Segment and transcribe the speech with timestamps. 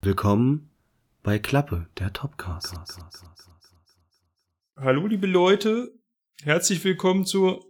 [0.00, 0.70] Willkommen
[1.22, 2.74] bei Klappe, der Topcast.
[4.78, 5.92] Hallo liebe Leute,
[6.42, 7.66] herzlich willkommen zur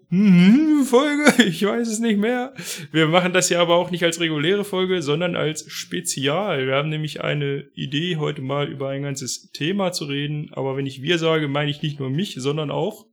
[0.84, 2.54] Folge, ich weiß es nicht mehr.
[2.92, 6.64] Wir machen das ja aber auch nicht als reguläre Folge, sondern als Spezial.
[6.64, 10.50] Wir haben nämlich eine Idee, heute mal über ein ganzes Thema zu reden.
[10.52, 13.08] Aber wenn ich wir sage, meine ich nicht nur mich, sondern auch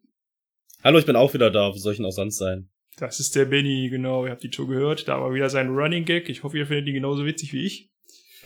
[0.86, 1.74] Hallo, ich bin auch wieder da.
[1.74, 2.70] Wo soll ich denn auch sonst sein?
[2.98, 4.24] Das ist der Benny, genau.
[4.24, 5.08] Ihr habt die schon gehört.
[5.08, 6.30] Da war wieder sein Running Gag.
[6.30, 7.90] Ich hoffe, ihr findet ihn genauso witzig wie ich.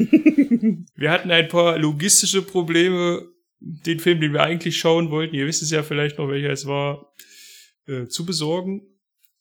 [0.95, 3.27] wir hatten ein paar logistische Probleme,
[3.59, 6.65] den Film, den wir eigentlich schauen wollten, ihr wisst es ja vielleicht noch, welcher es
[6.65, 7.13] war,
[7.87, 8.83] äh, zu besorgen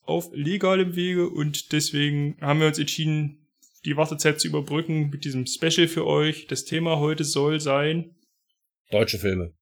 [0.03, 3.47] auf legalem Wege und deswegen haben wir uns entschieden,
[3.85, 6.49] die Wartezeit zu überbrücken mit diesem Special für euch.
[6.49, 8.17] Das Thema heute soll sein
[8.91, 9.53] Deutsche Filme.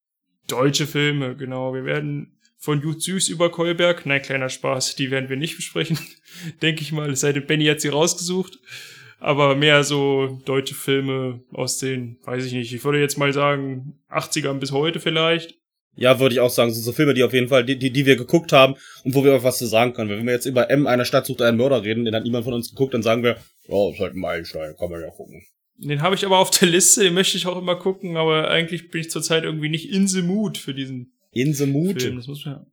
[0.47, 1.75] Deutsche Filme, genau.
[1.75, 2.36] Wir werden
[2.67, 4.07] von Jut Süß über Kolberg.
[4.07, 5.99] Nein, kleiner Spaß, die werden wir nicht besprechen,
[6.63, 7.11] denke ich mal.
[7.11, 8.59] Es sei denn, Benny hat sie rausgesucht.
[9.21, 13.99] Aber mehr so deutsche Filme aus den, weiß ich nicht, ich würde jetzt mal sagen,
[14.11, 15.55] 80ern bis heute vielleicht.
[15.95, 18.05] Ja, würde ich auch sagen, so, so Filme, die auf jeden Fall, die, die, die
[18.05, 20.11] wir geguckt haben und wo wir auch was zu sagen können.
[20.11, 22.53] Wenn wir jetzt über M einer Stadt sucht einen Mörder reden, den hat niemand von
[22.53, 23.39] uns geguckt, dann sagen wir,
[23.69, 25.41] oh, ist halt ein Meilenstein, kann man ja gucken.
[25.79, 28.91] Den habe ich aber auf der Liste, den möchte ich auch immer gucken, aber eigentlich
[28.91, 32.01] bin ich zurzeit irgendwie nicht in the mood für diesen in the mood.
[32.01, 32.17] Film.
[32.17, 32.67] Das muss man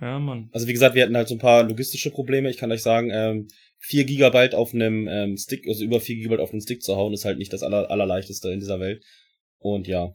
[0.00, 0.48] ja, Mann.
[0.52, 2.48] Also wie gesagt, wir hatten halt so ein paar logistische Probleme.
[2.48, 3.48] Ich kann euch sagen, ähm,
[3.80, 7.12] 4 Gigabyte auf einem ähm, Stick, also über 4 Gigabyte auf einem Stick zu hauen,
[7.12, 9.04] ist halt nicht das aller, allerleichteste in dieser Welt.
[9.58, 10.14] Und ja,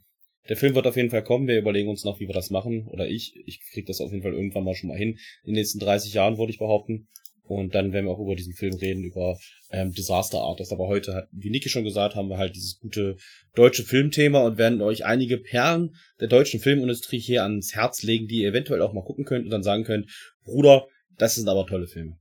[0.49, 1.47] der Film wird auf jeden Fall kommen.
[1.47, 2.87] Wir überlegen uns noch, wie wir das machen.
[2.87, 3.35] Oder ich.
[3.45, 5.19] Ich krieg das auf jeden Fall irgendwann mal schon mal hin.
[5.43, 7.07] In den nächsten 30 Jahren, würde ich behaupten.
[7.47, 9.37] Und dann werden wir auch über diesen Film reden, über
[9.71, 10.71] ähm, Disaster Artist.
[10.71, 13.17] Aber heute, wie Niki schon gesagt, haben wir halt dieses gute
[13.53, 18.41] deutsche Filmthema und werden euch einige Perlen der deutschen Filmindustrie hier ans Herz legen, die
[18.41, 20.09] ihr eventuell auch mal gucken könnt und dann sagen könnt,
[20.43, 20.87] Bruder,
[21.17, 22.17] das sind aber tolle Filme.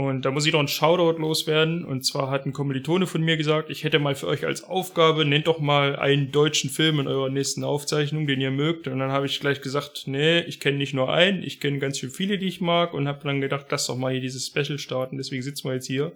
[0.00, 1.84] Und da muss ich noch ein Shoutout loswerden.
[1.84, 5.26] Und zwar hat ein Kommilitone von mir gesagt, ich hätte mal für euch als Aufgabe,
[5.26, 8.88] nennt doch mal einen deutschen Film in eurer nächsten Aufzeichnung, den ihr mögt.
[8.88, 11.98] Und dann habe ich gleich gesagt, nee, ich kenne nicht nur einen, ich kenne ganz
[11.98, 12.94] schön viele, die ich mag.
[12.94, 15.18] Und habe dann gedacht, lass doch mal hier dieses Special starten.
[15.18, 16.12] Deswegen sitzen wir jetzt hier.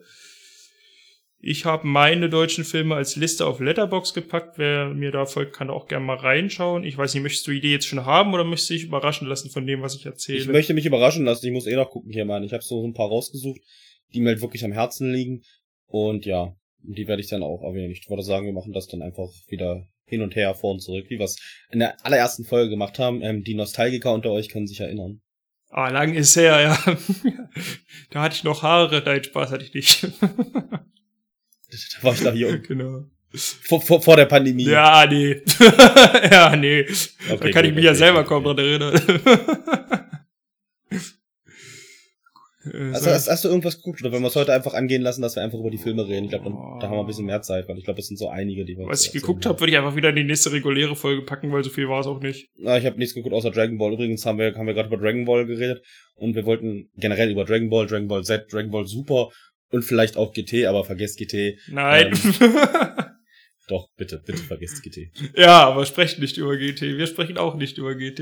[1.46, 4.56] Ich habe meine deutschen Filme als Liste auf Letterbox gepackt.
[4.56, 6.84] Wer mir da folgt, kann auch gerne mal reinschauen.
[6.84, 9.28] Ich weiß nicht, möchtest du die Idee jetzt schon haben oder möchtest du dich überraschen
[9.28, 10.38] lassen von dem, was ich erzähle?
[10.38, 11.44] Ich möchte mich überraschen lassen.
[11.44, 12.44] Ich muss eh noch gucken hier, Mann.
[12.44, 13.60] Ich habe so ein paar rausgesucht,
[14.14, 15.42] die mir halt wirklich am Herzen liegen.
[15.86, 17.92] Und ja, die werde ich dann auch erwähnen.
[17.92, 21.10] Ich würde sagen, wir machen das dann einfach wieder hin und her, vor und zurück,
[21.10, 21.36] wie wir es
[21.70, 23.20] in der allerersten Folge gemacht haben.
[23.20, 25.20] Ähm, die Nostalgiker unter euch können sich erinnern.
[25.68, 26.96] Ah, lang ist her, ja.
[28.10, 29.02] da hatte ich noch Haare.
[29.04, 30.08] Nein, Spaß hatte ich nicht.
[32.00, 32.62] Da war ich noch jung.
[32.68, 33.04] genau.
[33.36, 34.64] Vor, vor, vor der Pandemie.
[34.64, 35.42] Ja, nee.
[36.30, 36.82] ja, nee.
[36.82, 36.96] Okay,
[37.28, 38.28] da kann gut, ich mich okay, ja selber okay.
[38.28, 38.94] kaum dran erinnern.
[42.64, 43.10] Also so.
[43.10, 45.42] hast, hast du irgendwas geguckt oder wollen wir es heute einfach angehen lassen, dass wir
[45.42, 46.24] einfach über die Filme reden?
[46.24, 46.46] Ich glaube,
[46.80, 48.78] da haben wir ein bisschen mehr Zeit, weil ich glaube, es sind so einige, die
[48.78, 51.52] wir was ich geguckt habe, würde ich einfach wieder in die nächste reguläre Folge packen,
[51.52, 52.48] weil so viel war es auch nicht.
[52.56, 53.92] Na, ich habe nichts geguckt außer Dragon Ball.
[53.92, 55.84] Übrigens haben wir haben wir gerade über Dragon Ball geredet
[56.14, 59.28] und wir wollten generell über Dragon Ball, Dragon Ball Z, Dragon Ball Super
[59.74, 61.58] und vielleicht auch GT, aber vergesst GT.
[61.68, 62.12] Nein.
[63.68, 65.10] Doch, bitte, bitte vergesst GT.
[65.36, 66.82] ja, aber sprechen nicht über GT.
[66.82, 68.20] Wir sprechen auch nicht über GT.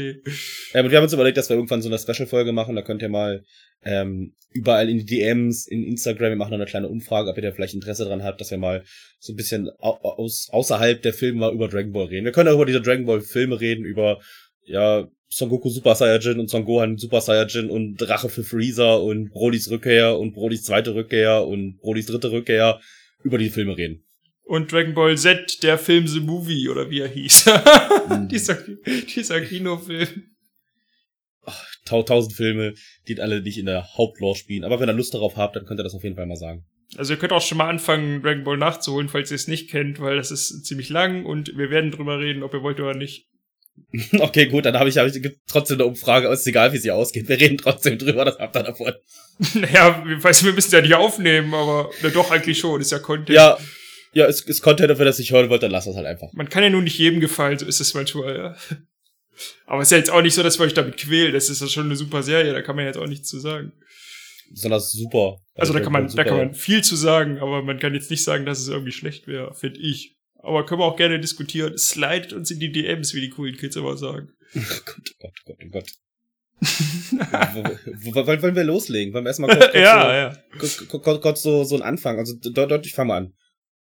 [0.72, 2.76] Ähm, und wir haben uns überlegt, dass wir irgendwann so eine Special-Folge machen.
[2.76, 3.44] Da könnt ihr mal
[3.82, 7.42] ähm, überall in die DMs, in Instagram, wir machen noch eine kleine Umfrage, ob ihr
[7.42, 8.84] da vielleicht Interesse dran habt, dass wir mal
[9.18, 12.24] so ein bisschen au aus, außerhalb der Filme mal über Dragon Ball reden.
[12.24, 14.20] Wir können auch über diese Dragon Ball Filme reden, über
[14.64, 19.30] ja Son Goku Super Saiyajin und Son Gohan Super Saiyajin und Rache für Freezer und
[19.30, 22.80] Brolys Rückkehr und Brolys zweite Rückkehr und Brolys dritte Rückkehr
[23.22, 24.04] über die Filme reden.
[24.42, 27.46] Und Dragon Ball Z, der Film The Movie, oder wie er hieß.
[28.10, 28.28] Mhm.
[28.30, 28.58] dieser,
[29.16, 30.34] dieser Kinofilm.
[31.86, 32.74] Tau tausend Filme,
[33.08, 34.64] die alle nicht in der Hauptlore spielen.
[34.64, 36.66] Aber wenn ihr Lust darauf habt, dann könnt ihr das auf jeden Fall mal sagen.
[36.98, 39.98] Also ihr könnt auch schon mal anfangen, Dragon Ball nachzuholen, falls ihr es nicht kennt,
[39.98, 43.31] weil das ist ziemlich lang und wir werden drüber reden, ob ihr wollt oder nicht.
[44.18, 46.90] Okay, gut, dann habe ich, hab ich gibt trotzdem eine Umfrage, ist egal, wie sie
[46.90, 47.28] ausgeht.
[47.28, 48.92] Wir reden trotzdem drüber, das habt ihr davon.
[49.54, 52.98] Naja, wir- weiß, wir müssen ja nicht aufnehmen, aber na doch eigentlich schon, ist ja
[52.98, 53.30] Content.
[53.36, 53.58] Ja,
[54.14, 56.06] ja, ist, ist Content, und wenn ihr das nicht hören wollt, dann lasst das halt
[56.06, 56.32] einfach.
[56.32, 58.56] Man kann ja nur nicht jedem gefallen, so ist es manchmal, ja.
[59.66, 61.32] Aber es ist ja jetzt auch nicht so, dass wir euch damit quälen.
[61.32, 63.72] Das ist ja schon eine super Serie, da kann man jetzt auch nichts zu sagen.
[64.50, 65.38] Besonders super.
[65.54, 68.22] Also da kann man, da kann man viel zu sagen, aber man kann jetzt nicht
[68.22, 70.16] sagen, dass es irgendwie schlecht wäre, finde ich.
[70.42, 71.78] Aber können wir auch gerne diskutieren.
[71.78, 74.32] Slidet uns in die DMs, wie die coolen Kids immer sagen.
[74.54, 75.90] Oh Gott, oh Gott, oh Gott, oh Gott.
[77.54, 79.14] wo, wo, wo, wollen wir loslegen?
[79.14, 80.32] Wollen wir erstmal kurz, kurz, ja, ja.
[80.60, 82.18] so, kurz, kurz, kurz so, so einen Anfang?
[82.18, 83.32] Also, de, de, ich fange mal an.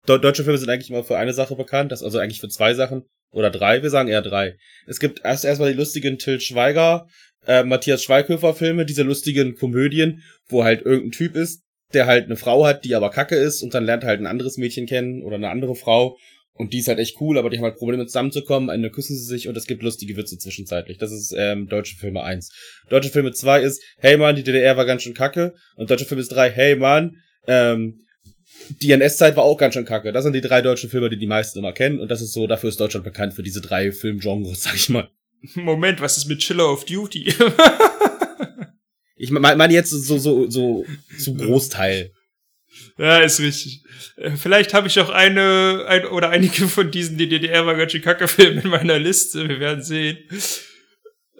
[0.07, 2.73] De, deutsche Filme sind eigentlich immer für eine Sache bekannt, das, also eigentlich für zwei
[2.73, 3.03] Sachen.
[3.31, 4.57] Oder drei, wir sagen eher drei.
[4.87, 7.07] Es gibt erst erstmal die lustigen Till Schweiger
[7.47, 11.63] äh, Matthias Schweighöfer Filme, diese lustigen Komödien, wo halt irgendein Typ ist,
[11.93, 14.27] der halt eine Frau hat, die aber kacke ist und dann lernt er halt ein
[14.27, 16.17] anderes Mädchen kennen oder eine andere Frau
[16.61, 19.25] und die ist halt echt cool, aber die haben halt Probleme zusammenzukommen, eine küssen sie
[19.25, 20.99] sich und es gibt lustige Witze zwischenzeitlich.
[20.99, 22.51] Das ist ähm, deutsche Filme 1.
[22.87, 26.21] Deutsche Filme 2 ist, hey Mann, die DDR war ganz schön kacke und deutsche Filme
[26.21, 27.15] ist 3, hey Mann,
[27.47, 28.05] ähm,
[28.79, 30.11] die NS-Zeit war auch ganz schön kacke.
[30.11, 32.45] Das sind die drei deutschen Filme, die die meisten immer kennen und das ist so,
[32.45, 35.09] dafür ist Deutschland bekannt für diese drei Filmgenres, sag ich mal.
[35.55, 37.33] Moment, was ist mit Chiller of Duty?
[39.15, 40.85] ich meine mein jetzt so, so, so,
[41.17, 42.11] so Großteil.
[43.01, 43.83] Ja, ist richtig.
[44.17, 47.93] Äh, vielleicht habe ich auch eine ein, oder einige von diesen die DDR war ganz
[47.93, 49.49] schön kacke Filme in meiner Liste.
[49.49, 50.19] Wir werden sehen.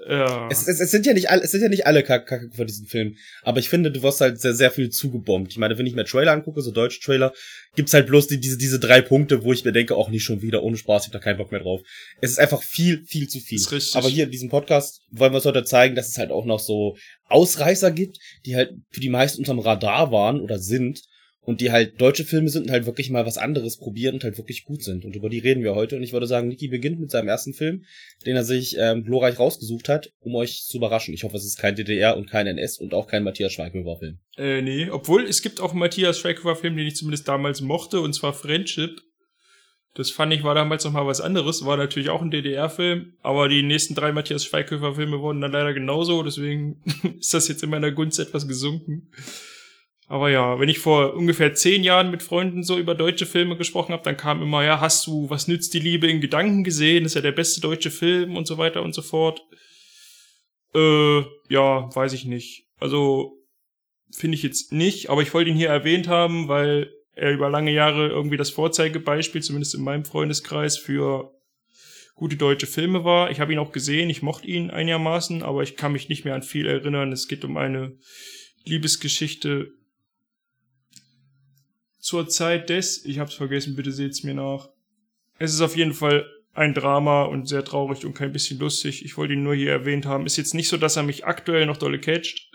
[0.09, 0.47] Ja.
[0.49, 2.87] Es, es, es sind ja nicht alle, es sind ja nicht alle Kacke von diesen
[2.87, 3.17] Filmen.
[3.43, 5.51] Aber ich finde, du wirst halt sehr, sehr viel zugebombt.
[5.51, 7.31] Ich meine, wenn ich mir Trailer angucke, so deutsche Trailer,
[7.75, 10.41] gibt's halt bloß die, diese, diese drei Punkte, wo ich mir denke, auch nicht schon
[10.41, 11.81] wieder, ohne Spaß, ich hab da keinen Bock mehr drauf.
[12.19, 13.59] Es ist einfach viel, viel zu viel.
[13.59, 13.95] Ist richtig.
[13.95, 16.59] Aber hier in diesem Podcast wollen wir es heute zeigen, dass es halt auch noch
[16.59, 16.97] so
[17.27, 18.17] Ausreißer gibt,
[18.47, 21.03] die halt für die meisten unterm Radar waren oder sind
[21.43, 24.37] und die halt deutsche Filme sind und halt wirklich mal was anderes probieren und halt
[24.37, 25.05] wirklich gut sind.
[25.05, 25.95] Und über die reden wir heute.
[25.95, 27.83] Und ich würde sagen, Niki beginnt mit seinem ersten Film,
[28.25, 31.13] den er sich ähm, glorreich rausgesucht hat, um euch zu überraschen.
[31.13, 34.19] Ich hoffe, es ist kein DDR und kein NS und auch kein Matthias Schweighöfer-Film.
[34.37, 38.13] Äh, nee, obwohl es gibt auch einen Matthias Schweighöfer-Film, den ich zumindest damals mochte, und
[38.13, 39.01] zwar Friendship.
[39.95, 43.49] Das fand ich war damals noch mal was anderes, war natürlich auch ein DDR-Film, aber
[43.49, 46.81] die nächsten drei Matthias Schweighöfer-Filme wurden dann leider genauso, deswegen
[47.19, 49.09] ist das jetzt in meiner Gunst etwas gesunken.
[50.11, 53.93] Aber ja, wenn ich vor ungefähr zehn Jahren mit Freunden so über deutsche Filme gesprochen
[53.93, 57.05] habe, dann kam immer, ja, hast du Was nützt die Liebe in Gedanken gesehen?
[57.05, 59.41] Ist ja der beste deutsche Film und so weiter und so fort.
[60.75, 62.65] Äh, ja, weiß ich nicht.
[62.77, 63.37] Also,
[64.13, 67.71] finde ich jetzt nicht, aber ich wollte ihn hier erwähnt haben, weil er über lange
[67.71, 71.31] Jahre irgendwie das Vorzeigebeispiel, zumindest in meinem Freundeskreis, für
[72.15, 73.31] gute deutsche Filme war.
[73.31, 76.35] Ich habe ihn auch gesehen, ich mochte ihn einigermaßen, aber ich kann mich nicht mehr
[76.35, 77.13] an viel erinnern.
[77.13, 77.97] Es geht um eine
[78.65, 79.71] Liebesgeschichte
[82.11, 84.67] zur Zeit des, ich hab's vergessen, bitte seht's mir nach.
[85.39, 89.05] Es ist auf jeden Fall ein Drama und sehr traurig und kein bisschen lustig.
[89.05, 90.25] Ich wollte ihn nur hier erwähnt haben.
[90.25, 92.51] Ist jetzt nicht so, dass er mich aktuell noch dolle catcht.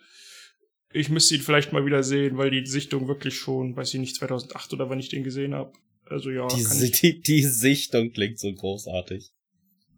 [0.92, 4.16] Ich müsste ihn vielleicht mal wieder sehen, weil die Sichtung wirklich schon, weiß ich nicht,
[4.16, 5.72] 2008 oder wann ich den gesehen habe.
[6.04, 6.46] Also ja.
[6.48, 9.32] Die, die, die Sichtung klingt so großartig.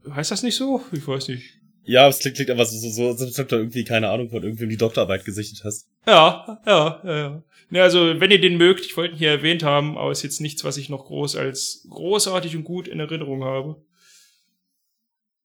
[0.09, 0.85] Heißt das nicht so?
[0.93, 1.59] Ich weiß nicht.
[1.83, 4.45] Ja, es klingt, klingt aber so, so, so, als ob du irgendwie, keine Ahnung, von
[4.45, 5.89] irgendwem die Doktorarbeit gesichtet hast.
[6.09, 7.43] Ja, ja, ja, ja.
[7.69, 10.41] Ne, also, wenn ihr den mögt, ich wollte ihn hier erwähnt haben, aber ist jetzt
[10.41, 13.77] nichts, was ich noch groß als großartig und gut in Erinnerung habe.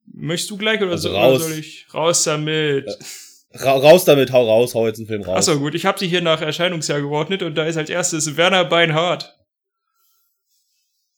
[0.05, 1.41] Möchtest du gleich oder, also so, raus.
[1.41, 1.93] oder soll ich?
[1.93, 2.87] Raus damit.
[3.51, 5.49] Ra raus damit, hau raus, hau jetzt einen Film raus.
[5.49, 8.63] Achso, gut, ich habe sie hier nach Erscheinungsjahr geordnet und da ist als erstes Werner
[8.63, 9.37] Beinhardt.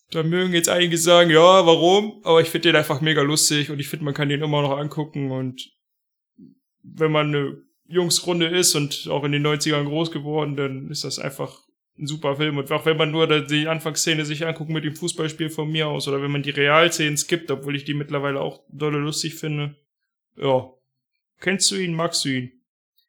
[0.09, 2.21] Da mögen jetzt einige sagen, ja, warum?
[2.23, 4.75] Aber ich finde den einfach mega lustig und ich finde, man kann den immer noch
[4.77, 5.69] angucken und
[6.81, 11.19] wenn man eine Jungsrunde ist und auch in den 90ern groß geworden, dann ist das
[11.19, 11.61] einfach
[11.97, 12.57] ein super Film.
[12.57, 16.07] Und auch wenn man nur die Anfangsszene sich anguckt mit dem Fußballspiel von mir aus
[16.07, 19.75] oder wenn man die Realszenen skippt, obwohl ich die mittlerweile auch dolle lustig finde.
[20.37, 20.69] Ja.
[21.39, 21.93] Kennst du ihn?
[21.93, 22.51] Magst du ihn?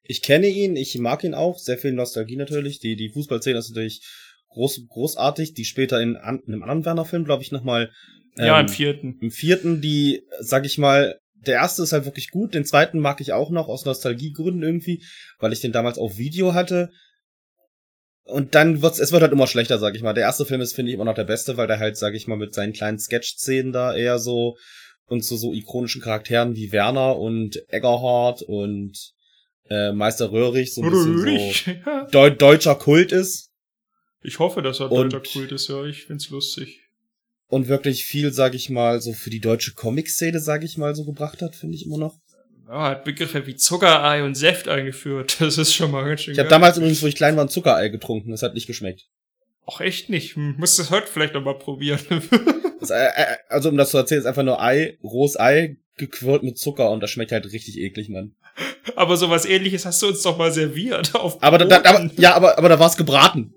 [0.02, 1.58] Ich kenne ihn, ich mag ihn auch.
[1.58, 2.78] Sehr viel Nostalgie natürlich.
[2.78, 4.02] Die, die Fußballszene ist natürlich
[4.50, 7.90] groß, großartig, die später in, an, in einem anderen Werner-Film, glaube ich, nochmal.
[8.38, 9.18] Ähm, ja, im vierten.
[9.20, 13.20] Im vierten, die, sag ich mal, der erste ist halt wirklich gut, den zweiten mag
[13.20, 15.04] ich auch noch aus Nostalgiegründen irgendwie,
[15.38, 16.90] weil ich den damals auf Video hatte.
[18.24, 20.12] Und dann wird's, es wird halt immer schlechter, sag ich mal.
[20.12, 22.26] Der erste Film ist, finde ich, immer noch der beste, weil der halt, sag ich
[22.26, 24.56] mal, mit seinen kleinen Sketch-Szenen da eher so
[25.06, 29.12] und zu so, so ikonischen Charakteren wie Werner und Eggerhard und
[29.70, 33.52] äh, Meister Röhrig so ein bisschen so Deu deutscher Kult ist.
[34.22, 36.80] Ich hoffe, dass er deutscher Kult ist, ja, ich find's lustig.
[37.48, 41.04] Und wirklich viel, sag ich mal, so für die deutsche Comic-Szene, sag ich mal, so
[41.04, 42.18] gebracht hat, finde ich immer noch.
[42.68, 45.36] Ja, hat Begriffe wie Zuckerei und Säft eingeführt.
[45.40, 47.48] Das ist schon mal ganz schön Ich habe damals übrigens, wo ich klein war, ein
[47.48, 48.30] Zuckerei getrunken.
[48.30, 49.06] Das hat nicht geschmeckt.
[49.68, 50.36] Ach, echt nicht?
[50.36, 52.00] Hm, musst das heute vielleicht noch mal probieren.
[52.80, 56.42] das, äh, äh, also, um das zu erzählen, ist einfach nur Ei, rohes Ei, gequirlt
[56.42, 58.34] mit Zucker und das schmeckt halt richtig eklig, Mann.
[58.94, 61.14] Aber sowas ähnliches hast du uns doch mal serviert.
[61.14, 63.54] Auf aber, da, da, aber, ja, aber, aber da war's gebraten.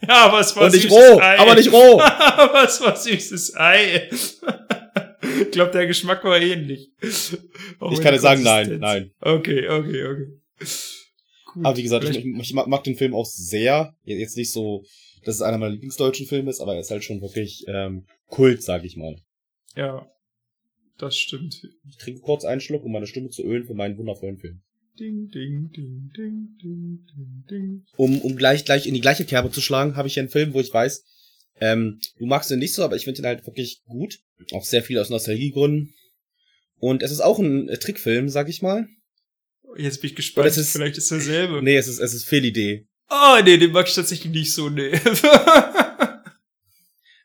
[0.06, 1.38] Ja, aber es war Und nicht roh, Ei.
[1.38, 2.00] aber nicht roh.
[2.00, 4.08] aber es war süßes Ei.
[5.40, 6.92] ich glaube, der Geschmack war ähnlich.
[7.80, 9.10] Auch ich kann dir sagen, nein, nein.
[9.20, 10.26] Okay, okay, okay.
[11.52, 13.94] Gut, aber wie gesagt, ich, ich, mag den Film auch sehr.
[14.04, 14.84] Jetzt nicht so,
[15.24, 18.62] dass es einer meiner Lieblingsdeutschen Filme ist, aber er ist halt schon wirklich ähm, Kult,
[18.62, 19.16] sag ich mal.
[19.74, 20.06] Ja,
[20.98, 21.62] das stimmt.
[21.88, 24.62] Ich trinke kurz einen Schluck, um meine Stimme zu ölen für meinen wundervollen Film.
[24.98, 27.84] Ding, ding, ding, ding, ding, ding, ding.
[27.96, 30.54] Um, um gleich, gleich in die gleiche Kerbe zu schlagen, habe ich hier einen Film,
[30.54, 31.04] wo ich weiß,
[31.60, 34.18] ähm, du magst den nicht so, aber ich finde den halt wirklich gut.
[34.52, 35.94] Auch sehr viel aus Nostalgiegründen.
[36.80, 38.88] Und es ist auch ein äh, Trickfilm, sag ich mal.
[39.76, 40.42] Jetzt bin ich gespannt.
[40.44, 41.62] Oder es ist- Vielleicht ist derselbe.
[41.62, 42.86] Nee, es ist, es ist Fehlidee.
[43.08, 44.92] Ah, nee, den mag ich tatsächlich nicht so, nee.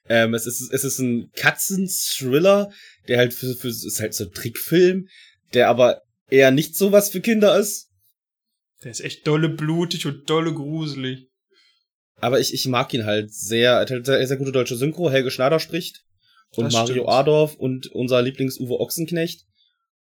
[0.10, 2.72] Ähm, es ist, es ist ein Katzen-Thriller,
[3.08, 5.08] der halt für, für, es ist halt so ein Trickfilm,
[5.54, 6.02] der aber
[6.34, 7.90] eher nicht sowas für Kinder ist.
[8.84, 11.30] Der ist echt dolle blutig und dolle gruselig.
[12.18, 13.74] Aber ich, ich mag ihn halt sehr.
[13.74, 15.10] Er hat halt sehr, sehr gute deutsche Synchro.
[15.10, 16.04] Helge Schneider spricht.
[16.56, 17.10] Und Das Mario stimmt.
[17.10, 19.46] Adorf und unser Lieblings-Uwe Ochsenknecht.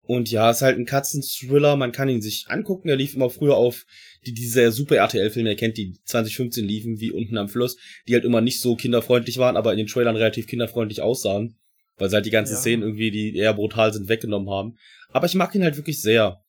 [0.03, 1.77] Und ja, ist halt ein Katzen-Thriller.
[1.77, 2.89] Man kann ihn sich angucken.
[2.89, 3.85] Er lief immer früher auf
[4.27, 7.77] die, diese super RTL-Filme, ihr kennt die 2015 liefen, wie unten am Fluss,
[8.09, 11.57] die halt immer nicht so kinderfreundlich waren, aber in den Trailern relativ kinderfreundlich aussahen.
[11.97, 12.59] Weil sie halt die ganzen Ja.
[12.61, 14.77] Szenen irgendwie, die eher brutal sind, weggenommen haben.
[15.13, 16.41] Aber ich mag ihn halt wirklich sehr.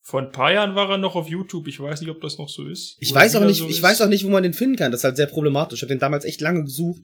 [0.00, 1.68] Vor ein paar Jahren war er noch auf YouTube.
[1.68, 2.96] Ich weiß nicht, ob das noch so ist.
[2.98, 3.82] Ich weiß auch nicht, so ich ist.
[3.82, 4.90] weiß auch nicht, wo man den finden kann.
[4.90, 5.78] Das ist halt sehr problematisch.
[5.78, 7.02] Ich habe den damals echt lange gesucht.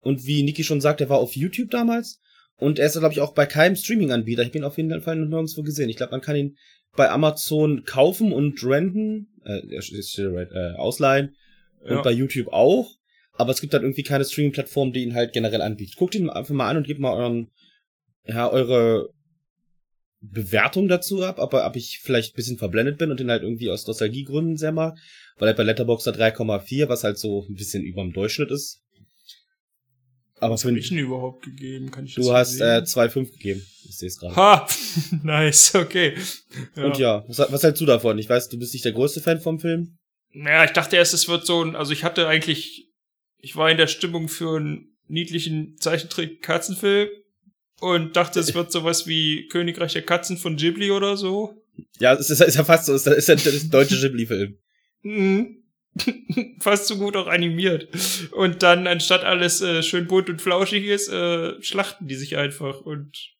[0.00, 2.20] Und wie Niki schon sagt, der war auf YouTube damals.
[2.56, 4.42] Und er ist, glaube ich, auch bei keinem Streaming-Anbieter.
[4.42, 5.88] Ich ihn auf jeden Fall nirgendwo gesehen.
[5.88, 6.56] Ich glaube, man kann ihn
[6.94, 11.34] bei Amazon kaufen und renten, äh, äh, ausleihen.
[11.84, 11.96] Ja.
[11.96, 12.90] Und bei YouTube auch.
[13.32, 15.96] Aber es gibt halt irgendwie keine Streaming-Plattform, die ihn halt generell anbietet.
[15.96, 17.50] Guckt ihn einfach mal an und gebt mal euren,
[18.26, 19.08] ja, eure
[20.22, 23.70] Bewertung dazu ab, ob, ob ich vielleicht ein bisschen verblendet bin und den halt irgendwie
[23.70, 24.96] aus Nostalgiegründen sehr mag.
[25.36, 28.82] Weil er bei Letterboxd 3,4, was halt so ein bisschen über dem Durchschnitt ist.
[30.38, 31.90] Aber Was habe ich denn überhaupt gegeben?
[31.92, 32.84] Kann ich das du hast äh, sehen?
[32.84, 33.66] 2,5 gegeben.
[33.84, 34.34] Ich sehe es gerade.
[34.34, 34.66] Ha!
[35.22, 36.16] nice, okay.
[36.74, 36.84] Ja.
[36.84, 38.18] Und ja, was, was hältst du davon?
[38.18, 39.98] Ich weiß, du bist nicht der größte Fan vom Film.
[40.32, 42.88] Naja, ich dachte erst, es wird so ein, also ich hatte eigentlich,
[43.38, 47.08] ich war in der Stimmung für einen niedlichen Zeichentrick-Katzenfilm
[47.82, 51.64] und dachte, es wird sowas wie Königreich der Katzen von Ghibli oder so.
[51.98, 54.56] Ja, es ist, ist ja fast so, es ist ja der deutsche Ghibli-Film.
[55.02, 55.64] Mhm.
[56.60, 57.88] Fast so gut auch animiert.
[58.30, 62.80] Und dann, anstatt alles äh, schön bunt und flauschig ist, äh, schlachten die sich einfach
[62.82, 63.34] und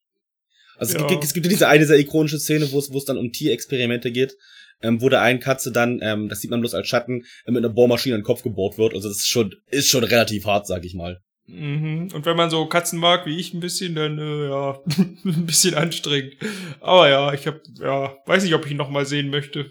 [0.76, 1.04] Also Ja.
[1.04, 3.18] es, gibt, es gibt ja diese eine sehr ikonische Szene, wo es, wo es dann
[3.18, 4.36] um Tierexperimente geht,
[4.82, 7.64] ähm, wo der einen Katze dann, ähm, das sieht man bloß als Schatten, äh, mit
[7.64, 8.92] einer Bohrmaschine in den Kopf gebohrt wird.
[8.92, 11.22] Also das ist schon, ist schon relativ hart, sag ich mal.
[11.46, 12.08] Mhm.
[12.14, 14.80] Und wenn man so Katzen mag, wie ich ein bisschen, dann äh, ja,
[15.24, 16.34] ein bisschen anstrengend.
[16.80, 19.70] Aber ja, ich hab, ja, weiß nicht, ob ich ihn noch mal sehen möchte.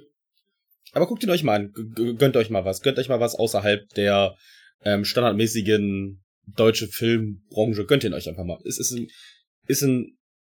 [0.93, 3.35] Aber guckt ihn euch mal an, G- gönnt euch mal was, gönnt euch mal was
[3.35, 4.35] außerhalb der
[4.83, 8.59] ähm, standardmäßigen deutsche Filmbranche, gönnt ihn euch einfach mal.
[8.65, 9.07] Es ist ein,
[9.67, 10.17] ist ein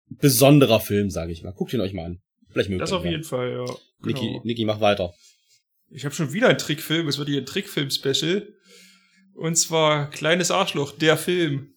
[0.08, 1.52] besonderer Film, sage ich mal.
[1.52, 2.22] Guckt ihn euch mal an.
[2.50, 3.64] Vielleicht mögt Das auf jeden Fall, ja.
[3.66, 3.74] ja.
[4.04, 4.42] Niki, Genau.
[4.44, 5.12] Niki, mach weiter.
[5.90, 7.06] Ich habe schon wieder einen Trickfilm.
[7.08, 8.48] Es wird hier ein Trickfilm-Special.
[9.34, 11.74] Und zwar Kleines Arschloch, der Film.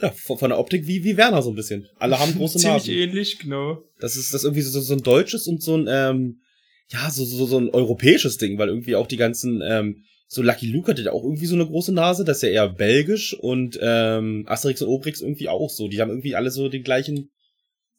[0.00, 1.88] Ja, von, von der Optik wie, wie Werner so ein bisschen.
[1.98, 2.94] Alle haben große Ziemlich Nasen.
[2.94, 3.84] ähnlich, genau.
[4.00, 6.40] Das ist das ist irgendwie so, so ein deutsches und so ein, ähm,
[6.88, 10.66] ja, so, so, so ein europäisches Ding, weil irgendwie auch die ganzen, ähm, so Lucky
[10.66, 13.78] Luke hat ja auch irgendwie so eine große Nase, das ist ja eher belgisch und
[13.80, 15.88] ähm, Asterix und Obelix irgendwie auch so.
[15.88, 17.30] Die haben irgendwie alle so den gleichen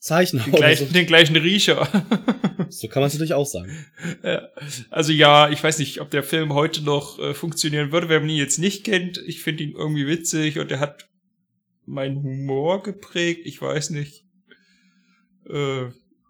[0.03, 0.43] Zeichen.
[0.43, 0.93] Den, gleichen, so.
[0.93, 1.87] den gleichen Riecher.
[2.69, 3.71] so kann man es natürlich auch sagen.
[4.89, 8.29] Also ja, ich weiß nicht, ob der Film heute noch äh, funktionieren würde, wenn man
[8.29, 9.17] ihn jetzt nicht kennt.
[9.25, 11.07] Ich finde ihn irgendwie witzig und er hat
[11.85, 13.43] meinen Humor geprägt.
[13.45, 14.25] Ich weiß nicht.
[15.49, 15.85] Äh,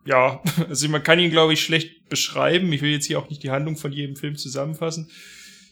[0.06, 2.72] ja, also man kann ihn, glaube ich, schlecht beschreiben.
[2.74, 5.10] Ich will jetzt hier auch nicht die Handlung von jedem Film zusammenfassen.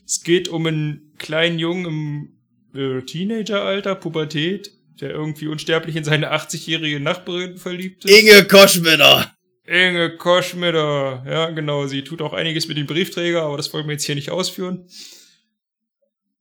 [0.08, 6.34] Es geht um einen kleinen Jungen im äh, Teenageralter, Pubertät, der irgendwie unsterblich in seine
[6.34, 8.12] 80-jährige Nachbarin verliebt ist.
[8.18, 9.32] Inge Koschmitter!
[9.66, 13.94] Inge Koschmitter, ja genau, sie tut auch einiges mit dem Briefträger, aber das wollen wir
[13.94, 14.88] jetzt hier nicht ausführen.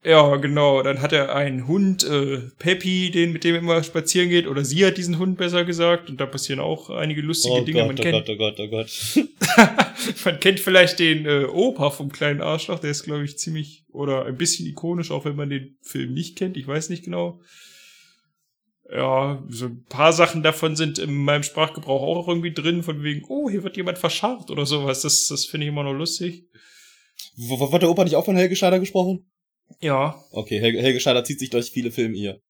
[0.03, 4.31] Ja, genau, dann hat er einen Hund, äh, Peppy, den mit dem er immer spazieren
[4.31, 7.65] geht, oder sie hat diesen Hund besser gesagt, und da passieren auch einige lustige Oh
[7.65, 7.81] Dinge.
[7.81, 10.25] Gott, man, oh kennt, Gott, oh Gott, oh Gott.
[10.25, 14.25] man kennt vielleicht den äh, Opa vom kleinen Arschloch, der ist, glaube ich, ziemlich oder
[14.25, 17.43] ein bisschen ikonisch, auch wenn man den Film nicht kennt, ich weiß nicht genau.
[18.93, 23.25] Ja, so ein paar Sachen davon sind in meinem Sprachgebrauch auch irgendwie drin, von wegen,
[23.29, 25.03] oh, hier wird jemand verscharrt oder sowas.
[25.03, 26.45] Das, das finde ich immer noch lustig.
[27.37, 29.31] W w- wird der Opa nicht auch von Helge Schneider gesprochen?
[29.81, 30.21] Ja.
[30.33, 32.41] Okay, Helge, Helge Schneider zieht sich durch viele Filme hier.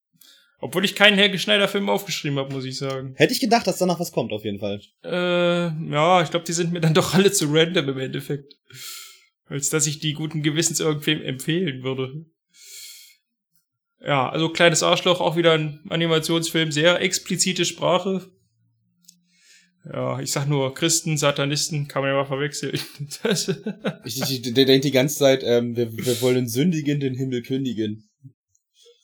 [0.63, 3.15] Obwohl ich keinen Helge Schneider-Film aufgeschrieben habe, muss ich sagen.
[3.17, 4.81] Hätte ich gedacht, dass danach was kommt, auf jeden Fall.
[5.05, 5.11] Äh,
[5.93, 8.55] ja, ich glaube, die sind mir dann doch alle zu random im Endeffekt.
[9.47, 12.25] Als dass ich die guten Gewissens irgendwem empfehlen würde.
[14.03, 18.23] Ja, also kleines Arschloch, auch wieder ein Animationsfilm, sehr explizite Sprache.
[19.85, 22.79] Ja, ich sag nur Christen, Satanisten, kann man ja mal verwechseln.
[24.05, 28.09] Ich, ich, der denkt die ganze Zeit, ähm, wir, wir wollen sündigen, den Himmel kündigen.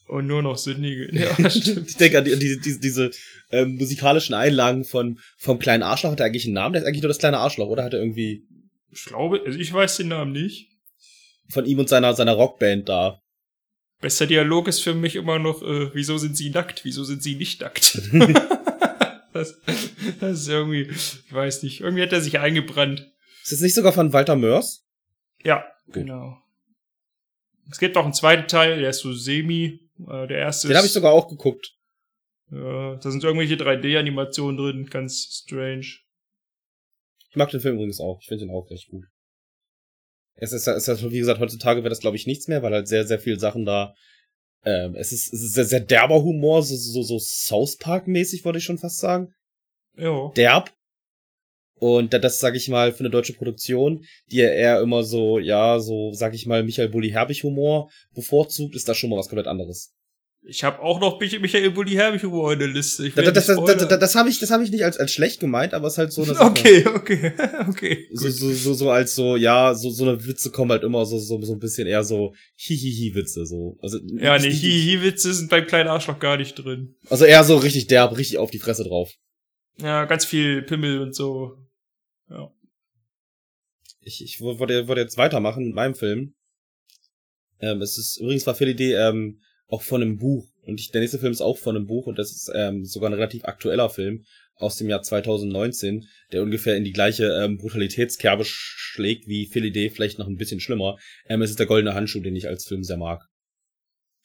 [0.09, 1.09] und nur noch Sündige.
[1.13, 1.89] Ja, stimmt.
[1.89, 3.11] ich denke an die, diese, diese, diese
[3.51, 6.13] ähm, musikalischen Einlagen von vom kleinen Arschloch.
[6.13, 6.75] Hat er eigentlich einen Namen?
[6.75, 7.85] Der ist eigentlich nur das kleine Arschloch, oder?
[7.85, 8.45] Hat er irgendwie
[8.93, 10.69] Ich glaube, also ich weiß den Namen nicht.
[11.51, 13.21] von ihm und seiner, seiner Rockband da?
[14.01, 17.37] Bester Dialog ist für mich immer noch, äh, wieso sind sie nackt, wieso sind sie
[17.37, 18.01] nicht nackt?
[19.37, 19.61] Das,
[20.21, 23.13] das ist irgendwie, ich weiß nicht, irgendwie hat er sich eingebrannt.
[23.43, 24.87] Ist das nicht sogar von Walter Mörs?
[25.45, 26.39] Ja, genau.
[27.71, 29.81] Es gibt auch einen zweiten Teil, der ist so semi.
[30.09, 31.75] Äh, der erste Den habe ich sogar auch geguckt.
[32.51, 35.87] Ja, da sind irgendwelche 3D-Animationen drin, ganz strange.
[37.29, 38.19] Ich mag den Film übrigens auch.
[38.23, 39.05] Ich finde den auch recht gut.
[40.37, 42.89] Es ist, es ist, wie gesagt, heutzutage wäre das, glaube ich, nichts mehr, weil halt
[42.89, 43.95] sehr, sehr viele Sachen da.
[44.65, 48.59] Ähm, es ist, es ist sehr, sehr derber Humor, so, so, so South Park-mäßig, wollte
[48.59, 49.33] ich schon fast sagen.
[49.97, 50.31] Ja.
[50.37, 50.73] Derb.
[51.79, 55.39] Und da- das, sage ich mal, für eine deutsche Produktion, die ja eher immer so,
[55.39, 59.29] ja, so, sag ich mal, Michael Bulli Herbig Humor bevorzugt, ist das schon mal was
[59.29, 59.93] komplett anderes.
[60.49, 63.05] Ich habe auch noch Mich- Michael Bulli Herbig in der Liste.
[63.09, 65.41] Ich Das, das, das, das, das habe ich, das habe ich nicht als, als schlecht
[65.41, 66.47] gemeint, aber es ist halt so eine Sache.
[66.51, 67.33] Okay, okay,
[67.69, 68.09] okay.
[68.13, 71.19] so, so, so, so als so, ja, so, so eine Witze kommen halt immer so,
[71.19, 73.77] so, so ein bisschen eher so Hihihi-Witze, so.
[73.83, 76.95] Also, Ja, nee, nicht- Hihi-Witze sind beim kleinen Arschloch gar nicht drin.
[77.11, 79.13] Also eher so richtig derb, richtig auf die Fresse drauf.
[79.79, 81.57] Ja, ganz viel Pimmel und so.
[82.31, 82.51] Ja.
[84.01, 86.35] Ich, ich wollte, wollte jetzt weitermachen mit meinem Film.
[87.59, 90.47] Ähm, es ist übrigens war für die Idee ähm, auch von einem Buch.
[90.63, 93.11] Und ich, der nächste Film ist auch von einem Buch und das ist ähm, sogar
[93.11, 94.25] ein relativ aktueller Film
[94.57, 99.65] aus dem Jahr 2019, der ungefähr in die gleiche ähm, Brutalitätskerbe sch- schlägt wie Phil
[99.65, 100.97] Idee, vielleicht noch ein bisschen schlimmer.
[101.29, 103.23] Ähm, es ist der Goldene Handschuh, den ich als Film sehr mag.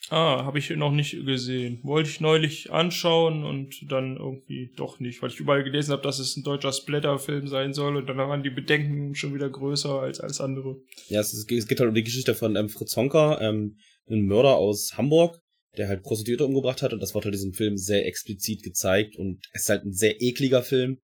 [0.10, 1.80] Ah, habe ich noch nicht gesehen.
[1.84, 6.18] Wollte ich neulich anschauen und dann irgendwie doch nicht, weil ich überall gelesen habe, dass
[6.18, 10.20] es ein deutscher Splatter-Film sein soll und dann waren die Bedenken schon wieder größer als
[10.20, 10.78] alles andere.
[11.10, 13.78] Ja, es, ist, es geht halt um die Geschichte von ähm, Fritz Honka, ähm,
[14.12, 15.40] einem Mörder aus Hamburg,
[15.78, 16.94] der halt Prostituierte umgebracht hat.
[16.94, 19.16] Und das wird halt diesem Film sehr explizit gezeigt.
[19.16, 21.00] Und es ist halt ein sehr ekliger Film,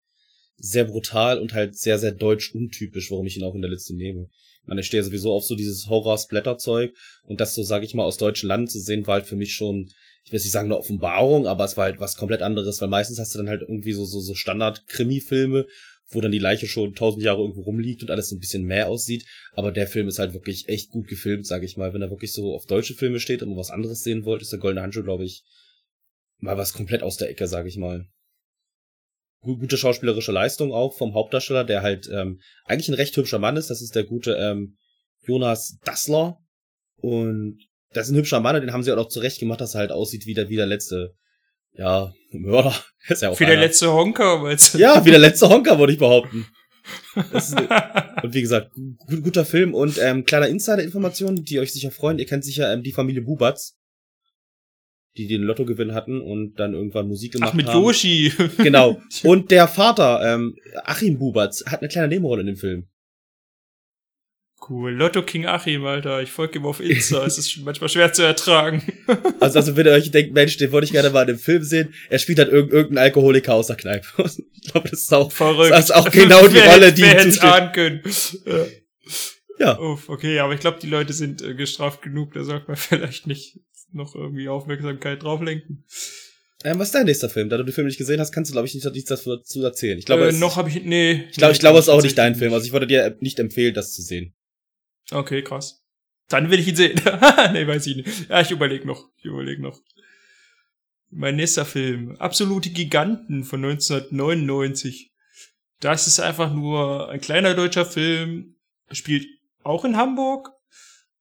[0.58, 3.96] sehr brutal und halt sehr, sehr deutsch untypisch, warum ich ihn auch in der Liste
[3.96, 4.28] nehme.
[4.62, 6.94] Ich meine, ich stehe sowieso auf so dieses Horror-Splatter-Zeug.
[7.24, 9.54] Und das so, sage ich mal, aus deutschen Landen zu sehen, war halt für mich
[9.54, 9.90] schon,
[10.26, 13.20] ich will nicht sagen eine Offenbarung, aber es war halt was komplett anderes, weil meistens
[13.20, 15.68] hast du dann halt irgendwie so, so, so Standard-Krimi-Filme,
[16.10, 18.88] wo dann die Leiche schon tausend Jahre irgendwo rumliegt und alles so ein bisschen mehr
[18.88, 19.26] aussieht.
[19.54, 21.94] Aber der Film ist halt wirklich echt gut gefilmt, sage ich mal.
[21.94, 24.60] Wenn er wirklich so auf deutsche Filme steht und was anderes sehen wollt, ist der
[24.60, 25.44] Goldene Handschuh, glaube ich,
[26.40, 28.08] mal was komplett aus der Ecke, sage ich mal.
[29.42, 33.58] Gu- Gute schauspielerische Leistung auch vom Hauptdarsteller, der halt ähm, eigentlich ein recht hübscher Mann
[33.58, 33.70] ist.
[33.70, 34.78] Das ist der gute ähm,
[35.26, 36.40] Jonas Dassler.
[37.02, 37.60] Und
[37.92, 39.80] das ist ein hübscher Mann und den haben sie auch noch zurecht gemacht, dass er
[39.82, 41.16] halt aussieht wie der, wie der letzte,
[41.78, 42.76] ja, Mörder.
[43.08, 43.62] ist ja auch der einer.
[43.62, 46.48] letzte Honker, weil's Ja, wie der letzte Honker, würde ich behaupten.
[47.16, 52.18] Und wie gesagt, gu- guter Film und ähm, kleiner Insider-Information, die euch sicher freuen.
[52.20, 53.76] Ihr kennt sicher ähm, die Familie Bubatz,
[55.18, 57.84] die den Lottogewinn hatten und dann irgendwann Musik gemacht Ach, mit haben.
[57.84, 58.32] Yoshi.
[58.58, 59.02] Genau.
[59.24, 62.88] Und der Vater, ähm, Achim Bubatz, hat eine kleine Nebenrolle in dem Film.
[64.70, 64.92] Cool.
[64.92, 66.22] Lotto King Achim, Alter.
[66.22, 67.26] Ich folge ihm auf Insta.
[67.26, 68.84] es ist manchmal schwer zu ertragen.
[69.40, 71.64] Also, also wenn ihr euch denkt, Mensch, den wollte ich gerne mal in dem Film
[71.64, 74.08] sehen, er spielt halt irg irgendeinen Alkoholiker aus der Kneipe.
[74.54, 75.72] ich glaube, das ist auch, Verrückt.
[75.72, 77.44] das ist auch genau die Rolle, die hätte zusteht.
[77.44, 78.02] ahnen können.
[79.60, 79.80] Ja.
[79.80, 82.34] Uff, okay, aber ich glaube, die Leute sind äh, gestraft genug.
[82.34, 83.60] Da sollte man vielleicht nicht
[83.94, 85.86] noch irgendwie Aufmerksamkeit drauf lenken.
[86.64, 87.50] Ähm, was ist dein nächster Film?
[87.50, 89.98] Da du den Film nicht gesehen hast, kannst du, glaube ich, nicht nichts dazu erzählen.
[89.98, 91.26] Ich glaube, äh, noch habe ich nee.
[91.30, 92.54] Ich glaube, ich glaube, es ist auch nicht dein Film.
[92.54, 94.34] Also ich würde dir nicht empfehlen, das zu sehen.
[95.12, 95.84] Okay, krass.
[96.28, 97.02] Dann will ich ihn sehen.
[97.54, 98.30] nee, weiß ich nicht.
[98.30, 99.10] Ja, ich überlege noch.
[99.18, 99.80] Ich überlege noch.
[101.10, 102.18] Mein nächster Film.
[102.18, 105.14] Absolute Giganten von 1999.
[105.80, 108.56] Das ist einfach nur ein kleiner deutscher Film.
[108.92, 109.26] Spielt
[109.64, 110.52] auch in Hamburg.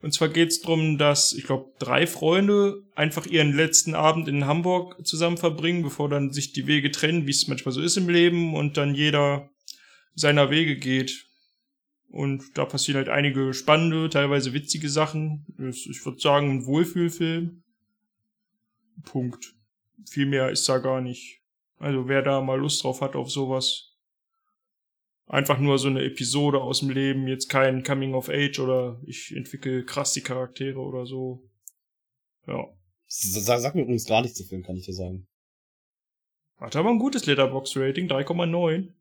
[0.01, 5.05] Und zwar geht's drum, dass, ich glaube, drei Freunde einfach ihren letzten Abend in Hamburg
[5.07, 8.55] zusammen verbringen, bevor dann sich die Wege trennen, wie es manchmal so ist im Leben,
[8.55, 9.51] und dann jeder
[10.15, 11.26] seiner Wege geht.
[12.17, 15.45] Und da passieren halt einige spannende, teilweise witzige Sachen.
[15.59, 17.63] Ich würde sagen, ein Wohlfühlfilm.
[19.05, 19.55] Punkt.
[20.09, 21.43] Viel mehr ist da gar nicht.
[21.79, 23.99] Also wer da mal Lust drauf hat auf sowas.
[25.27, 29.37] Einfach nur so eine Episode aus dem Leben, jetzt kein Coming of Age oder ich
[29.37, 31.47] entwickle krass die Charaktere oder so.
[32.47, 32.65] Ja.
[33.09, 35.27] Sag, sag mir übrigens gar nichts zu Film, kann ich dir sagen.
[36.57, 38.95] Hat aber ein gutes Letterbox-Rating, 3,9.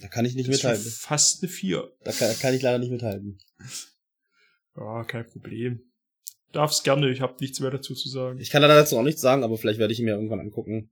[0.00, 0.90] Da kann ich nicht Das ist mithalten.
[0.90, 1.90] fast eine 4.
[2.04, 3.38] Da kann, kann ich leider nicht mithalten.
[4.76, 5.80] Ja, kein Problem.
[6.52, 8.38] Darf's gerne, ich habe nichts mehr dazu zu sagen.
[8.38, 10.90] Ich kann leider dazu auch nichts sagen, aber vielleicht werde ich ihn mir irgendwann angucken.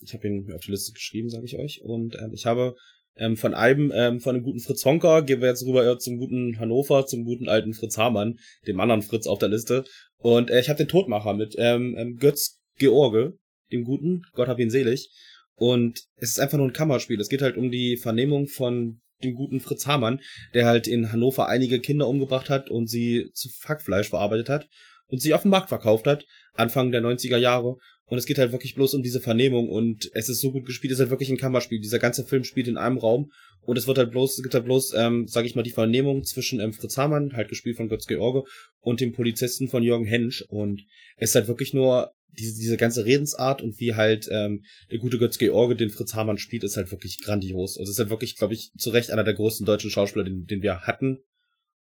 [0.00, 1.82] Ich habe ihn auf die Liste geschrieben, sage ich euch.
[1.82, 2.76] Und ähm, ich habe
[3.16, 6.18] ähm, von einem, ähm, von dem guten Fritz Honka, gehen wir jetzt rüber eher zum
[6.18, 9.84] guten Hannover, zum guten alten Fritz Hamann, dem anderen Fritz auf der Liste.
[10.18, 13.34] Und äh, ich habe den Todmacher mit ähm, ähm, Götz George,
[13.72, 15.10] dem guten, Gott hab ihn selig.
[15.56, 17.20] Und es ist einfach nur ein Kammerspiel.
[17.20, 20.20] Es geht halt um die Vernehmung von dem guten Fritz Hamann,
[20.54, 24.68] der halt in Hannover einige Kinder umgebracht hat und sie zu Hackfleisch verarbeitet hat.
[25.08, 27.76] und sie auf dem Markt verkauft hat, Anfang der 90er Jahre.
[28.06, 30.92] Und es geht halt wirklich bloß um diese Vernehmung und es ist so gut gespielt,
[30.92, 31.80] es ist halt wirklich ein Kammerspiel.
[31.80, 33.30] Dieser ganze Film spielt in einem Raum
[33.62, 36.22] und es wird halt bloß, es gibt halt bloß, ähm, sag ich mal, die Vernehmung
[36.22, 38.48] zwischen ähm, Fritz Hamann, halt gespielt von Götz George,
[38.80, 40.42] und dem Polizisten von Jürgen Hensch.
[40.48, 40.82] Und
[41.16, 45.18] es ist halt wirklich nur diese, diese ganze Redensart und wie halt ähm, der gute
[45.18, 47.78] Götz George den Fritz Hamann spielt, ist halt wirklich grandios.
[47.78, 50.62] Also ist halt wirklich, glaube ich, zu Recht einer der größten deutschen Schauspieler, den, den
[50.62, 51.18] wir hatten.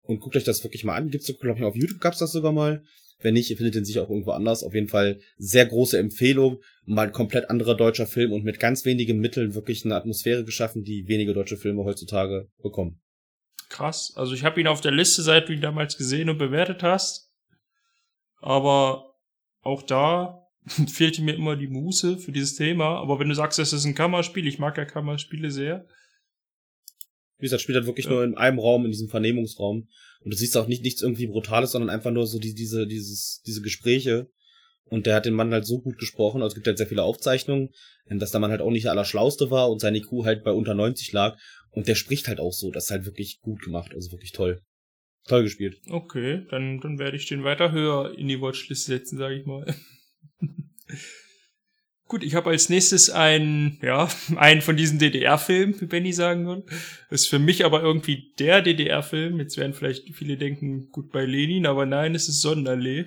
[0.02, 1.10] Und guckt euch das wirklich mal an.
[1.10, 2.84] Gibt's, glaube ich, auf YouTube gab's das sogar mal.
[3.20, 4.64] Wenn nicht, ihr findet den sicher auch irgendwo anders.
[4.64, 6.60] Auf jeden Fall sehr große Empfehlung.
[6.86, 10.84] Mal ein komplett anderer deutscher Film und mit ganz wenigen Mitteln wirklich eine Atmosphäre geschaffen,
[10.84, 13.02] die wenige deutsche Filme heutzutage bekommen.
[13.70, 14.14] Krass.
[14.16, 17.32] Also ich habe ihn auf der Liste, seit du ihn damals gesehen und bewertet hast.
[18.42, 19.13] Aber
[19.64, 20.40] auch da
[20.88, 23.00] fehlte mir immer die Muße für dieses Thema.
[23.00, 25.86] Aber wenn du sagst, es ist ein Kammerspiel, ich mag ja Kammerspiele sehr.
[27.38, 28.12] Wie gesagt, spielt halt wirklich Ja.
[28.12, 29.88] nur in einem Raum, in diesem Vernehmungsraum.
[30.24, 33.42] Und du siehst auch nicht nichts irgendwie Brutales, sondern einfach nur so die, diese, dieses,
[33.46, 34.30] diese Gespräche.
[34.86, 37.04] Und der hat den Mann halt so gut gesprochen, also es gibt halt sehr viele
[37.04, 37.70] Aufzeichnungen,
[38.10, 40.74] dass der Mann halt auch nicht der Allerschlauste war und seine IQ halt bei unter
[40.74, 41.38] 90 lag.
[41.72, 44.62] Und der spricht halt auch so, das ist halt wirklich gut gemacht, also wirklich toll.
[45.28, 45.80] Toll gespielt.
[45.90, 49.66] Okay, dann, dann werde ich den weiter höher in die Watchlist setzen, sage ich mal.
[52.08, 56.66] Gut, ich habe als nächstes einen, ja, einen von diesen DDR-Filmen, wie Benny sagen würde.
[57.10, 59.40] Ist für mich aber irgendwie der DDR-Film.
[59.40, 63.06] Jetzt werden vielleicht viele denken, gut bei Lenin, aber nein, es ist Sonnenallee.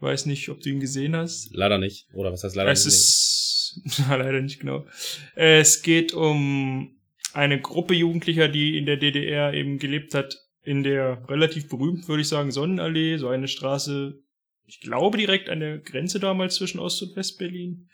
[0.00, 1.50] Weiß nicht, ob du ihn gesehen hast.
[1.52, 2.08] Leider nicht.
[2.14, 2.94] Oder was heißt leider es nicht?
[2.94, 4.86] ist leider nicht genau.
[5.34, 6.96] Es geht um
[7.32, 12.22] eine Gruppe Jugendlicher, die in der DDR eben gelebt hat, in der relativ berühmt, würde
[12.22, 14.18] ich sagen, Sonnenallee, so eine Straße,
[14.66, 17.88] ich glaube direkt an der Grenze damals zwischen Ost- und Westberlin.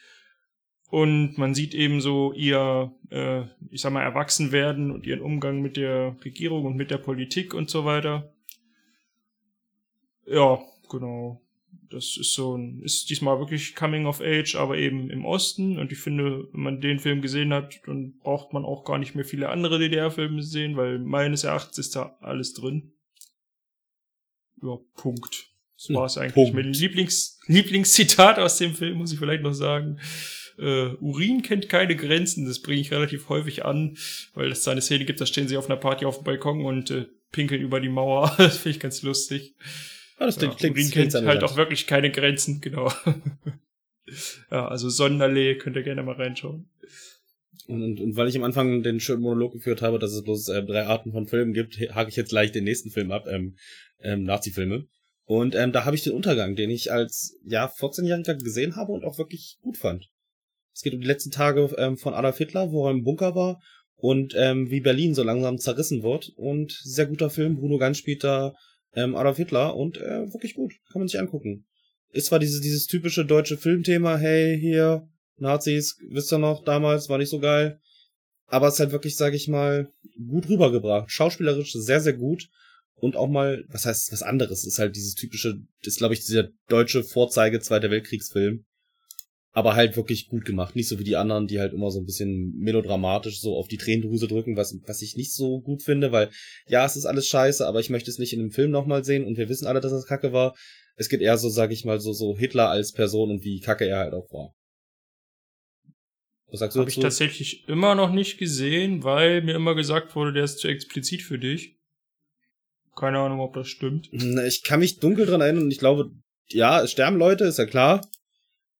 [0.90, 5.76] Und man sieht eben so ihr, äh, ich sag mal, Erwachsenwerden und ihren Umgang mit
[5.76, 8.32] der Regierung und mit der Politik und so weiter.
[10.26, 10.58] Ja,
[10.90, 11.42] genau.
[11.90, 15.78] Das ist so ein, ist diesmal wirklich Coming of Age, aber eben im Osten.
[15.78, 19.14] Und ich finde, wenn man den Film gesehen hat, dann braucht man auch gar nicht
[19.14, 22.92] mehr viele andere DDR-Filme sehen, weil meines Erachtens ist da alles drin.
[24.62, 25.48] Ja, Punkt.
[25.76, 26.34] Das war's eigentlich.
[26.34, 26.54] Punkt.
[26.54, 30.00] Mein Lieblings, Lieblingszitat aus dem Film, muss ich vielleicht noch sagen.
[30.58, 33.96] Äh, Urin kennt keine Grenzen, das bringe ich relativ häufig an,
[34.34, 36.64] weil es da eine Szene gibt, da stehen sie auf einer Party auf dem Balkon
[36.64, 38.34] und äh, pinkeln über die Mauer.
[38.38, 39.54] das finde ich ganz lustig.
[40.18, 42.92] Ah, das Ja, klingt, Urin kennt halt auch wirklich keine Grenzen, genau.
[44.50, 46.68] ja, also Sonnenallee könnt ihr gerne mal reinschauen.
[47.66, 50.48] Und, und, und weil ich am Anfang den schönen Monolog geführt habe, dass es bloß
[50.48, 53.56] äh, drei Arten von Filmen gibt, hake ich jetzt gleich den nächsten Film ab, ähm,
[54.00, 54.86] ähm, Nazi-Filme.
[55.24, 59.04] Und ähm, da habe ich den Untergang, den ich als ja 14-Jähriger gesehen habe und
[59.04, 60.08] auch wirklich gut fand.
[60.72, 63.60] Es geht um die letzten Tage ähm, von Adolf Hitler, wo er im Bunker war
[63.96, 66.30] und ähm, wie Berlin so langsam zerrissen wird.
[66.36, 67.56] Und sehr guter Film.
[67.56, 68.54] Bruno Ganz spielt da
[68.94, 70.74] ähm, Adolf Hitler und äh, wirklich gut.
[70.92, 71.66] Kann man sich angucken.
[72.10, 77.18] Ist zwar dieses, dieses typische deutsche Filmthema, hey, hier, Nazis, wisst ihr noch, damals war
[77.18, 77.80] nicht so geil.
[78.46, 79.92] Aber es ist halt wirklich, sage ich mal,
[80.26, 81.10] gut rübergebracht.
[81.10, 82.48] Schauspielerisch sehr, sehr gut.
[82.94, 86.48] Und auch mal, was heißt was anderes, ist halt dieses typische, ist glaube ich dieser
[86.68, 88.64] deutsche Vorzeige Zweiter Weltkriegsfilm.
[89.52, 90.76] Aber halt wirklich gut gemacht.
[90.76, 93.78] Nicht so wie die anderen, die halt immer so ein bisschen melodramatisch so auf die
[93.78, 96.30] Tränendrüse drücken, was, was ich nicht so gut finde, weil
[96.66, 99.24] ja, es ist alles scheiße, aber ich möchte es nicht in einem Film nochmal sehen
[99.24, 100.54] und wir wissen alle, dass das Kacke war.
[100.96, 103.86] Es geht eher so, sag ich mal, so, so Hitler als Person und wie kacke
[103.86, 104.52] er halt auch war.
[106.50, 110.32] Was sagst du Habe ich tatsächlich immer noch nicht gesehen, weil mir immer gesagt wurde,
[110.32, 111.76] der ist zu explizit für dich.
[112.96, 114.08] Keine Ahnung, ob das stimmt.
[114.12, 116.10] Na, Ich kann mich dunkel dran erinnern und ich glaube,
[116.48, 118.06] ja, es sterben Leute, ist ja klar.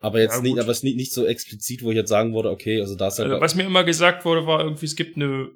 [0.00, 2.32] Aber jetzt Ja, nicht, aber es ist nicht, nicht so explizit, wo ich jetzt sagen
[2.34, 3.30] würde, okay, also da ist halt.
[3.30, 5.48] Also, was mir immer gesagt wurde, war irgendwie, es gibt eine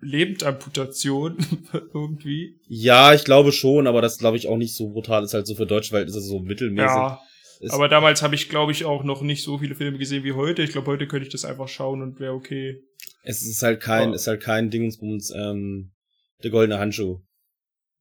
[0.00, 1.36] Lebendamputation
[1.94, 2.56] irgendwie.
[2.68, 5.54] ja, ich glaube schon, aber das glaube ich auch nicht so brutal ist halt so
[5.54, 6.86] für deutsche Welt ist es so mittelmäßig.
[6.96, 7.20] Ja,
[7.60, 10.32] Ist- aber damals habe ich, glaube ich, auch noch nicht so viele Filme gesehen wie
[10.32, 10.62] heute.
[10.62, 12.80] Ich glaube, heute könnte ich das einfach schauen und wäre okay.
[13.22, 14.14] Es ist halt kein, Ja.
[14.14, 15.92] ist halt kein Dingsbums, ähm,
[16.42, 17.20] der goldene Handschuh.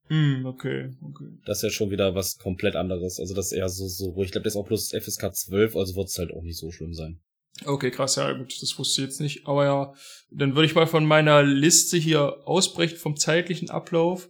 [0.10, 1.26] Hm, okay, okay.
[1.46, 3.20] Das ist ja schon wieder was komplett anderes.
[3.20, 5.76] Also das ist eher so, so, wo ich glaube, das ist auch bloß FSK 12,
[5.76, 7.20] also wird es halt auch nicht so schlimm sein.
[7.66, 9.48] Okay, krass, ja gut, das wusste ich jetzt nicht.
[9.48, 9.94] Aber ja,
[10.32, 14.30] dann würde ich mal von meiner Liste hier ausbrechen vom zeitlichen Ablauf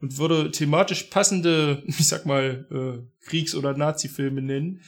[0.00, 4.80] und würde thematisch passende, ich sag mal, äh, Kriegs- oder Nazi-Filme nennen.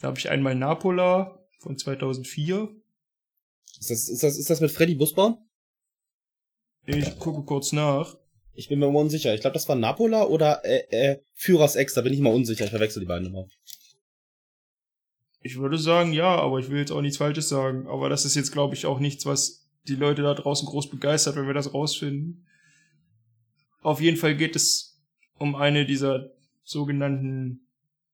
[0.00, 2.68] Da habe ich einmal Napola von 2004.
[3.80, 5.38] Ist das, ist das, ist das mit Freddy Busbaum?
[6.84, 8.16] Ich gucke kurz nach.
[8.54, 9.34] Ich bin mir immer unsicher.
[9.34, 12.64] Ich glaube, das war Napola oder äh, äh, Führers Ex, da bin ich mal unsicher.
[12.64, 13.46] Ich verwechsel die beiden immer.
[15.40, 17.86] Ich würde sagen, ja, aber ich will jetzt auch nichts Falsches sagen.
[17.88, 21.36] Aber das ist jetzt, glaube ich, auch nichts, was die Leute da draußen groß begeistert,
[21.36, 22.46] wenn wir das rausfinden.
[23.80, 25.00] Auf jeden Fall geht es
[25.38, 26.30] um eine dieser
[26.62, 27.66] sogenannten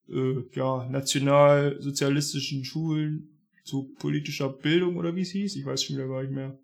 [0.09, 5.57] äh, ja, nationalsozialistischen Schulen zu politischer Bildung oder wie es hieß.
[5.57, 6.59] Ich weiß schon wieder gar nicht mehr.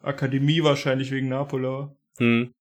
[0.00, 1.94] Akademie wahrscheinlich wegen Napola.
[2.18, 2.52] Hm.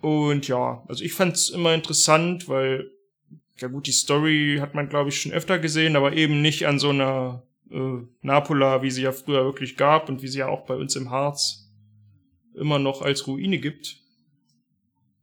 [0.00, 2.90] Und ja, also ich fand's immer interessant, weil,
[3.58, 6.78] ja gut, die Story hat man, glaube ich, schon öfter gesehen, aber eben nicht an
[6.78, 10.64] so einer äh, Napola, wie sie ja früher wirklich gab und wie sie ja auch
[10.64, 11.70] bei uns im Harz
[12.54, 13.98] immer noch als Ruine gibt.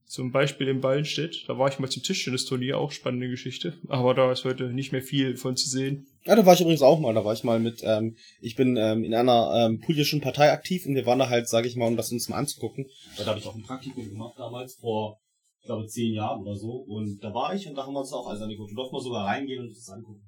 [0.07, 1.43] Zum Beispiel in Ballenstedt.
[1.49, 3.77] Da war ich mal zum Tischtennisturnier, auch spannende Geschichte.
[3.89, 6.07] Aber da ist heute nicht mehr viel von zu sehen.
[6.23, 7.13] Ja, da war ich übrigens auch mal.
[7.13, 10.85] Da war ich mal mit, ähm, ich bin ähm, in einer ähm, politischen Partei aktiv
[10.85, 12.85] und wir waren da halt, sage ich mal, um das uns mal anzugucken.
[13.17, 15.19] Da habe ich auch ein Praktikum gemacht damals, vor,
[15.59, 16.71] ich glaube, zehn Jahren oder so.
[16.71, 18.71] Und da war ich und da haben wir uns auch alles angeguckt.
[18.71, 20.21] Wir durften mal sogar reingehen und uns das angucken.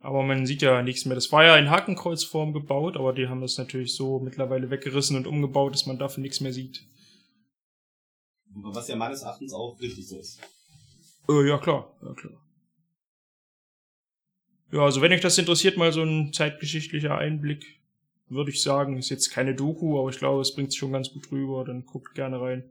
[0.00, 1.14] Aber man sieht ja nichts mehr.
[1.14, 5.28] Das war ja in Hakenkreuzform gebaut, aber die haben das natürlich so mittlerweile weggerissen und
[5.28, 6.80] umgebaut, dass man dafür nichts mehr sieht.
[8.54, 10.40] Was ja meines Erachtens auch richtig so ist.
[11.28, 12.32] Äh, ja, klar, ja, klar.
[14.72, 17.80] Ja, also wenn euch das interessiert, mal so ein zeitgeschichtlicher Einblick,
[18.28, 21.10] würde ich sagen, ist jetzt keine Doku, aber ich glaube, es bringt es schon ganz
[21.12, 22.70] gut rüber, dann guckt gerne rein.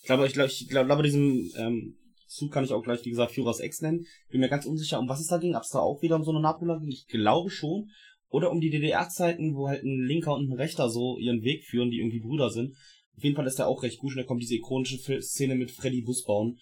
[0.00, 1.96] Ich glaube, ich glaube, ich glaube, diesen ähm,
[2.28, 4.06] Zug kann ich auch gleich, wie gesagt, Führers Ex nennen.
[4.30, 5.54] Bin mir ganz unsicher, um was es da ging.
[5.54, 6.90] Ob es da auch wieder um so eine Napola ging?
[6.90, 7.90] Ich glaube schon.
[8.28, 11.90] Oder um die DDR-Zeiten, wo halt ein Linker und ein Rechter so ihren Weg führen,
[11.90, 12.74] die irgendwie Brüder sind.
[13.16, 15.70] Auf jeden Fall ist der auch recht gut und da kommt diese ikonische Szene mit
[15.70, 16.58] Freddy Busbauen.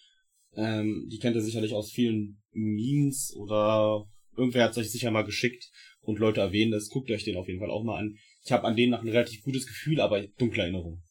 [0.55, 4.05] Ähm, die kennt ihr sicherlich aus vielen Memes oder
[4.37, 6.89] irgendwer hat es euch sicher mal geschickt und Leute erwähnen das.
[6.89, 8.17] Guckt euch den auf jeden Fall auch mal an.
[8.45, 11.03] Ich habe an den noch ein relativ gutes Gefühl, aber dunkle Erinnerung.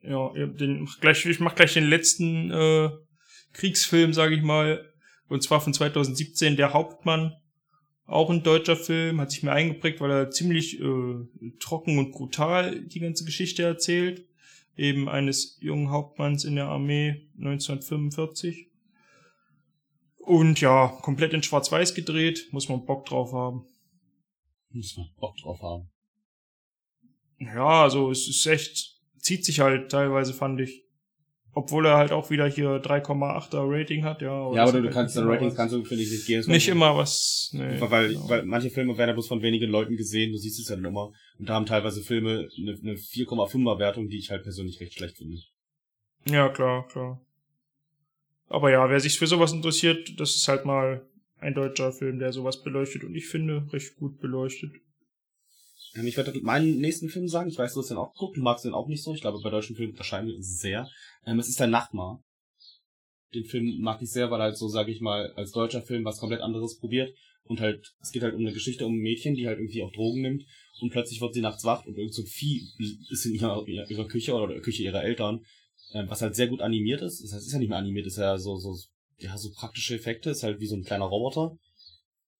[0.00, 2.90] Ja, den, gleich, ich mach gleich den letzten äh,
[3.52, 4.90] Kriegsfilm, sage ich mal.
[5.28, 7.34] Und zwar von 2017, Der Hauptmann.
[8.08, 11.16] Auch ein deutscher Film, hat sich mir eingeprägt, weil er ziemlich äh,
[11.60, 14.26] trocken und brutal die ganze Geschichte erzählt.
[14.78, 18.70] Eben eines jungen Hauptmanns in der Armee 1945.
[20.16, 23.66] Und ja, komplett in Schwarz-Weiß gedreht, muss man Bock drauf haben.
[24.70, 25.90] Muss man Bock drauf haben.
[27.40, 30.87] Ja, also es ist echt, zieht sich halt teilweise, fand ich.
[31.54, 34.54] Obwohl er halt auch wieder hier 3,8er Rating hat, ja.
[34.54, 36.44] Ja, aber du, du kannst, deine Ratings kannst du, finde ich, nicht gehen.
[36.46, 37.80] Nicht immer was, nee.
[37.80, 38.28] Weil, genau.
[38.28, 40.84] weil manche Filme werden ja bloß von wenigen Leuten gesehen, du siehst es ja dann
[40.84, 41.10] immer.
[41.38, 45.16] Und da haben teilweise Filme eine, eine 4,5er Wertung, die ich halt persönlich recht schlecht
[45.16, 45.38] finde.
[46.26, 47.20] Ja, klar, klar.
[48.48, 51.06] Aber ja, wer sich für sowas interessiert, das ist halt mal
[51.40, 54.72] ein deutscher Film, der sowas beleuchtet und ich finde, recht gut beleuchtet.
[55.94, 57.48] Ich werde meinen nächsten Film sagen.
[57.48, 58.36] Ich weiß, du hast den auch geguckt.
[58.36, 59.14] Du magst den auch nicht so.
[59.14, 60.88] Ich glaube, bei deutschen Filmen unterscheiden wir sehr.
[61.26, 62.22] Ähm, es ist der Nachtmar.
[63.34, 66.18] Den Film mag ich sehr, weil halt so, sage ich mal, als deutscher Film was
[66.18, 67.14] komplett anderes probiert.
[67.44, 69.92] Und halt, es geht halt um eine Geschichte um ein Mädchen, die halt irgendwie auch
[69.92, 70.44] Drogen nimmt.
[70.80, 72.62] Und plötzlich wird sie nachts wach und irgend so ein Vieh
[73.10, 75.44] ist in ihrer, ihrer Küche oder der Küche ihrer Eltern.
[75.92, 77.22] Ähm, was halt sehr gut animiert ist.
[77.22, 78.76] Das heißt, es ist ja nicht mehr animiert, es ist ja so, so,
[79.18, 80.30] ja, so praktische Effekte.
[80.30, 81.58] Ist halt wie so ein kleiner Roboter.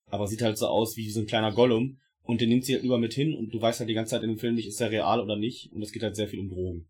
[0.07, 1.99] Aber sieht halt so aus wie so ein kleiner Gollum.
[2.29, 4.23] Und den nimmt sie halt über mit hin und du weißt halt die ganze Zeit
[4.23, 5.73] in dem Film nicht, ist er real oder nicht.
[5.73, 6.87] Und es geht halt sehr viel um Drogen.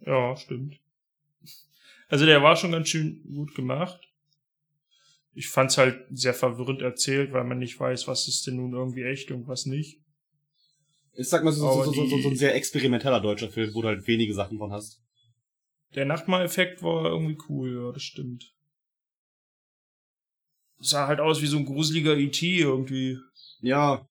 [0.00, 0.80] Ja, stimmt.
[2.08, 4.00] Also der war schon ganz schön gut gemacht.
[5.34, 9.02] Ich fand's halt sehr verwirrend erzählt, weil man nicht weiß, was ist denn nun irgendwie
[9.02, 10.00] echt und was nicht.
[11.12, 13.88] Ich sag mal so, so, so, so, so ein sehr experimenteller deutscher Film, wo du
[13.88, 15.02] halt wenige Sachen von hast.
[15.94, 18.54] Der Nachtmahl-Effekt war irgendwie cool, ja, das stimmt
[20.82, 22.58] sah halt aus wie so ein gruseliger E.T.
[22.58, 23.18] irgendwie.
[23.60, 24.06] Ja.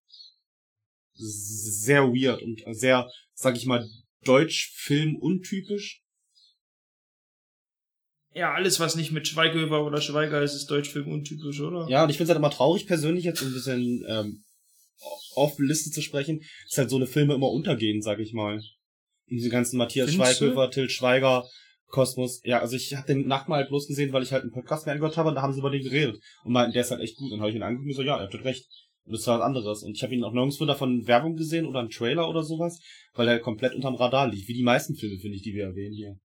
[1.13, 3.87] Sehr weird und sehr, sag ich mal,
[4.23, 6.01] Deutsch-Film untypisch.
[8.33, 11.87] Ja, alles, was nicht mit Schweighöfer oder Schweiger ist, ist Deutschfilm untypisch, oder?
[11.89, 14.43] Ja, und ich finde es halt immer traurig persönlich, jetzt ein bisschen ähm,
[15.35, 18.61] auf Liste zu sprechen, dass halt so eine Filme immer untergehen, sag ich mal.
[19.29, 21.45] Diese ganzen Matthias Findest Schweighöfer, Till Schweiger,
[21.91, 24.85] Kosmos, ja, also ich habe den Nachtmal halt bloß gesehen, weil ich halt einen Podcast
[24.85, 26.19] mehr angehört habe und da haben sie über den geredet.
[26.43, 27.25] Und meinten, der ist halt echt gut.
[27.25, 28.67] Und dann habe ich ihn angeguckt und so, ja, er hat recht.
[29.05, 29.83] Und das war was anderes.
[29.83, 32.79] Und ich habe ihn auch nirgendwo davon Werbung gesehen oder einen Trailer oder sowas,
[33.13, 34.47] weil er komplett unterm Radar liegt.
[34.47, 36.17] Wie die meisten Filme, finde ich, die wir erwähnen hier.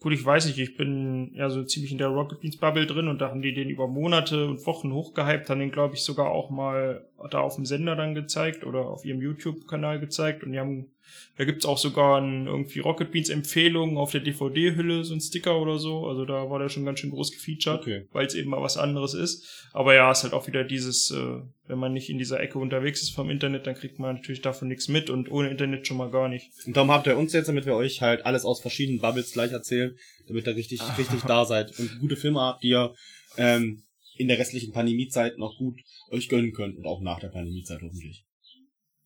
[0.00, 3.08] Gut, ich weiß nicht, ich bin ja so ziemlich in der Rocket Beans Bubble drin
[3.08, 6.30] und da haben die den über Monate und Wochen hochgehypt, haben den glaube ich sogar
[6.30, 10.58] auch mal da auf dem Sender dann gezeigt oder auf ihrem YouTube-Kanal gezeigt und die
[10.58, 10.90] haben
[11.36, 15.60] da gibt's auch sogar ein, irgendwie Rocket Beans Empfehlungen auf der DVD-Hülle, so ein Sticker
[15.60, 16.06] oder so.
[16.06, 18.06] Also da war der schon ganz schön groß gefeatured, okay.
[18.12, 19.68] weil es eben mal was anderes ist.
[19.72, 23.02] Aber ja, ist halt auch wieder dieses, äh, wenn man nicht in dieser Ecke unterwegs
[23.02, 26.10] ist vom Internet, dann kriegt man natürlich davon nichts mit und ohne Internet schon mal
[26.10, 26.50] gar nicht.
[26.66, 29.52] Und darum habt ihr uns jetzt, damit wir euch halt alles aus verschiedenen Bubbles gleich
[29.52, 32.94] erzählen, damit ihr richtig, richtig da seid und gute Filme habt, die ihr
[33.36, 33.84] ähm,
[34.18, 38.24] in der restlichen Pandemiezeit noch gut euch gönnen könnt und auch nach der Pandemiezeit hoffentlich.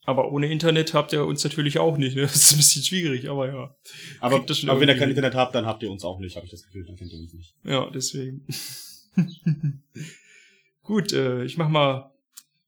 [0.05, 2.17] Aber ohne Internet habt ihr uns natürlich auch nicht.
[2.17, 2.23] Ne?
[2.27, 3.77] Das ist ein bisschen schwierig, aber ja.
[4.21, 5.11] Aber, aber wenn ihr kein.
[5.11, 7.19] Internet habt, dann habt ihr uns auch nicht, habe ich das Gefühl, dann kennt ihr
[7.19, 7.55] uns nicht.
[7.65, 8.47] Ja, deswegen.
[10.83, 12.13] Gut, äh, ich mach mal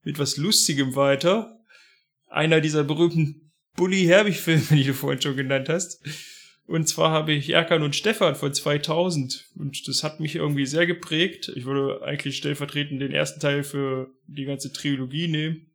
[0.05, 1.59] mit was Lustigem weiter.
[2.29, 6.01] Einer dieser berühmten Bully-Herbig-Filme, die du vorhin schon genannt hast.
[6.67, 9.51] Und zwar habe ich Erkan und Stefan von 2000.
[9.57, 11.53] Und das hat mich irgendwie sehr geprägt.
[11.55, 15.67] Ich würde eigentlich stellvertretend den ersten Teil für die ganze Trilogie nehmen.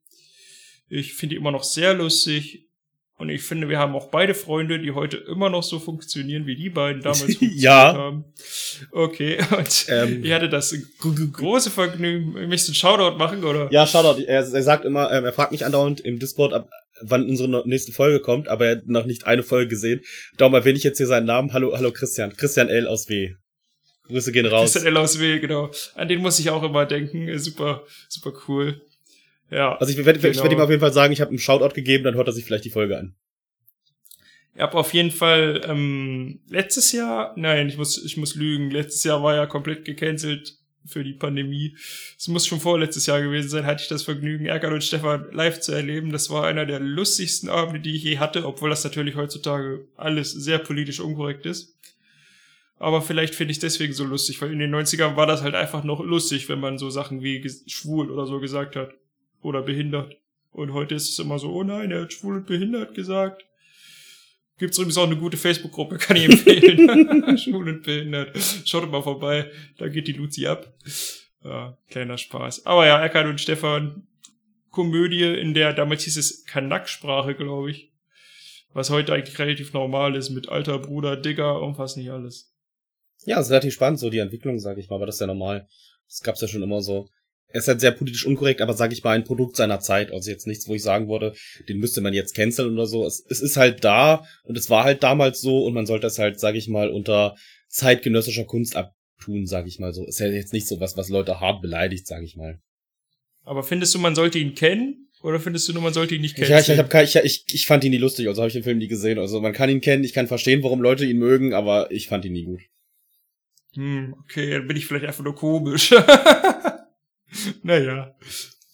[0.90, 2.66] Ich finde die immer noch sehr lustig.
[3.18, 6.56] Und ich finde, wir haben auch beide Freunde, die heute immer noch so funktionieren, wie
[6.56, 7.94] die beiden damals funktioniert Ja.
[7.94, 8.24] haben.
[8.92, 10.24] Okay, und Ähm.
[10.24, 13.68] ich hatte das gro- große Vergnügen, möchtest du einen Shoutout machen, oder?
[13.74, 14.22] Ja, Shoutout.
[14.24, 16.70] Er, er sagt immer, ähm, er fragt mich andauernd im Discord, ab,
[17.02, 20.02] wann unsere nächste Folge kommt, aber er hat noch nicht eine Folge gesehen.
[20.38, 21.54] Darum erwähne ich jetzt hier seinen Namen.
[21.54, 22.36] Hallo, hallo Christian.
[22.36, 22.88] Christian L.
[22.88, 23.34] aus W.
[24.08, 24.72] Grüße gehen raus.
[24.74, 24.98] Christian L.
[24.98, 25.72] aus W, genau.
[25.96, 27.28] An den muss ich auch immer denken.
[27.28, 28.82] Äh, Super, super cool.
[29.52, 29.76] Ja.
[29.78, 30.44] Also ich werde ich Genau.
[30.44, 32.46] werd ihm auf jeden Fall sagen, ich habe einen Shoutout gegeben, dann hört er sich
[32.46, 33.16] vielleicht die Folge an.
[34.56, 38.72] Ich habe auf jeden Fall ähm, letztes Jahr, nein, ich muss, ich muss lügen.
[38.72, 40.59] Letztes Jahr war ja komplett gecancelt
[40.90, 41.76] für die Pandemie.
[42.18, 45.60] Es muss schon vorletztes Jahr gewesen sein, hatte ich das Vergnügen, Erkan und Stefan live
[45.60, 46.12] zu erleben.
[46.12, 50.32] Das war einer der lustigsten Abende, die ich je hatte, obwohl das natürlich heutzutage alles
[50.32, 51.78] sehr politisch unkorrekt ist.
[52.80, 55.54] Aber vielleicht finde ich es deswegen so lustig, weil in den 90ern war das halt
[55.54, 58.94] einfach noch lustig, wenn man so Sachen wie schwul oder so gesagt hat.
[59.42, 60.18] Oder behindert.
[60.52, 63.46] Und heute ist es immer so, oh nein, er hat schwul und behindert gesagt.
[64.60, 67.38] Gibt's übrigens auch eine gute Facebook-Gruppe, kann ich empfehlen.
[67.38, 68.38] Schwul und behindert.
[68.66, 70.72] Schaut mal vorbei, da geht die Luzi ab.
[71.44, 72.66] Ja, kleiner Spaß.
[72.66, 74.08] Aber ja, Erkan und Stefan,
[74.70, 77.92] Komödie, in der damals hieß es Kanak-Sprache, glaube ich.
[78.74, 82.54] Was heute eigentlich relativ normal ist mit alter Bruder, Digger und was nicht alles.
[83.26, 85.68] Ja, ist relativ spannend, so die Entwicklung, sage ich mal, aber das ist ja normal.
[86.08, 87.10] Das gab's ja schon immer so.
[87.52, 90.12] Er ist halt sehr politisch unkorrekt, aber sage ich mal, ein Produkt seiner Zeit.
[90.12, 91.34] Also jetzt nichts, wo ich sagen würde,
[91.68, 93.06] den müsste man jetzt canceln oder so.
[93.06, 96.20] Es, es ist halt da und es war halt damals so und man sollte es
[96.20, 97.36] halt, sage ich mal, unter
[97.68, 100.06] zeitgenössischer Kunst abtun, sage ich mal so.
[100.06, 102.60] Ist ja jetzt nicht so was, was Leute hart beleidigt, sage ich mal.
[103.44, 105.08] Aber findest du, man sollte ihn kennen?
[105.22, 106.52] Oder findest du nur, man sollte ihn nicht kennen?
[106.52, 108.64] Ja, ich, ich, hab ich, ich, ich fand ihn nie lustig, also habe ich den
[108.64, 109.18] Film nie gesehen.
[109.18, 112.26] Also man kann ihn kennen, ich kann verstehen, warum Leute ihn mögen, aber ich fand
[112.26, 112.62] ihn nie gut.
[113.74, 115.94] Hm, okay, dann bin ich vielleicht einfach nur komisch.
[117.64, 118.16] naja.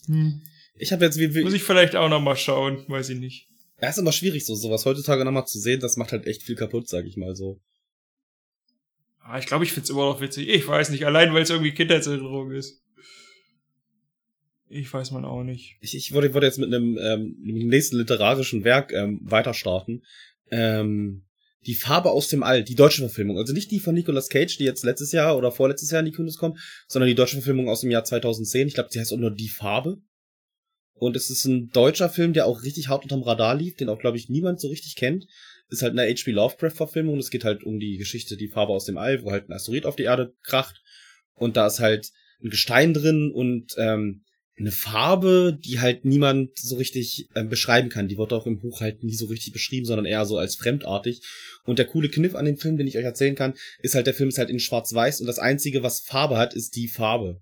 [0.06, 0.42] Hm.
[0.78, 3.48] Ich habe jetzt wie, wie Muss ich vielleicht auch noch mal schauen, weiß ich nicht.
[3.82, 6.56] Ja, ist immer schwierig, so sowas heutzutage nochmal zu sehen, das macht halt echt viel
[6.56, 7.60] kaputt, sag ich mal so.
[9.20, 10.48] Ah, ich glaube, ich find's immer noch witzig.
[10.48, 12.82] Ich weiß nicht, allein weil es irgendwie Kindheitserinnerung ist.
[14.68, 15.78] Ich weiß man auch nicht.
[15.82, 20.04] Ich, ich wollte, wollte jetzt mit einem ähm, nächsten literarischen Werk ähm, weiter starten.
[20.52, 21.24] Ähm,
[21.66, 23.38] die Farbe aus dem All, die deutsche Verfilmung.
[23.38, 26.12] Also nicht die von Nicolas Cage, die jetzt letztes Jahr oder vorletztes Jahr in die
[26.12, 28.68] Kinos kommt, sondern die deutsche Verfilmung aus dem Jahr 2010.
[28.68, 29.98] Ich glaube, die heißt auch nur Die Farbe.
[30.94, 34.00] Und es ist ein deutscher Film, der auch richtig hart unterm Radar lief, den auch,
[34.00, 35.26] glaube ich, niemand so richtig kennt.
[35.70, 36.32] Ist halt eine H.P.
[36.32, 37.18] Lovecraft-Verfilmung.
[37.18, 39.86] Es geht halt um die Geschichte Die Farbe aus dem All, wo halt ein Asteroid
[39.86, 40.82] auf die Erde kracht.
[41.34, 44.25] Und da ist halt ein Gestein drin und ähm,
[44.58, 48.08] eine Farbe, die halt niemand so richtig ähm, beschreiben kann.
[48.08, 51.22] Die wird auch im Buch halt nie so richtig beschrieben, sondern eher so als fremdartig.
[51.66, 54.14] Und der coole Kniff an dem Film, den ich euch erzählen kann, ist halt, der
[54.14, 57.42] Film ist halt in schwarz-weiß und das einzige, was Farbe hat, ist die Farbe.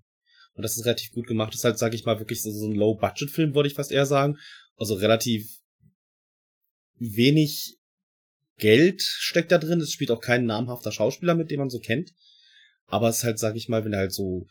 [0.54, 1.52] Und das ist relativ gut gemacht.
[1.52, 4.06] Das ist halt, sag ich mal, wirklich so, so ein Low-Budget-Film, würde ich fast eher
[4.06, 4.38] sagen.
[4.76, 5.48] Also relativ
[6.98, 7.76] wenig
[8.58, 9.80] Geld steckt da drin.
[9.80, 12.12] Es spielt auch kein namhafter Schauspieler mit, den man so kennt.
[12.86, 14.46] Aber es ist halt, sag ich mal, wenn er halt so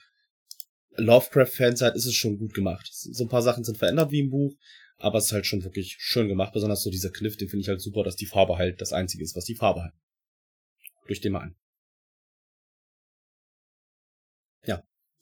[0.97, 2.89] Lovecraft-Fans seid, ist es schon gut gemacht.
[2.91, 4.55] So ein paar Sachen sind verändert wie im Buch,
[4.97, 6.53] aber es ist halt schon wirklich schön gemacht.
[6.53, 9.23] Besonders so dieser Kniff, den finde ich halt super, dass die Farbe halt das Einzige
[9.23, 9.93] ist, was die Farbe hat.
[11.07, 11.55] Durch den mal an.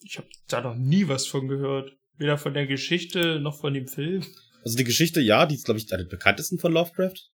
[0.04, 1.96] Ich habe da noch nie was von gehört.
[2.18, 4.24] Weder von der Geschichte noch von dem Film.
[4.64, 7.30] Also die Geschichte, ja, die ist, glaube ich, eine der bekanntesten von Lovecraft.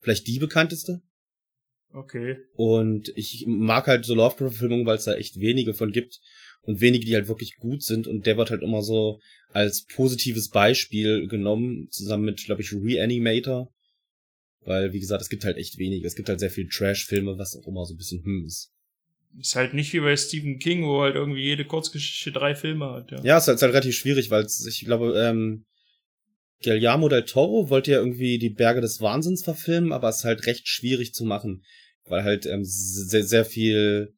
[0.00, 1.02] Vielleicht die bekannteste.
[1.92, 2.38] Okay.
[2.54, 6.20] Und ich mag halt so Lovecraft-Verfilmungen, weil es da echt wenige von gibt.
[6.62, 8.06] Und wenige, die halt wirklich gut sind.
[8.06, 9.20] Und der wird halt immer so
[9.52, 13.72] als positives Beispiel genommen, zusammen mit, glaube ich, Reanimator.
[14.62, 16.06] Weil, wie gesagt, es gibt halt echt wenige.
[16.06, 18.72] Es gibt halt sehr viel Trash-Filme, was auch immer so ein bisschen hm ist.
[19.38, 23.10] Ist halt nicht wie bei Stephen King, wo halt irgendwie jede Kurzgeschichte drei Filme hat,
[23.12, 23.22] ja.
[23.22, 25.64] Ja, es ist halt, ist halt relativ schwierig, weil ich glaube, ähm,
[26.62, 30.46] Guillermo del Toro wollte ja irgendwie die Berge des Wahnsinns verfilmen, aber es ist halt
[30.46, 31.64] recht schwierig zu machen,
[32.04, 34.14] weil halt ähm, sehr, sehr viel,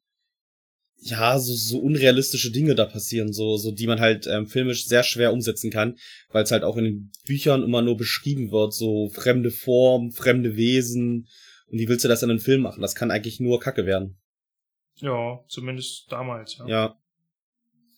[1.05, 5.03] ja, so, so unrealistische Dinge da passieren, so, so die man halt ähm, filmisch sehr
[5.03, 5.97] schwer umsetzen kann,
[6.31, 10.55] weil es halt auch in den Büchern immer nur beschrieben wird, so fremde Formen, fremde
[10.55, 11.27] Wesen.
[11.67, 12.81] Und wie willst du das in einem Film machen?
[12.81, 14.17] Das kann eigentlich nur Kacke werden.
[14.95, 16.67] Ja, zumindest damals, ja.
[16.67, 16.95] Ja.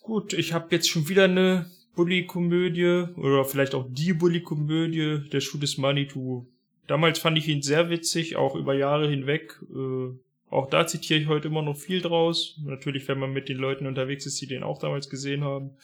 [0.02, 5.58] Gut, ich habe jetzt schon wieder eine Bully-Komödie oder vielleicht auch die Bully-Komödie, der Schuh
[5.60, 6.48] des Manitou.
[6.88, 9.60] Damals fand ich ihn sehr witzig, auch über Jahre hinweg.
[9.70, 10.18] Äh,
[10.56, 12.60] auch da zitiere ich heute immer noch viel draus.
[12.64, 15.78] Natürlich, wenn man mit den Leuten unterwegs ist, die den auch damals gesehen haben.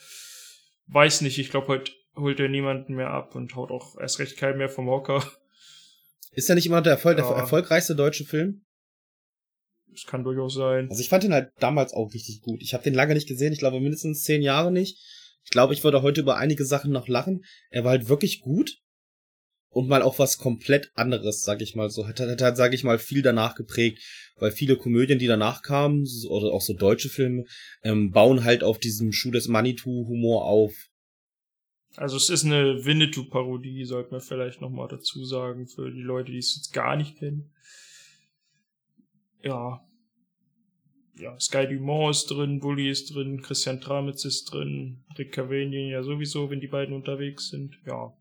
[0.86, 4.36] Weiß nicht, ich glaube, heute holt er niemanden mehr ab und haut auch erst recht
[4.36, 5.24] keinen mehr vom Hocker.
[6.32, 7.28] Ist ja nicht immer der, Erfolg, Ja.
[7.28, 8.64] der erfolgreichste deutsche Film?
[9.90, 10.88] Das kann durchaus sein.
[10.88, 12.62] Also ich fand ihn halt damals auch richtig gut.
[12.62, 14.98] Ich habe den lange nicht gesehen, ich glaube mindestens zehn Jahre nicht.
[15.44, 17.44] Ich glaube, ich würde heute über einige Sachen noch lachen.
[17.70, 18.78] Er war halt wirklich gut.
[19.72, 22.06] Und mal auch was komplett anderes, sag ich mal so.
[22.06, 24.02] Hat, hat, hat sag ich mal, viel danach geprägt.
[24.36, 27.44] Weil viele Komödien, die danach kamen, oder auch so deutsche Filme,
[27.82, 30.74] ähm, bauen halt auf diesem Schuh des Manitou-Humor auf.
[31.96, 36.38] Also es ist eine Winnetou-Parodie, sollte man vielleicht nochmal dazu sagen, für die Leute, die
[36.38, 37.50] es jetzt gar nicht kennen.
[39.42, 39.82] Ja.
[41.18, 46.02] Ja, Sky Dumont ist drin, Bully ist drin, Christian Tramitz ist drin, Rick Cavanian ja
[46.02, 47.78] sowieso, wenn die beiden unterwegs sind.
[47.86, 48.14] Ja.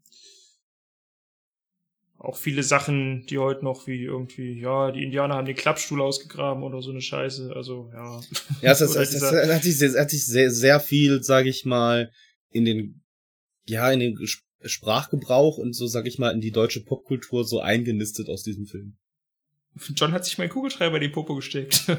[2.24, 6.62] Auch viele Sachen, die heute noch wie irgendwie, ja, die Indianer haben den Klappstuhl ausgegraben
[6.62, 7.52] oder so eine Scheiße.
[7.56, 8.22] Also, ja.
[8.62, 11.48] Ja, es, es, dieser- es hat sich, sehr, es hat sich sehr, sehr viel, sag
[11.48, 12.12] ich mal,
[12.52, 13.02] in den,
[13.66, 14.20] ja, in den
[14.64, 18.98] Sprachgebrauch und so, sag ich mal, in die deutsche Popkultur so eingenistet aus diesem Film.
[19.96, 21.86] John hat sich meinen Kugelschreiber in die Popo gesteckt.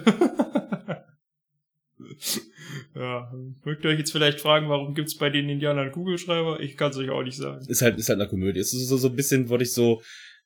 [2.95, 3.33] ja,
[3.65, 6.61] mögt ihr euch jetzt vielleicht fragen, warum gibt's bei den Indianern Kugelschreiber?
[6.61, 7.65] Ich kann's euch auch nicht sagen.
[7.67, 8.61] Ist halt, ist halt eine Komödie.
[8.61, 10.03] Ist so, so ein bisschen, würde ich so,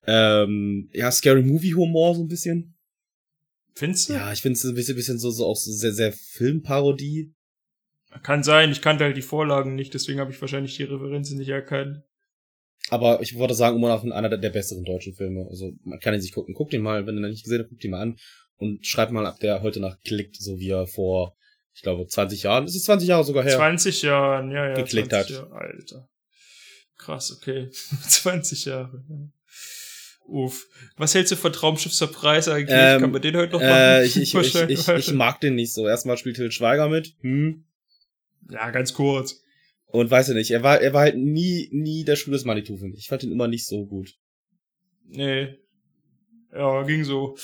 [0.07, 2.77] ähm, ja, Scary Movie Humor so ein bisschen.
[3.75, 4.15] Findest du?
[4.15, 7.33] Ja, ich finde es ein bisschen, bisschen so, so auch so sehr, sehr Filmparodie.
[8.23, 11.51] Kann sein, ich kannte halt die Vorlagen nicht, deswegen habe ich wahrscheinlich die Referenzen nicht
[11.51, 12.03] erkannt.
[12.89, 15.47] Aber ich würde sagen, immer noch einer der, der besseren deutschen Filme.
[15.51, 16.55] Also, man kann ihn sich gucken.
[16.55, 18.17] Guckt ihn mal, wenn ihr ihn nicht gesehen habt, guckt ihn mal an.
[18.59, 21.37] Und schreibt mal, ab der heute Nacht klickt, so wie er vor,
[21.77, 23.57] ich glaube, 20 Jahren, es ist 20 Jahre sogar her.
[23.57, 24.75] 20 Jahren, ja, ja.
[24.75, 25.43] Geklickt 20 hat.
[25.43, 26.09] Jahre, Alter.
[26.97, 27.69] Krass, okay.
[28.09, 29.05] 20 Jahre.
[29.09, 29.29] ja.
[30.29, 30.67] Uff.
[30.97, 32.77] Was hältst du von Traumschiff Surprise eigentlich?
[32.77, 33.73] Ähm, Kann man den heute noch machen?
[33.73, 35.87] Äh, ich, ich, ich, ich, ich mag den nicht so.
[35.87, 37.15] Erstmal spielt Til Schweiger mit.
[37.21, 37.65] Hm.
[38.51, 39.43] ja, ganz kurz.
[39.87, 42.77] Und weiß ich nicht, er war, er war halt nie, nie der Schuh des Manitou
[42.77, 43.01] für mich.
[43.01, 44.15] Ich fand ihn immer nicht so gut.
[45.07, 45.59] Nee.
[46.53, 47.37] Ja, ging so.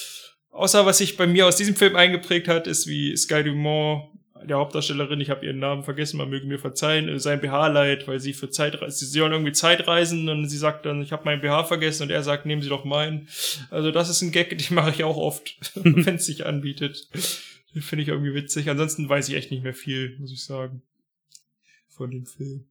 [0.51, 4.11] Außer was sich bei mir aus diesem Film eingeprägt hat, ist wie Sky Dumont,
[4.47, 8.09] der Hauptdarstellerin, ich habe ihren Namen vergessen, man möge mir verzeihen, äh, sein BH leid,
[8.09, 11.41] weil sie für Zeitreisen, sie sollen irgendwie Zeitreisen und sie sagt dann, ich habe meinen
[11.41, 13.29] BH vergessen und er sagt, nehmen Sie doch meinen.
[13.71, 17.09] Also das ist ein Gag, den mache ich auch oft, wenn es sich anbietet.
[17.75, 18.69] Den finde ich irgendwie witzig.
[18.69, 20.83] Ansonsten weiß ich echt nicht mehr viel, muss ich sagen.
[21.89, 22.67] Von dem Film.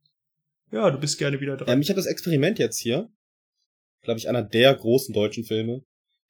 [0.72, 1.70] Ja, du bist gerne wieder dran.
[1.70, 3.10] Ähm, ich habe das Experiment jetzt hier.
[4.04, 5.84] Glaube ich, einer der großen deutschen Filme,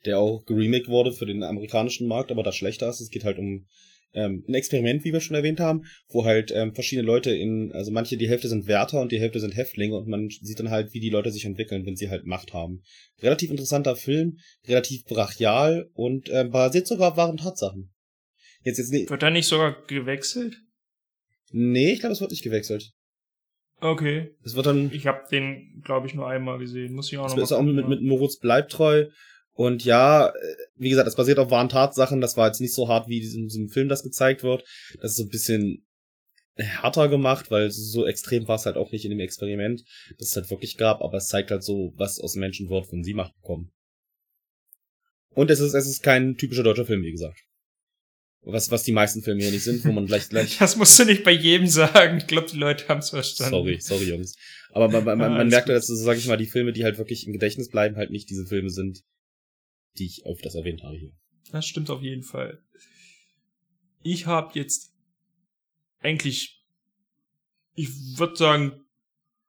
[0.06, 3.00] der auch geremaked wurde für den amerikanischen Markt, aber da schlechter ist.
[3.00, 3.66] Es geht halt um
[4.14, 7.91] ähm, ein Experiment, wie wir schon erwähnt haben, wo halt ähm, verschiedene Leute in, also
[7.91, 10.93] manche, die Hälfte sind Wärter und die Hälfte sind Häftlinge und man sieht dann halt,
[10.93, 12.82] wie die Leute sich entwickeln, wenn sie halt Macht haben.
[13.22, 14.38] Relativ interessanter Film,
[14.68, 17.93] relativ brachial und ähm, basiert sogar auf wahren Tatsachen.
[18.64, 20.55] Jetzt, jetzt, nee, Wird da nicht sogar gewechselt?
[21.51, 22.91] nee, ich glaube, es wird nicht gewechselt.
[23.82, 24.36] Okay.
[24.43, 26.93] Es wird dann, Ich habe den, glaube ich, nur einmal gesehen.
[26.93, 29.07] Muss ich auch Das noch mal ist auch mit, mit Moritz Bleibtreu.
[29.54, 32.22] Und ja, äh, wie gesagt, das basiert auf wahren Tatsachen.
[32.22, 34.64] Das war jetzt nicht so hart, wie in diesem Film das gezeigt wird.
[35.02, 35.86] Das ist so ein bisschen
[36.56, 39.84] härter gemacht, weil so extrem war es halt auch nicht in dem Experiment,
[40.20, 43.04] das es halt wirklich gab, aber es zeigt halt so, was aus Menschen wird, wenn
[43.04, 43.72] sie Macht bekommen.
[45.34, 47.39] Und es ist, es ist kein typischer deutscher Film, wie gesagt.
[48.43, 51.06] Was, was die meisten Filme hier nicht sind, wo man gleich, gleich, Das musst du
[51.06, 52.18] nicht bei jedem sagen.
[52.18, 53.52] Ich glaube, die Leute haben es verstanden.
[53.52, 54.36] Sorry, sorry, Jungs.
[54.72, 55.74] Aber man, man, Ja, man, man merkt gut.
[55.74, 58.10] halt, dass, so sag ich mal, die Filme, die halt wirklich im Gedächtnis bleiben, halt
[58.12, 59.04] nicht diese Filme sind,
[59.98, 61.12] die ich öfters erwähnt habe hier.
[61.52, 62.64] Das stimmt auf jeden Fall.
[64.04, 64.94] Ich habe jetzt
[66.00, 66.64] eigentlich,
[67.76, 68.86] ich würde sagen,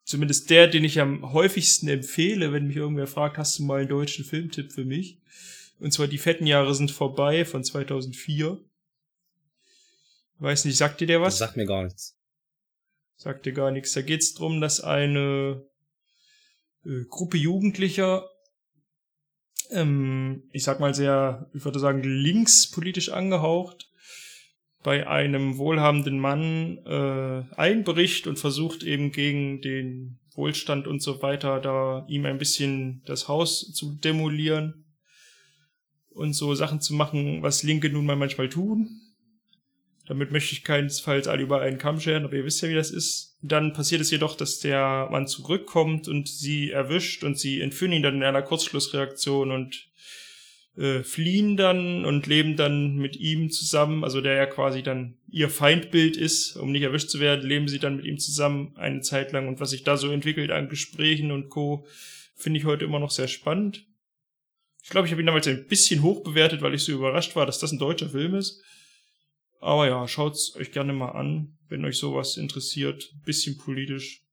[0.05, 3.88] zumindest der, den ich am häufigsten empfehle, wenn mich irgendwer fragt, hast du mal einen
[3.88, 5.20] deutschen Filmtipp für mich?
[5.78, 8.62] Und zwar Die fetten Jahre sind vorbei von 2004.
[10.38, 11.38] Weiß nicht, sagt dir der Das was?
[11.38, 12.18] sagt mir gar nichts.
[13.16, 13.93] Sagt dir gar nichts.
[13.93, 15.64] Da geht's drum, dass eine
[16.84, 18.28] äh, Gruppe Jugendlicher,
[19.70, 23.88] ähm, ich sag mal sehr, ich würde sagen, linkspolitisch angehaucht,
[24.82, 31.60] bei einem wohlhabenden Mann äh, einbricht und versucht eben gegen den Wohlstand und so weiter
[31.60, 34.84] da ihm ein bisschen das Haus zu demolieren
[36.10, 39.00] und so Sachen zu machen, was Linke nun mal manchmal tun.
[40.06, 42.90] Damit möchte ich keinesfalls alle über einen Kamm scheren, aber ihr wisst ja, wie das
[42.90, 43.32] ist.
[43.43, 48.03] Dann passiert es jedoch, dass der Mann zurückkommt und sie erwischt und sie entführen ihn
[48.03, 49.88] dann in einer Kurzschlussreaktion und
[50.76, 55.51] äh, fliehen dann und leben dann mit ihm zusammen, also der ja quasi dann ihr
[55.51, 59.32] Feindbild ist, um nicht erwischt zu werden, leben sie dann mit ihm zusammen eine Zeit
[59.32, 61.86] lang und was sich da so entwickelt an Gesprächen und Co.
[62.36, 63.86] finde ich heute immer noch sehr spannend.
[64.82, 67.47] Ich glaube, ich habe ihn damals ein bisschen hoch bewertet, weil ich so überrascht war,
[67.47, 68.62] dass das ein deutscher Film ist.
[69.62, 73.14] Aber ja, schaut's euch gerne mal an, wenn euch sowas interessiert.
[73.24, 74.24] Bisschen politisch.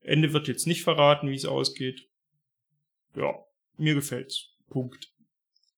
[0.00, 2.08] Ende wird jetzt nicht verraten, wie es ausgeht.
[3.14, 3.34] Ja,
[3.76, 4.54] mir gefällt's.
[4.70, 5.12] Punkt.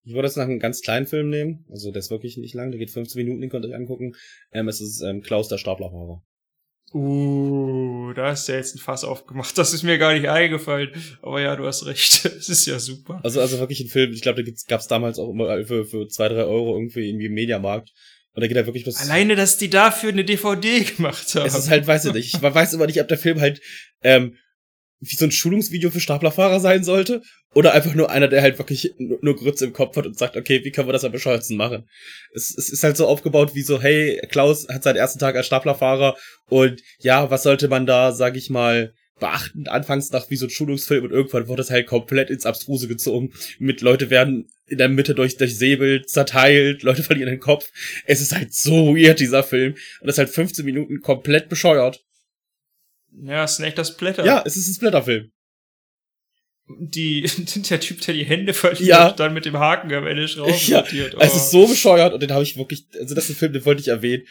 [0.04, 1.66] Ich würde jetzt nach einem ganz kleinen Film nehmen.
[1.68, 4.14] Also der ist wirklich nicht lang, der geht 15 Minuten, den könnt ihr euch angucken.
[4.52, 6.22] Ähm, es ist ähm, Klaus der Staplerfahrer.
[6.92, 9.56] Uh, da hast du ja jetzt ein Fass aufgemacht.
[9.56, 10.90] Das ist mir gar nicht eingefallen.
[11.22, 12.24] Aber ja, du hast recht.
[12.40, 13.20] Es ist ja super.
[13.22, 16.08] Also, also wirklich ein Film, ich glaube, da gab es damals auch immer für, für
[16.08, 17.92] zwei, drei Euro irgendwie irgendwie im Mediamarkt.
[18.32, 19.08] Und da geht er wirklich was.
[19.08, 21.46] Alleine, dass die dafür eine DVD gemacht haben.
[21.46, 22.34] Es ist halt, weiß ich nicht.
[22.34, 23.60] Ich weiß immer nicht, ob der Film halt
[24.02, 24.36] ähm,
[25.00, 27.22] wie so ein Schulungsvideo für Staplerfahrer sein sollte
[27.54, 30.60] oder einfach nur einer, der halt wirklich nur, Grütze im Kopf hat und sagt, okay,
[30.62, 31.88] wie können wir das am bescheuertsten machen?
[32.34, 35.46] Es, es ist halt so aufgebaut wie so, hey, Klaus hat seinen ersten Tag als
[35.46, 36.16] Staplerfahrer
[36.48, 40.50] und ja, was sollte man da, sag ich mal, beachten, anfangs nach wie so ein
[40.50, 43.32] Schulungsfilm und irgendwann wird das halt komplett ins Abstruse gezogen.
[43.58, 47.70] Mit Leute werden in der Mitte durch, durch Säbel zerteilt, Leute verlieren den Kopf.
[48.06, 49.74] Es ist halt so weird, dieser Film.
[50.00, 52.02] Und das ist halt 15 Minuten komplett bescheuert.
[53.22, 54.24] Ja, es ist ein echter Splatter.
[54.24, 55.30] Ja, es ist ein Splatterfilm.
[56.78, 57.22] Die,
[57.70, 59.12] der Typ, der die Hände verliert, Ja.
[59.12, 61.16] dann mit dem Haken am Ende drauf Ja, montiert.
[61.18, 63.64] Es ist so bescheuert und den habe ich wirklich, also das ist ein Film, den
[63.64, 64.22] wollte ich erwähnen.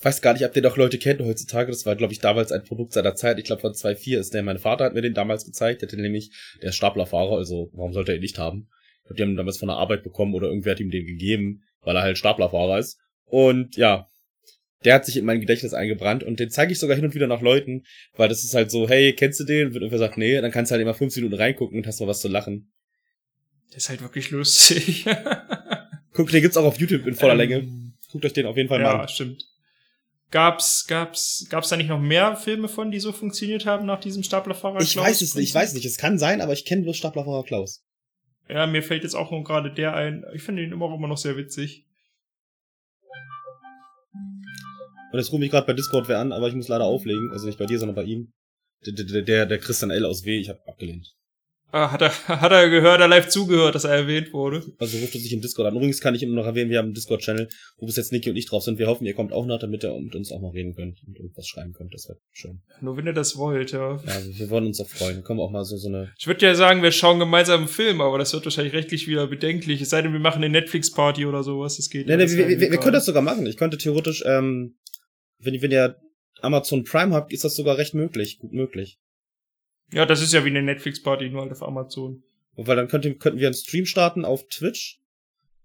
[0.00, 1.70] Weiß gar nicht, ob den auch Leute kennen heutzutage.
[1.70, 3.38] Das war, glaube ich, damals ein Produkt seiner Zeit.
[3.38, 4.42] Ich glaube, von 2.4 ist der.
[4.42, 5.80] Mein Vater hat mir den damals gezeigt.
[5.82, 6.30] Der hatte nämlich,
[6.60, 8.68] der ist Staplerfahrer, also warum sollte er ihn nicht haben?
[9.02, 11.06] Ich glaub, die haben ihn damals von der Arbeit bekommen oder irgendwer hat ihm den
[11.06, 12.98] gegeben, weil er halt Staplerfahrer ist.
[13.24, 14.08] Und ja,
[14.84, 17.26] der hat sich in mein Gedächtnis eingebrannt und den zeige ich sogar hin und wieder
[17.26, 17.84] nach Leuten,
[18.16, 19.72] weil das ist halt so, hey, kennst du den?
[19.72, 22.06] Wird irgendwer sagt, nee, dann kannst du halt immer fünf Minuten reingucken und hast mal
[22.06, 22.70] was zu lachen.
[23.70, 25.04] Der ist halt wirklich lustig.
[26.12, 27.56] Guck, den gibt's auch auf YouTube in voller Länge.
[27.56, 29.08] Ähm, Guckt euch den auf jeden Fall mal Ja, an.
[29.08, 29.44] stimmt.
[30.30, 34.22] Gab's, gab's, gab's da nicht noch mehr Filme von, die so funktioniert haben nach diesem
[34.22, 34.80] Staplerfahrer?
[34.80, 35.86] Ich weiß es nicht, ich weiß es nicht.
[35.86, 37.84] Es kann sein, aber ich kenne bloß Staplerfahrer Klaus.
[38.48, 40.24] Ja, mir fällt jetzt auch nur gerade der ein.
[40.34, 41.83] Ich finde ihn immer immer noch sehr witzig.
[45.14, 47.30] Und jetzt rufe ich gerade bei Discord wer an, aber ich muss leider auflegen.
[47.30, 48.32] Also nicht bei dir, sondern bei ihm.
[48.84, 50.04] Der, der, der, Christian L.
[50.06, 50.40] aus W.
[50.40, 51.14] Ich habe abgelehnt.
[51.70, 52.10] Ah, hat er,
[52.40, 54.64] hat er gehört, er live zugehört, dass er erwähnt wurde.
[54.80, 55.76] Also ruft er sich im Discord an.
[55.76, 57.48] Übrigens kann ich immer noch erwähnen, wir haben einen Discord-Channel,
[57.78, 58.80] wo bis jetzt Niki und ich drauf sind.
[58.80, 61.16] Wir hoffen, ihr kommt auch noch, damit ihr mit uns auch noch reden könnt und
[61.16, 61.94] irgendwas schreiben könnt.
[61.94, 62.60] Das wäre schön.
[62.80, 63.92] Nur wenn ihr das wollt, ja.
[64.04, 65.22] Ja, wir, wir wollen uns auch freuen.
[65.24, 66.12] Wir auch mal so, so eine...
[66.18, 69.28] Ich würde ja sagen, wir schauen gemeinsam einen Film, aber das wird wahrscheinlich rechtlich wieder
[69.28, 69.80] bedenklich.
[69.80, 71.76] Es sei denn, wir machen eine Netflix-Party oder sowas.
[71.76, 73.46] Das geht Nee, ja, nee, ist wir, wir, wir können das sogar machen.
[73.46, 74.74] Ich könnte theoretisch, ähm,
[75.44, 75.96] wenn, wenn ihr
[76.40, 78.38] Amazon Prime habt, ist das sogar recht möglich.
[78.38, 78.98] Gut möglich.
[79.92, 82.22] Ja, das ist ja wie eine Netflix-Party, nur halt auf Amazon.
[82.56, 85.00] Weil dann könnte, könnten wir einen Stream starten auf Twitch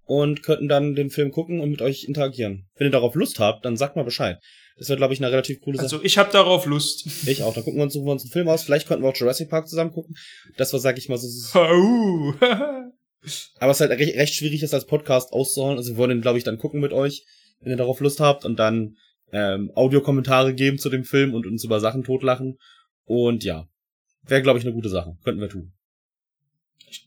[0.06, 2.68] und könnten dann den Film gucken und mit euch interagieren.
[2.76, 4.40] Wenn ihr darauf Lust habt, dann sagt mal Bescheid.
[4.78, 5.86] Das wäre, glaube ich, eine relativ coole Sache.
[5.86, 7.06] Also ich habe darauf Lust.
[7.28, 7.54] Ich auch.
[7.54, 8.64] Dann gucken wir uns, suchen wir uns einen Film aus.
[8.64, 10.16] Vielleicht könnten wir auch Jurassic Park zusammen gucken.
[10.58, 11.28] Das war, sag ich mal, so.
[11.28, 12.34] so- Au.
[13.60, 15.78] Aber es ist halt recht, recht schwierig, das als Podcast auszuholen.
[15.78, 17.26] Also wir wollen den, glaube ich, dann gucken mit euch,
[17.60, 18.96] wenn ihr darauf Lust habt und dann
[19.32, 22.58] ähm, Audiokommentare geben zu dem Film und uns über Sachen totlachen.
[23.06, 23.68] Und ja,
[24.24, 25.18] wäre, glaube ich, eine gute Sache.
[25.24, 25.74] Könnten wir tun.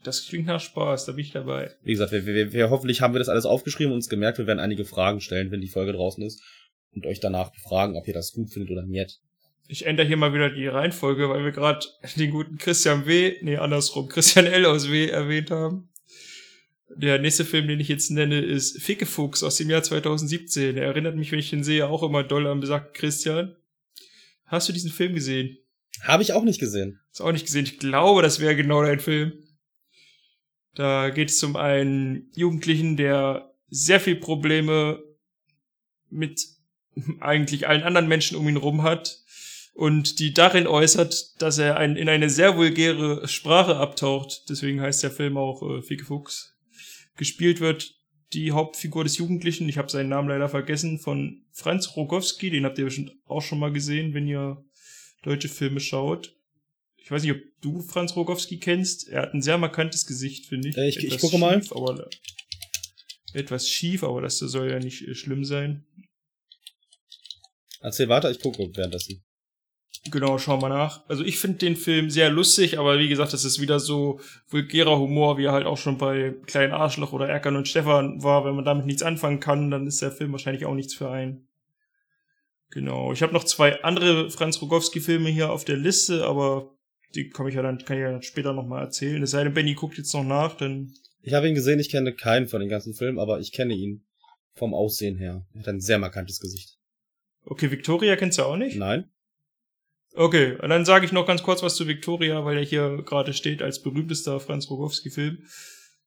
[0.04, 1.70] das klingt nach Spaß, da bin ich dabei.
[1.82, 4.46] Wie gesagt, wir, wir, wir hoffentlich haben wir das alles aufgeschrieben und uns gemerkt, wir
[4.46, 6.42] werden einige Fragen stellen, wenn die Folge draußen ist
[6.94, 9.20] und euch danach befragen, ob ihr das gut findet oder nicht.
[9.68, 13.56] Ich ändere hier mal wieder die Reihenfolge, weil wir gerade den guten Christian W., nee,
[13.56, 14.66] andersrum, Christian L.
[14.66, 15.08] aus W.
[15.08, 15.88] erwähnt haben.
[16.96, 20.76] Der nächste Film, den ich jetzt nenne, ist Fickefuchs aus dem Jahr 2017.
[20.76, 23.56] Er erinnert mich, wenn ich den sehe, auch immer doll an besagten Christian.
[24.46, 25.58] Hast du diesen Film gesehen?
[26.02, 27.00] Habe ich auch nicht gesehen.
[27.10, 27.64] Hast auch nicht gesehen.
[27.64, 29.32] Ich glaube, das wäre genau dein Film.
[30.74, 35.02] Da geht es um einen Jugendlichen, der sehr viel Probleme
[36.10, 36.46] mit
[37.20, 39.22] eigentlich allen anderen Menschen um ihn rum hat
[39.74, 44.44] und die darin äußert, dass er ein, in eine sehr vulgäre Sprache abtaucht.
[44.48, 46.51] Deswegen heißt der Film auch äh, Ficke Fuchs.
[47.16, 47.94] Gespielt wird
[48.32, 52.78] die Hauptfigur des Jugendlichen, ich habe seinen Namen leider vergessen, von Franz Rogowski, den habt
[52.78, 54.64] ihr bestimmt auch schon mal gesehen, wenn ihr
[55.22, 56.34] deutsche Filme schaut.
[56.96, 59.08] Ich weiß nicht, ob du Franz Rogowski kennst.
[59.08, 60.76] Er hat ein sehr markantes Gesicht, finde ich.
[60.76, 61.60] Äh, ich- ich gucke mal.
[61.62, 62.08] Schief, aber,
[63.34, 65.84] etwas schief, aber das soll ja nicht äh, schlimm sein.
[67.80, 69.22] Erzähl weiter, ich gucke währenddessen.
[70.10, 71.08] Genau, schau mal nach.
[71.08, 74.98] Also ich finde den Film sehr lustig, aber wie gesagt, das ist wieder so vulgärer
[74.98, 78.44] Humor, wie er halt auch schon bei Kleinen Arschloch oder Erkan und Stefan war.
[78.44, 81.46] Wenn man damit nichts anfangen kann, dann ist der Film wahrscheinlich auch nichts für einen.
[82.70, 83.12] Genau.
[83.12, 86.74] Ich habe noch zwei andere Franz Rogowski-Filme hier auf der Liste, aber
[87.14, 89.22] die komme ich ja dann, kann ich ja später nochmal erzählen.
[89.22, 92.12] Es sei denn, Benny guckt jetzt noch nach, dann Ich habe ihn gesehen, ich kenne
[92.12, 94.04] keinen von den ganzen Filmen, aber ich kenne ihn
[94.54, 95.46] vom Aussehen her.
[95.54, 96.78] Er hat ein sehr markantes Gesicht.
[97.44, 98.76] Okay, Victoria kennst du auch nicht?
[98.76, 99.10] Nein?
[100.14, 103.32] Okay, und dann sage ich noch ganz kurz was zu Victoria, weil er hier gerade
[103.32, 105.38] steht als berühmtester Franz Rogowski-Film.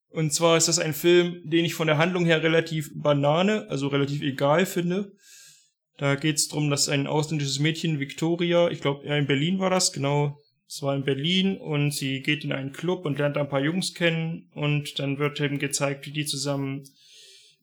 [0.10, 3.88] Und zwar ist das ein Film, den ich von der Handlung her relativ banane, also
[3.88, 5.12] relativ egal finde.
[5.98, 9.92] Da geht es darum, dass ein ausländisches Mädchen, Victoria, ich glaube, in Berlin war das,
[9.92, 10.38] genau,
[10.68, 13.94] es war in Berlin und sie geht in einen Club und lernt ein paar Jungs
[13.94, 16.84] kennen und dann wird eben gezeigt, wie die zusammen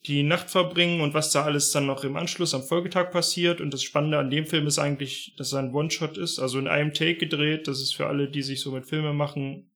[0.06, 3.60] die Nacht verbringen und was da alles dann noch im Anschluss am Folgetag passiert.
[3.60, 6.66] Und das Spannende an dem Film ist eigentlich, dass er ein One-Shot ist, also in
[6.66, 7.68] einem Take gedreht.
[7.68, 9.70] Das ist für alle, die sich so mit Filmen machen,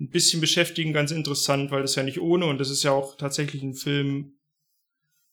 [0.00, 3.16] ein bisschen beschäftigen, ganz interessant, weil das ja nicht ohne und das ist ja auch
[3.16, 4.32] tatsächlich ein Film.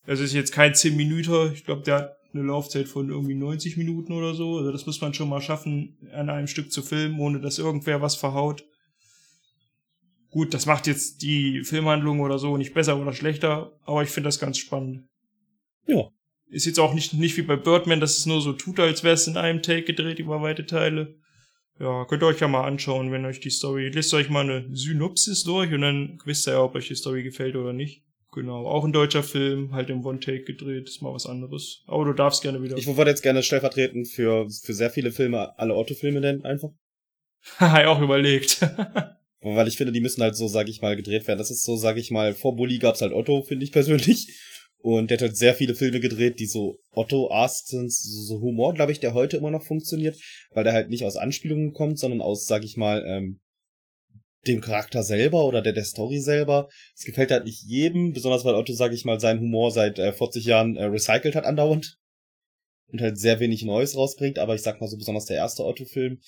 [0.05, 3.77] Also ist jetzt kein 10 Minuten, ich glaube, der hat eine Laufzeit von irgendwie 90
[3.77, 4.57] Minuten oder so.
[4.57, 8.01] Also das muss man schon mal schaffen, an einem Stück zu filmen, ohne dass irgendwer
[8.01, 8.63] was verhaut.
[10.31, 14.29] Gut, das macht jetzt die Filmhandlung oder so nicht besser oder schlechter, aber ich finde
[14.29, 15.05] das ganz spannend.
[15.85, 16.09] Ja.
[16.49, 19.13] Ist jetzt auch nicht, nicht wie bei Birdman, dass es nur so tut, als wäre
[19.13, 21.15] es in einem Take gedreht über weite Teile.
[21.79, 24.75] Ja, könnt ihr euch ja mal anschauen, wenn euch die Story, lest euch mal eine
[24.75, 28.03] Synopsis durch und dann wisst ihr ja, ob euch die Story gefällt oder nicht.
[28.33, 31.83] Genau, auch ein deutscher Film, halt im One-Take gedreht, ist mal was anderes.
[31.87, 32.77] Aber du darfst gerne wieder.
[32.77, 36.69] Ich wollte jetzt gerne stellvertretend für, für sehr viele Filme alle Otto-Filme nennen, einfach.
[37.59, 38.61] Haha, auch überlegt.
[39.41, 41.39] Weil ich finde, die müssen halt so, sag ich mal, gedreht werden.
[41.39, 44.27] Das ist so, sag ich mal, vor Bully gab's halt Otto, finde ich persönlich.
[44.83, 48.91] Und der hat halt sehr viele Filme gedreht, die so Otto-Ask sind, so Humor, glaube
[48.91, 50.17] ich, der heute immer noch funktioniert,
[50.51, 53.39] weil der halt nicht aus Anspielungen kommt, sondern aus, sag ich mal, ähm,
[54.47, 56.67] dem Charakter selber oder der, der Story selber.
[56.95, 60.13] Es gefällt halt nicht jedem, besonders weil Otto, sag ich mal, seinen Humor seit äh,
[60.13, 61.97] 40 Jahren äh, recycelt hat andauernd.
[62.91, 66.19] Und halt sehr wenig Neues rausbringt, aber ich sag mal so besonders der erste Otto-Film,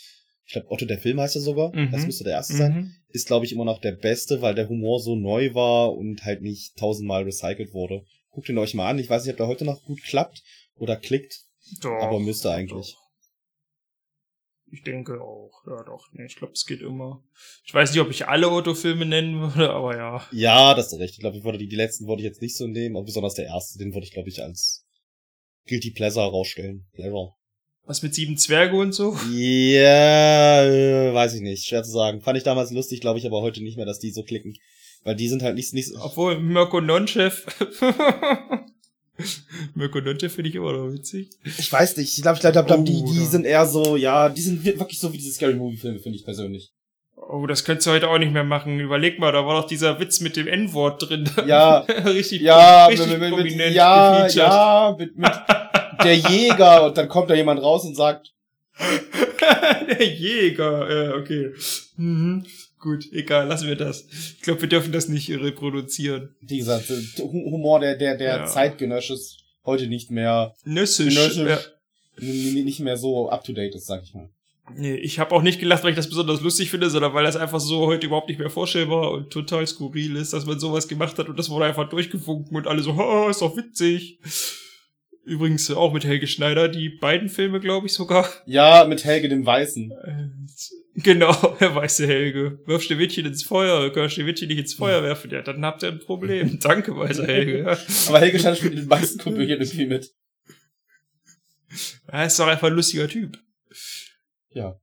[0.45, 1.91] ich glaube Otto der Film heißt er sogar, Mhm.
[1.91, 2.95] das müsste der erste sein, Mhm.
[3.09, 6.41] ist glaube ich immer noch der beste, weil der Humor so neu war und halt
[6.41, 8.03] nicht tausendmal recycelt wurde.
[8.31, 10.43] Guckt ihn euch mal an, ich weiß nicht, ob der heute noch gut klappt
[10.75, 11.45] oder klickt,
[11.81, 12.93] Doch, aber müsste eigentlich.
[12.93, 13.03] doch.
[14.71, 16.07] Ich denke auch, ja doch.
[16.13, 17.23] Nee, ich glaube, es geht immer.
[17.63, 20.27] Ich weiß nicht, ob ich alle Otto-Filme nennen würde, aber ja.
[20.31, 21.13] Ja, das ist recht.
[21.13, 23.35] Ich glaube, ich würde die, die letzten würde ich jetzt nicht so nehmen, aber besonders
[23.35, 24.83] der erste, den würde ich glaube ich als
[25.67, 26.87] Guilty Pleasure rausstellen.
[26.93, 27.35] Pleasure.
[27.85, 29.17] Was mit sieben Zwerge und so?
[29.31, 31.65] Ja, äh, weiß ich nicht.
[31.67, 32.21] Schwer zu sagen.
[32.21, 34.57] Fand ich damals lustig, glaube ich aber heute nicht mehr, dass die so klicken.
[35.03, 37.45] Weil die sind halt nicht, nicht Obwohl, Mirko Nonchef.
[39.75, 41.29] Mirko Nonchef finde ich immer noch witzig.
[41.43, 42.15] Ich weiß nicht.
[42.17, 44.99] Ich glaube, ich glaub, die, Oh, die da- sind eher so, ja, die sind wirklich
[44.99, 46.71] so wie diese Scary Movie Filme, finde ich persönlich.
[47.15, 48.79] Oh, das könntest du heute auch nicht mehr machen.
[48.79, 51.29] Überleg mal, da war doch dieser Witz mit dem N-Wort drin.
[51.47, 55.31] Ja, richtig, ja, richtig mit, mit, mit, prominent ja, ja, mit, mit
[56.03, 58.31] der Jäger und dann kommt da jemand raus und sagt,
[59.89, 61.53] Der Jäger, äh, okay.
[61.97, 62.45] Mhm.
[62.79, 64.05] Gut, egal, lassen wir das.
[64.11, 66.35] Ich glaube, wir dürfen das nicht reproduzieren.
[66.41, 66.89] wie gesagt,
[67.19, 68.45] Hu- Humor, der, der, der Ja.
[68.45, 71.13] zeitgenössisch ist, heute nicht mehr, Nüssisch.
[71.15, 71.47] Nüssisch.
[71.47, 71.59] Ja.
[72.19, 74.29] nicht mehr so up to date ist, sag ich mal.
[74.75, 77.35] Nee, ich habe auch nicht gelacht, weil ich das besonders lustig finde, sondern weil das
[77.35, 81.17] einfach so heute überhaupt nicht mehr vorstellbar und total skurril ist, dass man sowas gemacht
[81.19, 84.19] hat und das wurde einfach durchgefunken und alle so, oh, ist doch witzig.
[85.23, 88.27] Übrigens auch mit Helge Schneider, die beiden Filme, glaube ich sogar.
[88.45, 89.91] Ja, mit Helge dem Weißen.
[89.91, 90.29] Äh,
[90.95, 92.59] Genau, der weiße Helge.
[92.65, 95.99] Wirf Schneewittchen ins Feuer, kann Schneewittchen nicht ins Feuer werfen, ja, dann habt ihr ein
[95.99, 96.59] Problem.
[96.61, 97.59] Danke, weißer Helge.
[97.59, 97.77] Ja.
[98.07, 100.13] Aber Helge Schneider spielt den weißen Kumpel hier irgendwie mit.
[102.07, 103.39] Er ist doch einfach ein lustiger Typ.
[104.51, 104.79] Ja.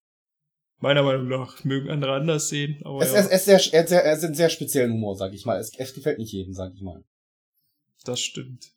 [0.78, 1.62] Meiner Meinung nach.
[1.62, 4.34] Mögen andere anders sehen, aber Es, ja, es, es, sehr, er, sehr, er hat einen
[4.34, 5.60] sehr speziellen Humor, sag ich mal.
[5.60, 7.04] Es, es gefällt nicht jedem, sag ich mal.
[8.04, 8.72] das stimmt.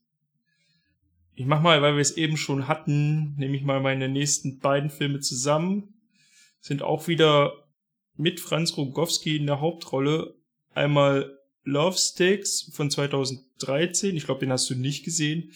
[1.36, 4.89] Ich mach mal, weil wir es eben schon hatten, nehme ich mal meine nächsten beiden
[4.89, 5.95] Filme zusammen.
[6.59, 7.53] Sind auch wieder
[8.15, 10.36] mit Franz Rogowski in der Hauptrolle.
[10.73, 14.15] Einmal Love Stakes von 2013.
[14.15, 15.51] Ich glaube, den hast du nicht gesehen.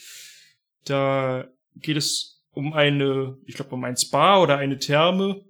[0.85, 5.45] Da geht es um eine, ich glaube, um ein Spa oder eine Therme.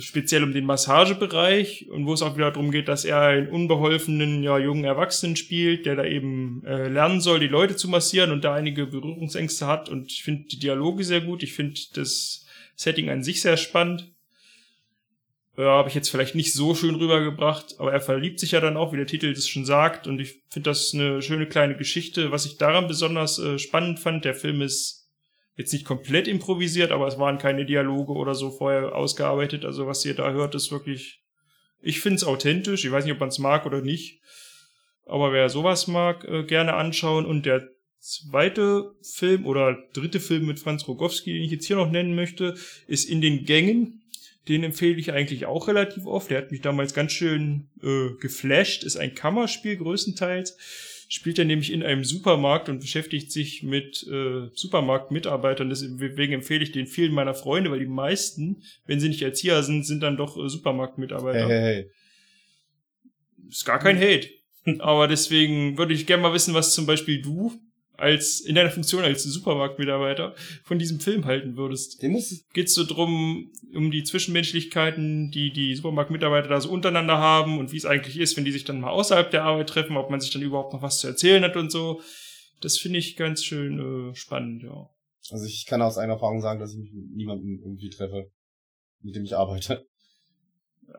[0.00, 4.42] Speziell um den Massagebereich und wo es auch wieder darum geht, dass er einen unbeholfenen,
[4.42, 8.44] ja, jungen Erwachsenen spielt, der da eben äh, lernen soll, die Leute zu massieren und
[8.44, 9.88] da einige Berührungsängste hat.
[9.88, 11.42] Und ich finde die Dialoge sehr gut.
[11.42, 12.46] Ich finde das
[12.76, 14.10] Setting an sich sehr spannend.
[15.56, 18.78] Ja, habe ich jetzt vielleicht nicht so schön rübergebracht, aber er verliebt sich ja dann
[18.78, 20.06] auch, wie der Titel das schon sagt.
[20.06, 22.30] Und ich finde das eine schöne kleine Geschichte.
[22.30, 24.99] Was ich daran besonders äh, spannend fand, der Film ist
[25.60, 29.64] jetzt nicht komplett improvisiert, aber es waren keine Dialoge oder so vorher ausgearbeitet.
[29.64, 31.22] Also was ihr da hört, ist wirklich,
[31.80, 32.84] ich finde es authentisch.
[32.84, 34.20] Ich weiß nicht, ob man es mag oder nicht.
[35.06, 37.26] Aber wer sowas mag, äh, gerne anschauen.
[37.26, 41.90] Und der zweite Film oder dritte Film mit Franz Rogowski, den ich jetzt hier noch
[41.90, 42.54] nennen möchte,
[42.86, 44.02] ist In den Gängen.
[44.48, 46.30] Den empfehle ich eigentlich auch relativ oft.
[46.30, 48.84] Der hat mich damals ganz schön äh, geflasht.
[48.84, 50.56] Ist ein Kammerspiel größtenteils.
[51.12, 55.68] Spielt er nämlich in einem Supermarkt und beschäftigt sich mit äh, Supermarktmitarbeitern.
[55.68, 59.84] Deswegen empfehle ich den vielen meiner Freunde, weil die meisten, wenn sie nicht Erzieher sind,
[59.84, 61.48] sind dann doch äh, Supermarktmitarbeiter.
[61.48, 61.90] Hey, hey, hey.
[63.48, 64.28] Ist gar kein Hate.
[64.78, 67.60] Aber deswegen würde ich gerne mal wissen, was zum Beispiel du
[68.00, 70.34] als in deiner Funktion als Supermarktmitarbeiter
[70.64, 72.02] von diesem Film halten würdest.
[72.02, 77.58] Den muss Geht's so drum, um die Zwischenmenschlichkeiten, die die Supermarktmitarbeiter da so untereinander haben
[77.58, 80.10] und wie es eigentlich ist, wenn die sich dann mal außerhalb der Arbeit treffen, ob
[80.10, 82.00] man sich dann überhaupt noch was zu erzählen hat und so.
[82.60, 84.90] Das finde ich ganz schön äh, spannend, ja.
[85.30, 88.30] Also ich kann aus eigener Erfahrung sagen, dass ich mich mit niemandem irgendwie treffe,
[89.00, 89.86] mit dem ich arbeite.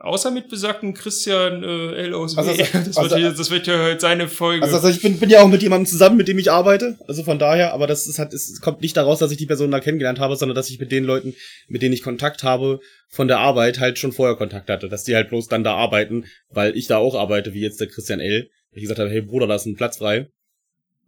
[0.00, 2.14] Außer mit besagten Christian äh, L.
[2.14, 2.56] aus Also, W.
[2.72, 4.64] das, also- wird hier, das wird ja halt seine Folge.
[4.64, 6.98] Also, also ich bin, bin ja auch mit jemandem zusammen, mit dem ich arbeite.
[7.06, 9.70] Also von daher, aber das ist halt, es kommt nicht daraus, dass ich die Person
[9.70, 11.34] da kennengelernt habe, sondern dass ich mit den Leuten,
[11.68, 14.88] mit denen ich Kontakt habe, von der Arbeit halt schon vorher Kontakt hatte.
[14.88, 17.88] Dass die halt bloß dann da arbeiten, weil ich da auch arbeite, wie jetzt der
[17.88, 18.48] Christian L.
[18.72, 20.28] Ich gesagt habe, hey Bruder, da ist ein Platz frei.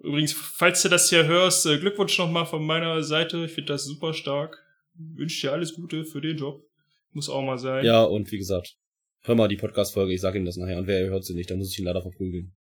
[0.01, 3.47] Übrigens, falls du das hier hörst, äh, Glückwunsch nochmal von meiner Seite.
[3.47, 4.63] Ich finde das super stark.
[4.95, 6.63] Wünsche dir alles Gute für den Job.
[7.15, 7.85] Muss auch mal sein.
[7.85, 8.77] Ja, und wie gesagt,
[9.23, 10.79] hör mal die Podcast-Folge, ich sag ihm das nachher.
[10.79, 12.55] Und wer hört sie nicht, dann muss ich ihn leider verprügeln.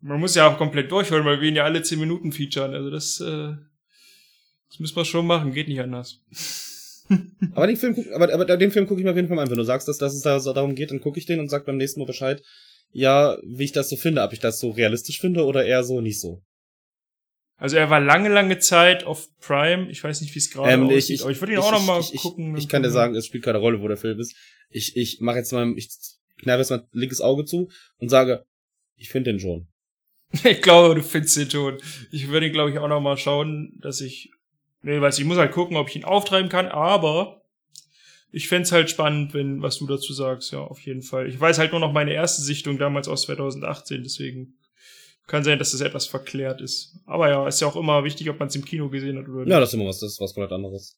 [0.00, 2.74] Man muss ja auch komplett durchhören, weil wir ihn ja alle 10 Minuten featuren.
[2.74, 3.54] Also das, äh,
[4.68, 6.22] das müssen wir schon machen, geht nicht anders.
[7.54, 9.44] Aber den Film, guck, aber, aber den Film gucke ich mir auf jeden Fall mal
[9.44, 9.50] an.
[9.50, 11.48] Wenn du sagst, dass, dass es da so darum geht, dann gucke ich den und
[11.48, 12.42] sag beim nächsten Mal Bescheid,
[12.90, 16.00] ja, wie ich das so finde, ob ich das so realistisch finde oder eher so
[16.00, 16.42] nicht so.
[17.58, 19.90] Also er war lange, lange Zeit auf Prime.
[19.90, 21.72] Ich weiß nicht, wie es gerade Ähm, ich- aussieht, ich- aber ich würde ihn auch
[21.72, 22.56] noch mal ich, ich, gucken.
[22.56, 24.36] Ich, ich kann dir sagen, es spielt keine Rolle, wo der Film ist.
[24.68, 25.88] Ich, ich mache jetzt mal, ich
[26.42, 28.44] kneife jetzt mein linkes Auge zu und sage,
[28.96, 29.66] ich finde den schon.
[30.44, 31.78] Ich glaube, du findest den schon.
[32.10, 34.30] Ich würde ihn, glaube ich, auch noch mal schauen, dass ich.
[34.82, 37.42] Nee, weiß ich, ich muss halt gucken, ob ich ihn auftreiben kann, aber
[38.32, 41.28] ich fänd's halt spannend, wenn, was du dazu sagst, ja, auf jeden Fall.
[41.28, 44.58] Ich weiß halt nur noch meine erste Sichtung damals aus 2018, deswegen
[45.26, 46.98] kann sein, dass das etwas verklärt ist.
[47.04, 49.40] Aber ja, ist ja auch immer wichtig, ob man es im Kino gesehen hat oder
[49.40, 49.50] nicht.
[49.50, 50.96] Ja, das ist immer was, das ist was komplett anderes.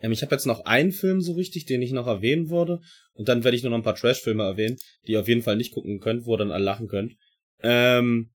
[0.00, 2.80] Ähm, ich habe jetzt noch einen Film so richtig, den ich noch erwähnen würde.
[3.14, 4.76] Und dann werde ich nur noch ein paar Trash-Filme erwähnen,
[5.06, 7.14] die ihr auf jeden Fall nicht gucken könnt, wo ihr dann alle lachen könnt.
[7.62, 8.30] Ähm,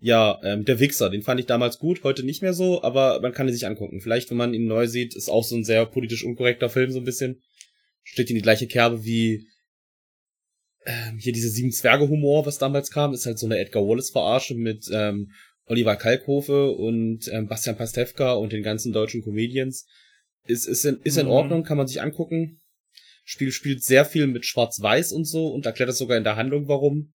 [0.00, 3.32] ja, ähm, Der Wichser, den fand ich damals gut, heute nicht mehr so, aber man
[3.32, 4.00] kann ihn sich angucken.
[4.00, 6.98] Vielleicht, wenn man ihn neu sieht, ist auch so ein sehr politisch unkorrekter Film, so
[6.98, 7.42] ein bisschen.
[8.04, 9.48] Steht in die gleiche Kerbe wie
[10.88, 14.10] ähm, hier diese sieben Zwerge Humor, was damals kam, ist halt so eine Edgar Wallace
[14.10, 15.32] Verarsche mit ähm,
[15.66, 19.86] Oliver Kalkofe und ähm, Bastian Pastewka und den ganzen deutschen Comedians.
[20.46, 21.32] Ist, ist, in, ist in Mhm.
[21.32, 22.62] Ordnung, kann man sich angucken.
[23.24, 26.68] Spiel spielt sehr viel mit Schwarz-Weiß und so und erklärt das sogar in der Handlung,
[26.68, 27.12] warum.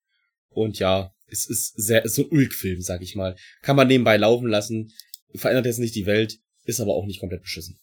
[0.49, 3.35] Und ja, es ist sehr, ist so ein Ulk-Film, sag ich mal.
[3.63, 4.91] Kann man nebenbei laufen lassen,
[5.33, 7.79] verändert jetzt nicht die Welt, ist aber auch nicht komplett beschissen.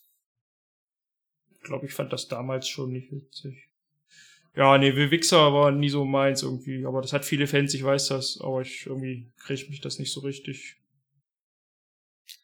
[1.57, 3.70] Ich glaube, ich fand das damals schon nicht witzig.
[4.57, 7.85] Ja, nee, The Wichser war nie so meins irgendwie, aber das hat viele Fans, ich
[7.85, 10.77] weiß das, aber ich irgendwie krieg mich das nicht so richtig.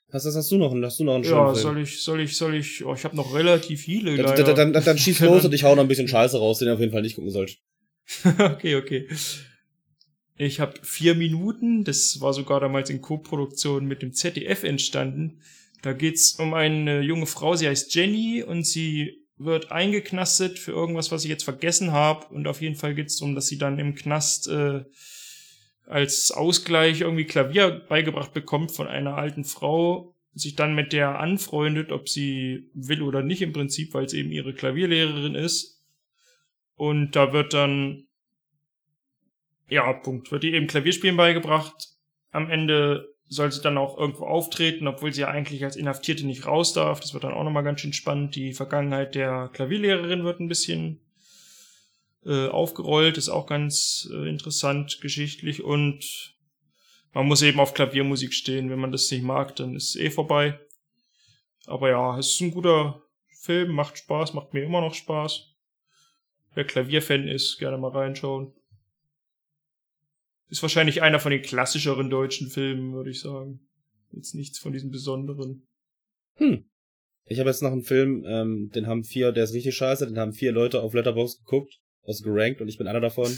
[0.08, 0.74] Was, was hast du noch?
[0.82, 3.34] Hast du noch einen Ja, soll ich, soll ich, soll ich, oh, ich habe noch
[3.34, 4.16] relativ viele.
[4.16, 6.58] Dann, dann, dann, dann, dann schieß los und ich hau noch ein bisschen Scheiße raus,
[6.58, 7.58] den ihr auf jeden Fall nicht gucken sollt.
[8.38, 9.08] okay, okay.
[10.38, 15.40] Ich habe vier Minuten, das war sogar damals in Co-Produktion mit dem ZDF entstanden.
[15.82, 21.12] Da geht's um eine junge Frau, sie heißt Jenny und sie wird eingeknastet für irgendwas,
[21.12, 22.26] was ich jetzt vergessen habe.
[22.34, 24.84] Und auf jeden Fall geht's darum, dass sie dann im Knast äh,
[25.86, 31.92] als Ausgleich irgendwie Klavier beigebracht bekommt von einer alten Frau, sich dann mit der anfreundet,
[31.92, 35.80] ob sie will oder nicht im Prinzip, weil es eben ihre Klavierlehrerin ist.
[36.74, 38.06] Und da wird dann
[39.68, 40.30] ja, Punkt.
[40.30, 41.74] Wird ihr eben Klavierspielen beigebracht.
[42.30, 46.46] Am Ende soll sie dann auch irgendwo auftreten, obwohl sie ja eigentlich als Inhaftierte nicht
[46.46, 47.00] raus darf.
[47.00, 48.36] Das wird dann auch nochmal ganz schön spannend.
[48.36, 51.00] Die Vergangenheit der Klavierlehrerin wird ein bisschen
[52.24, 53.18] äh, aufgerollt.
[53.18, 55.62] Ist auch ganz äh, interessant geschichtlich.
[55.64, 56.36] Und
[57.12, 58.70] man muss eben auf Klaviermusik stehen.
[58.70, 60.60] Wenn man das nicht mag, dann ist es eh vorbei.
[61.66, 63.02] Aber ja, es ist ein guter
[63.40, 65.52] Film, macht Spaß, macht mir immer noch Spaß.
[66.54, 68.52] Wer Klavierfan ist, gerne mal reinschauen.
[70.48, 73.60] Ist wahrscheinlich einer von den klassischeren deutschen Filmen, würde ich sagen.
[74.12, 75.66] Jetzt nichts von diesen besonderen.
[76.34, 76.64] Hm.
[77.24, 80.18] Ich habe jetzt noch einen Film, ähm, den haben vier, der ist richtig scheiße, den
[80.18, 83.36] haben vier Leute auf Letterboxd geguckt, also gerankt und ich bin einer davon.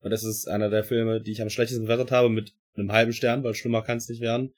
[0.00, 3.12] Und das ist einer der Filme, die ich am schlechtesten bewertet habe, mit einem halben
[3.12, 4.54] Stern, weil schlimmer kann es nicht werden.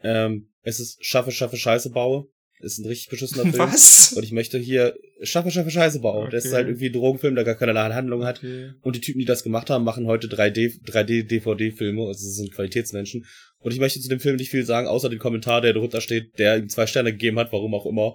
[0.00, 2.28] Ähm, es ist Schaffe, Schaffe, Scheiße baue.
[2.62, 3.58] Ist ein richtig beschissener Film.
[3.58, 4.12] Was?
[4.12, 6.28] Und ich möchte hier Schaffe, Schaffe, Scheiße baue.
[6.30, 6.56] Das ist Okay.
[6.58, 8.38] halt irgendwie ein Drogenfilm, der gar keine Handlung hat.
[8.38, 8.72] Okay.
[8.82, 12.52] Und die Typen, die das gemacht haben, machen heute 3D, 3D DVD-Filme, also sie sind
[12.54, 13.26] Qualitätsmenschen.
[13.58, 16.38] Und ich möchte zu dem Film nicht viel sagen, außer den Kommentar, der drunter steht,
[16.38, 18.14] der ihm zwei Sterne gegeben hat, warum auch immer.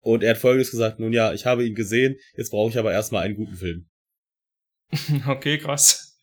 [0.00, 2.92] Und er hat folgendes gesagt, nun ja, ich habe ihn gesehen, jetzt brauche ich aber
[2.92, 3.86] erstmal einen guten Film.
[5.26, 6.18] Okay, krass.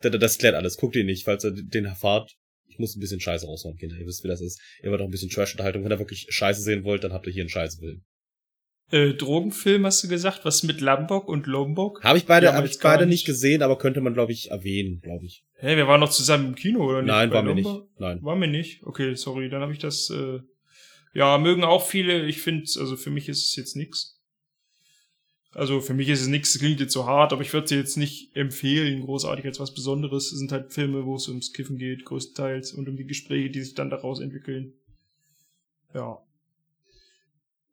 [0.00, 0.76] Das, das klärt alles.
[0.76, 2.36] Guckt ihn nicht, falls ihr den erfahrt.
[2.80, 3.96] Muss ein bisschen Scheiße raushauen, Kinder.
[3.96, 4.60] Ihr wisst, wie das ist.
[4.82, 5.84] Ihr wollt auch ein bisschen Trash-Unterhaltung.
[5.84, 8.02] Wenn ihr wirklich Scheiße sehen wollt, dann habt ihr hier einen Scheiße-Film.
[8.92, 10.44] Äh, Drogenfilm hast du gesagt?
[10.44, 12.02] Was mit Lombok und Lombok?
[12.02, 13.12] Habe ich beide, Ja, hab ich beide nicht.
[13.20, 15.44] nicht gesehen, aber könnte man, glaube ich, erwähnen, glaube ich.
[15.58, 17.08] Hä, wir waren noch zusammen im Kino, oder nicht?
[17.08, 17.64] Nein, Bei waren wir nicht.
[17.64, 17.88] Lombok?
[18.00, 18.18] Nein.
[18.22, 18.82] War mir nicht.
[18.82, 20.10] Okay, sorry, dann habe ich das.
[20.10, 20.40] Äh,
[21.14, 22.26] ja, mögen auch viele.
[22.26, 24.19] Ich finde, also für mich ist es jetzt nix.
[25.52, 26.54] Also für mich ist es nix.
[26.54, 29.74] Es klingt jetzt so hart, aber ich würde sie jetzt nicht empfehlen, großartig als was
[29.74, 30.32] Besonderes.
[30.32, 33.62] Es sind halt Filme, wo es ums Kiffen geht, größtenteils, und um die Gespräche, die
[33.62, 34.74] sich dann daraus entwickeln.
[35.92, 36.22] Ja.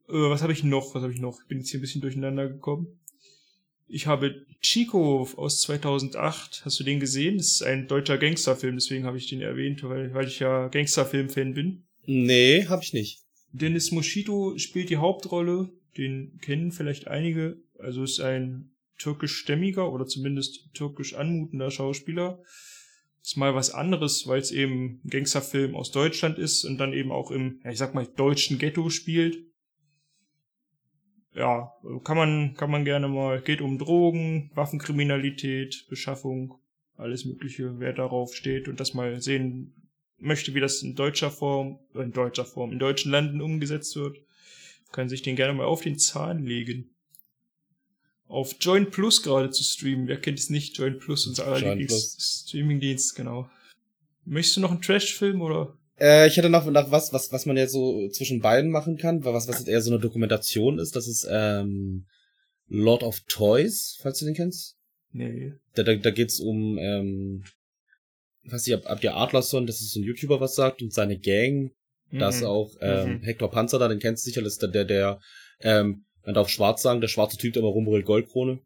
[0.09, 0.95] Äh, was habe ich noch?
[0.95, 1.39] Was habe ich noch?
[1.41, 2.88] Ich bin jetzt hier ein bisschen durcheinander gekommen.
[3.88, 6.63] Ich habe Chico aus 2008.
[6.65, 7.38] Hast du den gesehen?
[7.38, 11.53] Das ist ein deutscher Gangsterfilm, deswegen habe ich den erwähnt, weil, weil ich ja Gangsterfilm-Fan
[11.53, 11.84] bin.
[12.05, 13.21] Nee, habe ich nicht.
[13.51, 15.69] Dennis Moschito spielt die Hauptrolle.
[15.95, 17.57] Den kennen vielleicht einige.
[17.79, 22.41] Also ist ein türkischstämmiger oder zumindest türkisch anmutender Schauspieler.
[23.21, 27.11] Ist mal was anderes, weil es eben ein Gangsterfilm aus Deutschland ist und dann eben
[27.11, 29.43] auch im, ja, ich sag mal, deutschen Ghetto spielt.
[31.35, 31.71] Ja,
[32.03, 33.41] kann man, kann man gerne mal.
[33.41, 36.55] Geht um Drogen, Waffenkriminalität, Beschaffung,
[36.95, 39.73] alles Mögliche, wer darauf steht und das mal sehen
[40.17, 44.17] möchte, wie das in deutscher Form, in deutscher Form, in deutschen Landen umgesetzt wird,
[44.91, 46.89] kann sich den gerne mal auf den Zahn legen.
[48.27, 50.07] Auf Join Plus gerade zu streamen.
[50.07, 50.77] Wer kennt es nicht?
[50.77, 53.49] Join Plus, unser aller Join Lieblings-Streaming-Dienst, genau.
[54.25, 55.77] Möchtest du noch einen Trash-Film oder?
[55.99, 59.23] Äh, ich hätte noch nach was, was, was man jetzt so zwischen beiden machen kann,
[59.23, 60.95] was, was jetzt eher so eine Dokumentation ist.
[60.95, 62.05] Das ist ähm,
[62.67, 64.77] Lord of Toys, falls du den kennst.
[65.11, 65.53] Nee.
[65.73, 67.43] Da, da, da geht's um, ähm,
[68.43, 70.93] ich weiß nicht, ob, ob der Adlerson, das ist so ein YouTuber, was sagt, und
[70.93, 71.71] seine Gang.
[72.12, 72.24] Mhm.
[72.45, 73.22] auch ähm, Mhm.
[73.24, 75.20] Hector Panzer da, den kennst du sicher, das ist der, der, der
[75.62, 78.60] ähm, man darf schwarz sagen, der schwarze Typ, der immer rumbrüllt, Goldkrone.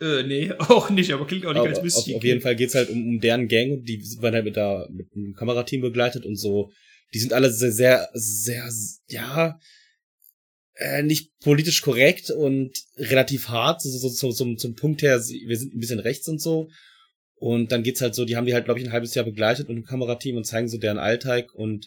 [0.00, 2.16] Äh, nee, auch nicht, aber klingt auch nicht Aber als auf, Mystik.
[2.16, 5.06] auf jeden Fall geht's halt um, um deren Gang, die werden halt mit, der, mit
[5.14, 6.72] einem Kamerateam begleitet und so.
[7.12, 8.70] Die sind alle sehr, sehr, sehr,
[9.08, 9.58] ja,
[10.74, 15.56] äh, nicht politisch korrekt und relativ hart, so, so, so zum, zum Punkt her, wir
[15.56, 16.68] sind ein bisschen rechts und so.
[17.36, 19.68] Und dann geht's halt so, die haben die halt, glaube ich, ein halbes Jahr begleitet
[19.68, 21.86] mit einem Kamerateam und zeigen so deren Alltag und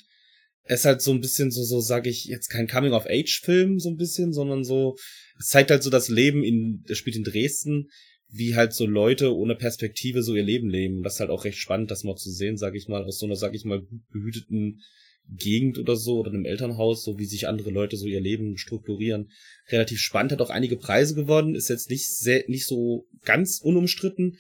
[0.68, 4.34] ist halt so ein bisschen so, so sage ich, jetzt kein Coming-of-Age-Film so ein bisschen,
[4.34, 4.96] sondern so,
[5.40, 7.90] es zeigt halt so das Leben in, das spielt in Dresden,
[8.30, 11.04] wie halt so Leute ohne Perspektive so ihr Leben leben.
[11.04, 13.26] Das ist halt auch recht spannend, das mal zu sehen, sag ich mal, aus so
[13.26, 14.82] einer, sag ich mal, gut behüteten
[15.30, 19.30] Gegend oder so oder einem Elternhaus, so wie sich andere Leute so ihr Leben strukturieren.
[19.70, 24.38] Relativ spannend, hat auch einige Preise gewonnen, ist jetzt nicht sehr, nicht so ganz unumstritten,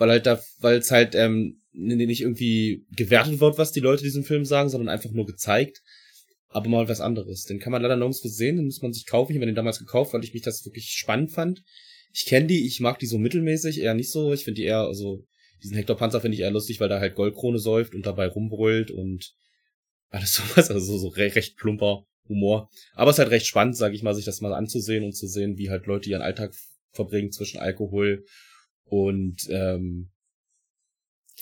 [0.00, 4.24] weil halt da, weil es halt ähm, nicht irgendwie gewertet wird, was die Leute diesem
[4.24, 5.82] Film sagen, sondern einfach nur gezeigt.
[6.48, 7.44] Aber mal was anderes.
[7.44, 9.32] Den kann man leider nirgendwo sehen, den muss man sich kaufen.
[9.32, 11.62] Ich habe den damals gekauft, weil ich mich das wirklich spannend fand.
[12.14, 14.32] Ich kenne die, ich mag die so mittelmäßig, eher nicht so.
[14.32, 15.22] Ich finde die eher, also
[15.62, 18.90] diesen Hector Panzer finde ich eher lustig, weil der halt Goldkrone säuft und dabei rumbrüllt
[18.90, 19.34] und
[20.08, 22.70] alles sowas, also so, so re recht plumper Humor.
[22.94, 25.26] Aber es ist halt recht spannend, sage ich mal, sich das mal anzusehen und zu
[25.26, 26.54] sehen, wie halt Leute ihren Alltag
[26.92, 28.24] verbringen zwischen Alkohol
[28.90, 30.10] und ähm,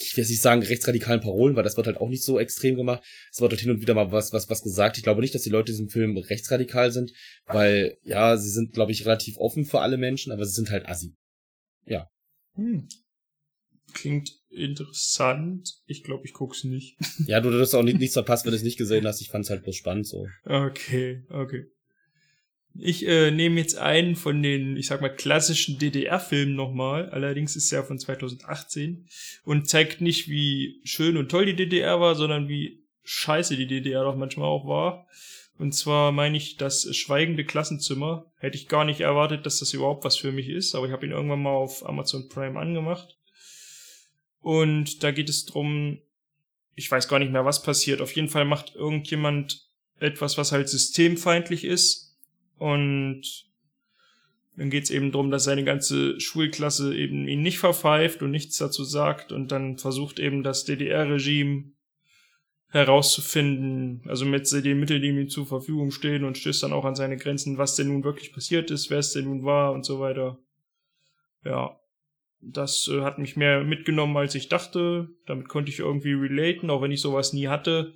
[0.01, 2.77] ich will jetzt nicht sagen rechtsradikalen Parolen, weil das wird halt auch nicht so extrem
[2.77, 3.03] gemacht.
[3.33, 4.97] Es wird halt hin und wieder mal was, was, was gesagt.
[4.97, 7.13] Ich glaube nicht, dass die Leute in diesem Film rechtsradikal sind,
[7.47, 10.87] weil, ja, sie sind, glaube ich, relativ offen für alle Menschen, aber sie sind halt
[10.87, 11.17] assi.
[12.55, 12.87] Hm.
[13.95, 15.81] Klingt interessant.
[15.87, 16.97] Ich glaube, ich guck's nicht.
[17.27, 19.21] Ja, du hast auch nicht, nichts verpasst, wenn du es nicht gesehen hast.
[19.21, 20.27] Ich fand's halt bloß spannend so.
[20.45, 21.65] Okay, okay.
[22.81, 27.11] Ich äh, nehme jetzt einen von den, ich sag mal, klassischen DDR-Filmen nochmal.
[27.11, 29.09] Allerdings ist er von 2018
[29.45, 34.05] und zeigt nicht, wie schön und toll die DDR war, sondern wie scheiße die DDR
[34.05, 35.09] doch manchmal auch war.
[35.59, 38.27] Und zwar meine ich das Schweigende Klassenzimmer.
[38.37, 41.05] Hätte ich gar nicht erwartet, dass das überhaupt was für mich ist, aber ich habe
[41.05, 43.17] ihn irgendwann mal auf Amazon Prime angemacht.
[44.41, 45.99] Und da geht es drum,
[46.77, 48.01] ich weiß gar nicht mehr, was passiert.
[48.01, 49.69] Auf jeden Fall macht irgendjemand
[49.99, 52.08] etwas, was halt systemfeindlich ist.
[52.59, 53.49] Und
[54.57, 58.85] dann geht's eben drum, dass seine ganze Schulklasse eben ihn nicht verpfeift und nichts dazu
[58.85, 59.31] sagt.
[59.33, 61.73] Und dann versucht eben das DDR-Regime
[62.71, 66.97] herauszufinden, also mit den Mitteln, die ihm zur Verfügung stehen und stößt dann auch an
[66.97, 70.01] seine Grenzen, was denn nun wirklich passiert ist, wer es denn nun war und so
[70.01, 70.39] weiter.
[71.45, 71.79] Ja,
[72.41, 75.09] das äh, hat mich mehr mitgenommen, als ich dachte.
[75.27, 77.95] Damit konnte ich irgendwie relaten, auch wenn ich sowas nie hatte.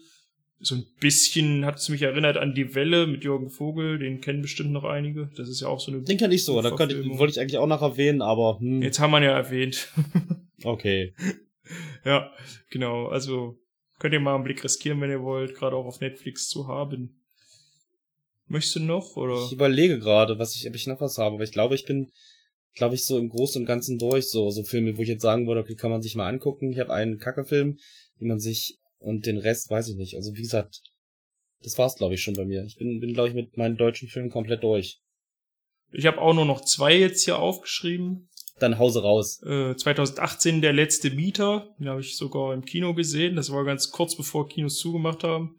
[0.65, 4.43] So ein bisschen hat es mich erinnert an die Welle mit Jürgen Vogel, den kennen
[4.43, 5.29] bestimmt noch einige.
[5.37, 6.03] Das ist ja auch so eine.
[6.03, 9.01] Den kann ich so, da könnte, wollte ich eigentlich auch noch erwähnen, aber hm, Jetzt
[9.01, 9.89] haben wir ihn ja erwähnt.
[10.63, 11.15] okay.
[12.05, 12.31] ja,
[12.71, 13.09] genau.
[13.09, 13.59] Also
[13.99, 17.23] könnt ihr mal einen Blick riskieren, wenn ihr wollt, gerade auch auf Netflix zu haben.
[18.47, 19.45] Möchtest du noch, oder?
[19.47, 22.11] Ich überlege gerade, was ich, ob ich noch was habe, aber ich glaube, ich bin,
[22.75, 25.47] glaube ich, so im Großen und Ganzen durch, so, so Filme, wo ich jetzt sagen
[25.47, 26.71] würde, okay, kann man sich mal angucken.
[26.71, 27.79] Ich habe einen Kackefilm,
[28.21, 30.17] den man sich, und den Rest weiß ich nicht.
[30.17, 30.83] Also, wie gesagt,
[31.63, 32.65] das war's, glaube ich, schon bei mir.
[32.65, 35.01] Ich bin, bin glaube ich, mit meinen deutschen Filmen komplett durch.
[35.93, 38.29] Ich habe auch nur noch zwei jetzt hier aufgeschrieben.
[38.59, 39.43] Dann Hause raus.
[39.43, 43.37] Äh, 2018 der letzte Mieter, den habe ich sogar im Kino gesehen.
[43.37, 45.57] Das war ganz kurz bevor Kinos zugemacht haben.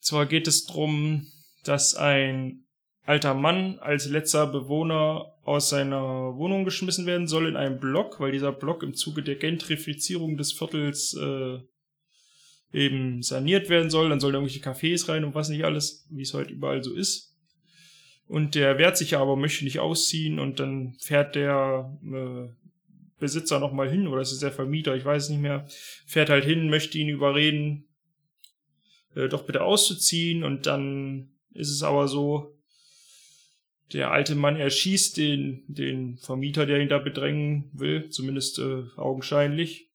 [0.00, 1.26] Zwar geht es drum,
[1.64, 2.64] dass ein
[3.02, 8.32] alter Mann als letzter Bewohner aus seiner Wohnung geschmissen werden soll in einem Block, weil
[8.32, 11.58] dieser Block im Zuge der Gentrifizierung des Viertels äh,
[12.72, 14.08] eben saniert werden soll.
[14.08, 17.36] Dann sollen irgendwelche Cafés rein und was nicht alles, wie es heute überall so ist.
[18.26, 22.48] Und der wehrt sich aber, möchte nicht ausziehen und dann fährt der äh,
[23.18, 25.66] Besitzer nochmal hin, oder es ist der Vermieter, ich weiß es nicht mehr,
[26.06, 27.88] fährt halt hin, möchte ihn überreden,
[29.14, 32.56] äh, doch bitte auszuziehen und dann ist es aber so,
[33.92, 39.89] der alte Mann erschießt den, den Vermieter, der ihn da bedrängen will, zumindest äh, augenscheinlich,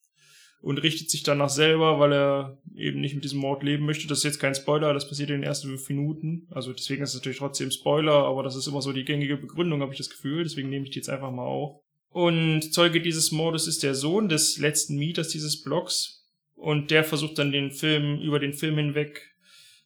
[0.62, 4.08] und richtet sich danach selber, weil er eben nicht mit diesem Mord leben möchte.
[4.08, 6.48] Das ist jetzt kein Spoiler, das passiert in den ersten fünf Minuten.
[6.50, 9.82] Also deswegen ist es natürlich trotzdem Spoiler, aber das ist immer so die gängige Begründung,
[9.82, 10.44] habe ich das Gefühl.
[10.44, 11.82] Deswegen nehme ich die jetzt einfach mal auf.
[12.10, 16.26] Und Zeuge dieses Mordes ist der Sohn des letzten Mieters dieses Blocks.
[16.56, 19.36] Und der versucht dann den Film, über den Film hinweg,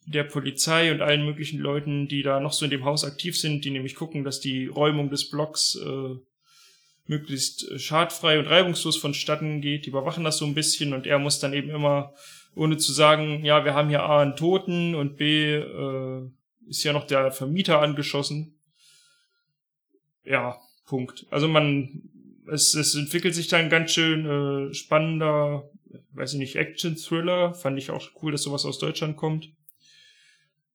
[0.05, 3.65] der Polizei und allen möglichen Leuten, die da noch so in dem Haus aktiv sind,
[3.65, 6.15] die nämlich gucken, dass die Räumung des Blocks äh,
[7.09, 9.85] möglichst äh, schadfrei und reibungslos vonstatten geht.
[9.85, 12.13] Die überwachen das so ein bisschen und er muss dann eben immer,
[12.55, 16.21] ohne zu sagen, ja, wir haben hier A einen Toten und B äh,
[16.67, 18.59] ist ja noch der Vermieter angeschossen.
[20.23, 21.25] Ja, Punkt.
[21.31, 22.03] Also man,
[22.47, 25.67] es, es entwickelt sich dann ganz schön äh, spannender,
[26.13, 27.55] weiß ich nicht, Action-Thriller.
[27.55, 29.49] Fand ich auch cool, dass sowas aus Deutschland kommt.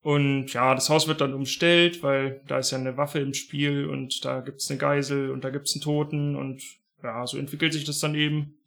[0.04, 3.86] Und ja, das Haus wird dann umstellt, weil da ist ja eine Waffe im Spiel
[3.86, 6.62] und da gibt's eine Geisel und da gibt's einen Toten und
[7.02, 8.58] ja, so entwickelt sich das dann eben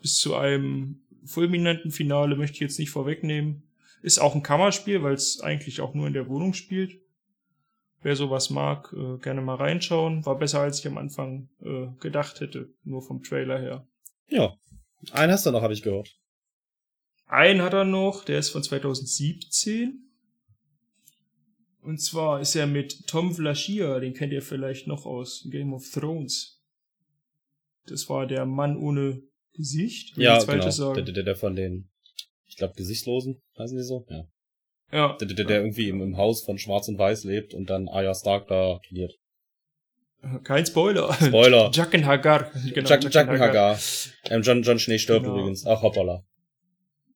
[0.00, 3.62] bis zu einem fulminanten Finale, möchte ich jetzt nicht vorwegnehmen.
[4.02, 6.98] Ist auch ein Kammerspiel, weil es eigentlich auch nur in der Wohnung spielt.
[8.02, 10.26] Wer sowas mag, äh, gerne mal reinschauen.
[10.26, 13.86] War besser, als ich am Anfang äh, gedacht hätte, nur vom Trailer her.
[14.28, 14.56] Ja.
[15.12, 16.16] Einen hast du noch, habe ich gehört.
[17.28, 20.03] Einen hat er noch, der ist von 2017.
[21.84, 25.84] Und zwar ist er mit Tom Flaschier, den kennt ihr vielleicht noch aus Game of
[25.92, 26.62] Thrones.
[27.86, 29.20] Das war der Mann ohne
[29.52, 30.16] Gesicht.
[30.16, 30.94] Ja, genau.
[30.94, 31.90] Der, der, der von den,
[32.46, 34.06] ich glaube, Gesichtslosen, heißen die so?
[34.08, 34.24] Ja.
[34.92, 35.16] Ja.
[35.18, 38.14] Der, der, der irgendwie im, im Haus von Schwarz und Weiß lebt und dann Arya
[38.14, 39.12] Stark da killiert.
[40.42, 41.12] Kein Spoiler.
[41.12, 41.70] Spoiler.
[41.74, 42.50] Jacken Hagar.
[42.72, 43.78] Genau, Jack, Jacken Hagar.
[44.30, 45.36] Ähm, John, John Schnee stirbt genau.
[45.36, 45.66] übrigens.
[45.66, 46.24] Ach, hoppala.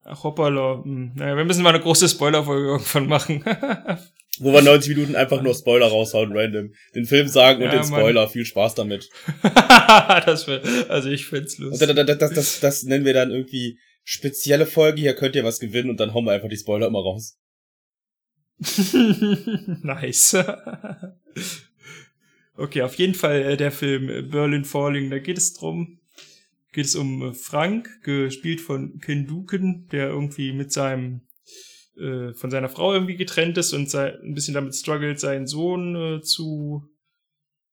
[0.04, 0.82] Ach, hoppala.
[0.84, 1.12] Hm.
[1.14, 3.42] Naja, wir müssen mal eine große Spoilerfolge irgendwann machen.
[4.40, 6.72] Wo wir 90 Minuten einfach nur Spoiler raushauen, random.
[6.94, 8.22] Den Film sagen und den Spoiler.
[8.22, 8.30] Mann.
[8.30, 9.08] Viel Spaß damit.
[9.42, 11.88] das wär, also ich find's lustig.
[11.88, 15.00] Das, das, das, das, das nennen wir dann irgendwie spezielle Folge.
[15.00, 17.38] Hier könnt ihr was gewinnen und dann hauen wir einfach die Spoiler immer raus.
[19.82, 20.34] nice.
[22.56, 26.00] okay, auf jeden Fall äh, der Film äh, Berlin Falling, da geht es drum,
[26.72, 31.27] geht es um äh, Frank, gespielt von Ken Duken, der irgendwie mit seinem
[31.98, 35.96] äh, von seiner Frau irgendwie getrennt ist und sei, ein bisschen damit struggelt, seinen Sohn
[35.96, 36.88] äh, zu,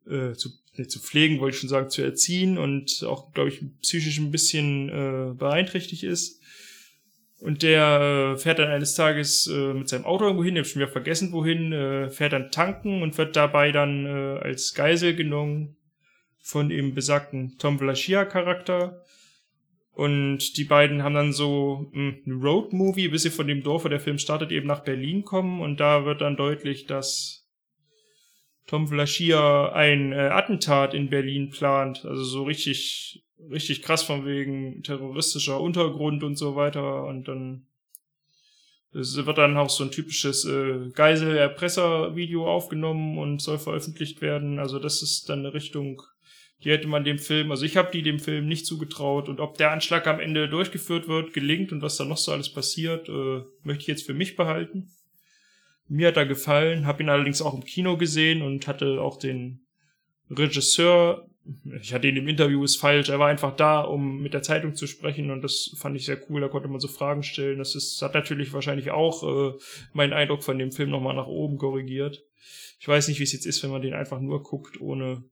[0.07, 3.61] äh, zu, nee, zu pflegen, wollte ich schon sagen, zu erziehen und auch, glaube ich,
[3.81, 6.41] psychisch ein bisschen äh, beeinträchtigt ist.
[7.39, 10.67] Und der äh, fährt dann eines Tages äh, mit seinem Auto irgendwo hin, ich habe
[10.69, 15.15] schon wieder vergessen wohin, äh, fährt dann tanken und wird dabei dann äh, als Geisel
[15.15, 15.77] genommen
[16.41, 19.03] von dem besagten Tom Vlaschia Charakter.
[19.95, 23.89] Und die beiden haben dann so hm, ein Road-Movie, bis sie von dem Dorf, wo
[23.89, 25.61] der Film startet, eben nach Berlin kommen.
[25.61, 27.47] Und da wird dann deutlich, dass
[28.67, 32.03] Tom Vlaschia ein äh, Attentat in Berlin plant.
[32.05, 37.05] Also so richtig, richtig krass von wegen terroristischer Untergrund und so weiter.
[37.05, 37.67] Und dann
[38.97, 44.57] es wird dann auch so ein typisches äh, Geisel-Erpresser-Video aufgenommen und soll veröffentlicht werden.
[44.57, 46.01] Also das ist dann eine Richtung,
[46.63, 49.57] die hätte man dem Film, also ich habe die dem Film nicht zugetraut und ob
[49.57, 53.41] der Anschlag am Ende durchgeführt wird, gelingt und was da noch so alles passiert, äh,
[53.63, 54.91] möchte ich jetzt für mich behalten.
[55.87, 59.65] Mir hat er gefallen, habe ihn allerdings auch im Kino gesehen und hatte auch den
[60.31, 61.29] Regisseur,
[61.79, 64.73] ich hatte ihn im Interview, ist falsch, er war einfach da, um mit der Zeitung
[64.73, 67.59] zu sprechen und das fand ich sehr cool, da konnte man so Fragen stellen.
[67.59, 69.53] Das ist, hat natürlich wahrscheinlich auch äh,
[69.93, 72.23] meinen Eindruck von dem Film nochmal nach oben korrigiert.
[72.79, 75.23] Ich weiß nicht, wie es jetzt ist, wenn man den einfach nur guckt, ohne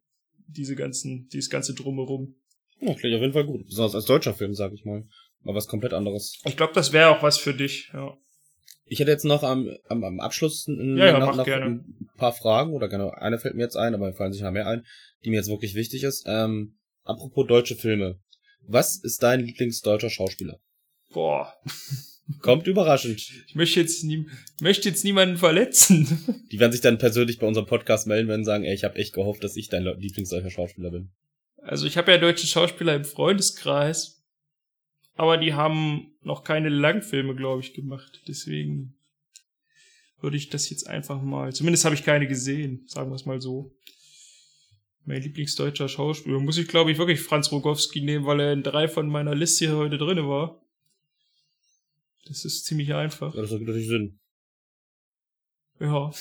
[0.48, 2.36] diese ganzen, dieses ganze Drumherum.
[2.80, 3.66] Ja, klingt auf jeden Fall gut.
[3.66, 5.08] Besonders als deutscher Film, sag ich mal.
[5.42, 6.40] Mal was komplett anderes.
[6.46, 8.18] Ich glaube, das wäre auch was für dich, ja.
[8.86, 12.34] Ich hätte jetzt noch am, am, am Abschluss ein, Ja, ja, noch, noch ein paar
[12.34, 14.86] Fragen, oder genau, eine fällt mir jetzt ein, aber mir fallen sich noch mehr ein,
[15.24, 16.26] die mir jetzt wirklich wichtig ist.
[16.28, 18.20] Ähm, apropos deutsche Filme.
[18.62, 20.60] Was ist dein Lieblingsdeutscher Schauspieler?
[21.12, 21.54] Boah,
[22.40, 23.20] Kommt überraschend.
[23.48, 24.28] ich möchte jetzt, nie,
[24.62, 26.46] möchte jetzt niemanden verletzen.
[26.52, 28.96] Die werden sich dann persönlich bei unserem Podcast melden, wenn sie sagen, ey, ich habe
[28.96, 31.12] echt gehofft, dass ich dein Lieblingsdeutscher Schauspieler bin.
[31.58, 34.24] Also ich habe ja deutsche Schauspieler im Freundeskreis,
[35.16, 38.22] aber die haben noch keine Langfilme, glaube ich, gemacht.
[38.28, 38.96] Deswegen
[40.22, 41.54] würde ich das jetzt einfach mal.
[41.54, 43.76] Zumindest habe ich keine gesehen, sagen wir es mal so.
[45.06, 48.88] Mein Lieblingsdeutscher Schauspieler muss ich, glaube ich, wirklich Franz Rogowski nehmen, weil er in drei
[48.88, 50.63] von meiner Liste hier heute drinne war.
[52.26, 53.36] Das ist ziemlich einfach.
[53.36, 54.20] Ja, das ergibt natürlich Sinn.
[55.80, 56.12] Ja.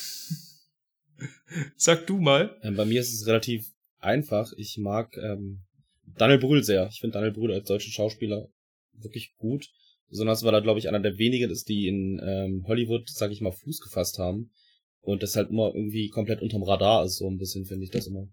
[1.76, 2.58] Sag du mal.
[2.62, 4.52] Ähm, bei mir ist es relativ einfach.
[4.56, 5.62] Ich mag ähm,
[6.04, 6.88] Daniel Brühl sehr.
[6.88, 8.48] Ich finde Daniel Brühl als deutschen Schauspieler
[8.92, 9.68] wirklich gut.
[10.08, 13.40] Besonders weil er, glaube ich, einer der wenigen ist, die in ähm, Hollywood, sag ich
[13.40, 14.50] mal, Fuß gefasst haben.
[15.00, 18.06] Und das halt immer irgendwie komplett unterm Radar ist, so ein bisschen, finde ich das
[18.06, 18.28] immer.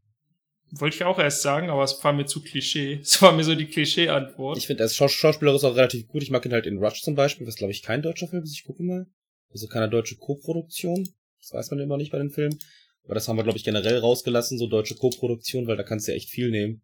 [0.71, 2.99] Wollte ich auch erst sagen, aber es war mir zu Klischee.
[3.01, 4.57] Es war mir so die Klischee-Antwort.
[4.57, 6.21] Ich finde, er ist Schaus Schauspieler ist auch relativ gut.
[6.23, 8.53] Ich mag ihn halt in Rush zum Beispiel, was glaube ich kein deutscher Film ist.
[8.53, 9.07] Ich gucke mal.
[9.51, 11.07] Also keine deutsche Co-Produktion.
[11.41, 12.59] Das weiß man immer nicht bei den Filmen.
[13.05, 16.11] Aber das haben wir, glaube ich, generell rausgelassen, so deutsche Co-Produktion, weil da kannst du
[16.11, 16.81] ja echt viel nehmen.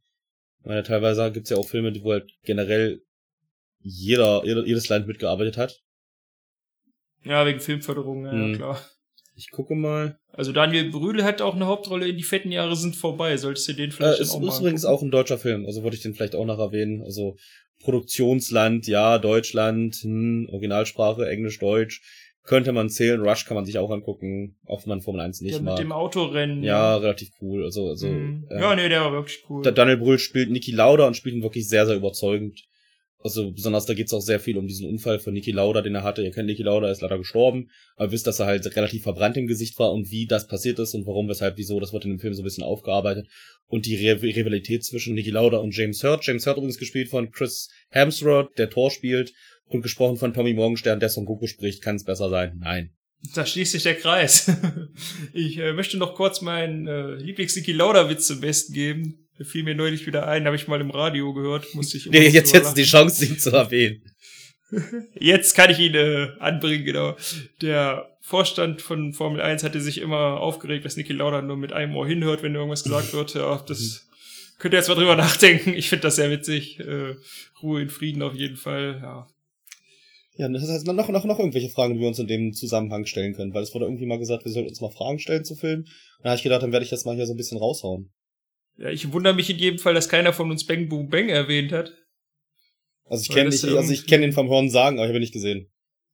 [0.61, 3.03] Ich meine, teilweise gibt's ja auch Filme, wo halt generell
[3.81, 5.79] jeder, jedes Land mitgearbeitet hat.
[7.23, 8.55] Ja, wegen Filmförderung, ja, Hm.
[8.55, 8.81] klar.
[9.37, 10.17] Ich gucke mal.
[10.31, 13.35] Also Daniel Brühl hat auch eine Hauptrolle in Die fetten Jahre sind vorbei.
[13.37, 14.97] Solltest du den Äh, vielleicht ist, dann auch ist mal übrigens angucken.
[14.99, 17.01] auch ein deutscher Film, also wollte ich den vielleicht auch noch erwähnen.
[17.03, 17.35] Also
[17.83, 22.01] Produktionsland, ja, Deutschland, hm, Originalsprache, Englisch, Deutsch.
[22.43, 25.53] Könnte man zählen, Rush kann man sich auch angucken, auch wenn man Formel 1 nicht
[25.53, 25.77] ja, mit mag.
[25.77, 26.61] dem Autorennen.
[26.61, 27.63] Ja, relativ cool.
[27.63, 28.47] Also, also Mhm.
[28.51, 29.63] ja, nee, der war wirklich cool.
[29.63, 32.63] Da- Daniel Brühl spielt Niki Lauda und spielt ihn wirklich sehr, sehr überzeugend.
[33.25, 36.03] Also besonders da geht's auch sehr viel um diesen Unfall von Niki Lauda, den er
[36.03, 36.21] hatte.
[36.21, 39.47] Ihr kennt Niki Lauda, ist leider gestorben, aber wisst, dass er halt relativ verbrannt im
[39.47, 42.19] Gesicht war und wie das passiert ist und warum, weshalb, wieso, das wird in dem
[42.19, 43.27] Film so ein bisschen aufgearbeitet.
[43.65, 46.23] Und die Rivalität zwischen Niki Lauda und James Hurt.
[46.23, 49.33] James Hurt übrigens gespielt von Chris Hemsworth, der Thor spielt,
[49.69, 51.81] und gesprochen von Tommy Morgenstern, der Son Goku spricht.
[51.81, 52.59] Kann es besser sein?
[52.59, 52.91] Nein.
[53.33, 54.51] Da schließt sich der Kreis.
[55.33, 59.24] ich äh, möchte noch kurz meinen äh, Lieblings-Niki Lauda-Witz zum Besten geben.
[59.37, 61.73] Der fiel mir neulich wieder ein, habe ich mal im Radio gehört.
[61.75, 64.01] Musste ich Nee, jetzt, jetzt ist die Chance, ihn zu erwähnen.
[65.19, 67.15] Jetzt kann ich ihn äh, anbringen, genau.
[67.61, 71.95] Der Vorstand von Formel 1 hatte sich immer aufgeregt, dass Niki Lauda nur mit einem
[71.95, 73.35] Ohr hinhört, wenn irgendwas gesagt wird.
[73.35, 74.07] Ja, das
[74.57, 75.73] könnt ihr jetzt mal drüber nachdenken.
[75.75, 76.79] Ich finde das sehr witzig.
[76.79, 77.15] Äh,
[77.61, 78.99] Ruhe in Frieden auf jeden Fall.
[79.01, 79.27] Ja.
[80.37, 83.35] Ja, das heißt noch, noch, noch irgendwelche Fragen, die wir uns in dem Zusammenhang stellen
[83.35, 85.85] können, weil es wurde irgendwie mal gesagt, wir sollten uns mal Fragen stellen zu Filmen.
[86.21, 88.11] Dann habe ich gedacht, dann werde ich das mal hier so ein bisschen raushauen.
[88.77, 91.71] Ja, ich wundere mich in jedem Fall, dass keiner von uns Bang Boom Bang erwähnt
[91.71, 91.93] hat.
[93.05, 95.33] Also ich kenne also ich kenne den vom Hören sagen, aber ich habe ihn nicht
[95.33, 95.71] gesehen.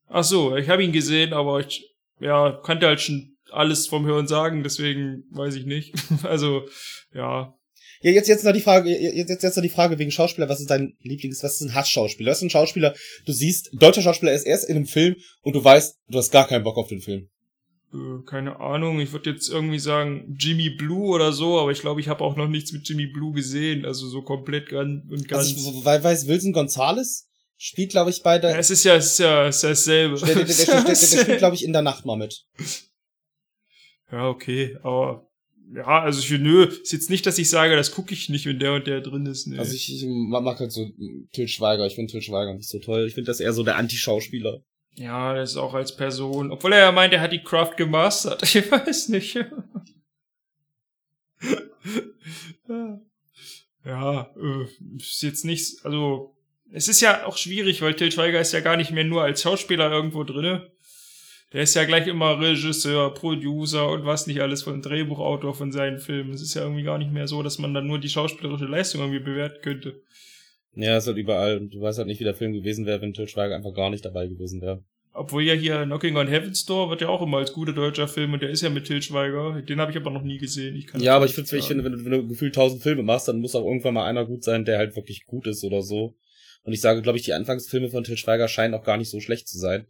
[0.07, 1.85] Ach so, ich habe ihn gesehen, aber ich
[2.19, 5.93] ja, kannte halt schon alles vom Hören sagen, deswegen weiß ich nicht.
[6.23, 6.67] also,
[7.13, 7.55] ja.
[8.03, 10.59] Ja, jetzt jetzt noch die Frage, jetzt jetzt, jetzt noch die Frage wegen Schauspieler, was
[10.59, 12.31] ist dein Lieblings, was ist ein Hassschauspieler?
[12.31, 12.95] Was ist ein Schauspieler,
[13.25, 16.47] du siehst, deutscher Schauspieler ist erst in einem Film und du weißt, du hast gar
[16.47, 17.29] keinen Bock auf den Film.
[17.93, 21.99] Äh, keine Ahnung, ich würde jetzt irgendwie sagen Jimmy Blue oder so, aber ich glaube,
[21.99, 25.47] ich habe auch noch nichts mit Jimmy Blue gesehen, also so komplett ganz und ganz.
[25.49, 27.27] Also ich we- weiß, Wilson Gonzales
[27.57, 29.69] spielt, glaube ich, bei ja, der, es ist ja, es ist ja, es ist ja
[29.69, 30.19] dasselbe.
[30.19, 32.45] der, der, der, der, der, der, der spielt, glaube ich, in der Nacht mal mit.
[34.11, 35.27] ja, okay, aber
[35.73, 38.59] ja, also ich nö, ist jetzt nicht, dass ich sage, das gucke ich nicht, wenn
[38.59, 39.47] der und der drin ist.
[39.47, 39.57] Nee.
[39.57, 40.89] Also ich, ich mag halt so
[41.31, 43.05] Till Schweiger, ich finde Till Schweiger nicht so toll.
[43.07, 44.63] Ich finde das eher so der Anti-Schauspieler.
[44.95, 48.43] Ja, das ist auch als Person, obwohl er ja meint, er hat die Craft gemastert.
[48.55, 49.35] Ich weiß nicht.
[53.85, 54.65] ja, äh,
[54.97, 56.35] ist jetzt nicht, also
[56.71, 59.41] es ist ja auch schwierig, weil Til Schweiger ist ja gar nicht mehr nur als
[59.41, 60.71] Schauspieler irgendwo drinne.
[61.51, 65.99] Der ist ja gleich immer Regisseur, Producer und was nicht alles von Drehbuchautor von seinen
[65.99, 66.33] Filmen.
[66.33, 69.01] Es ist ja irgendwie gar nicht mehr so, dass man dann nur die schauspielerische Leistung
[69.01, 70.01] irgendwie bewerten könnte.
[70.75, 71.57] Ja, ist halt überall.
[71.57, 73.89] Und du weißt halt nicht, wie der Film gewesen wäre, wenn Till Schweiger einfach gar
[73.89, 74.83] nicht dabei gewesen wäre.
[75.13, 78.31] Obwohl ja hier Knocking on Heaven's Door wird ja auch immer als guter deutscher Film
[78.31, 79.61] und der ist ja mit Til Schweiger.
[79.61, 80.75] Den habe ich aber noch nie gesehen.
[80.77, 83.03] Ich kann Ja, aber ich finde, ich finde, wenn du, wenn du gefühlt tausend Filme
[83.03, 85.81] machst, dann muss auch irgendwann mal einer gut sein, der halt wirklich gut ist oder
[85.81, 86.15] so.
[86.63, 89.19] Und ich sage, glaube ich, die Anfangsfilme von Till Schweiger scheinen auch gar nicht so
[89.19, 89.85] schlecht zu sein.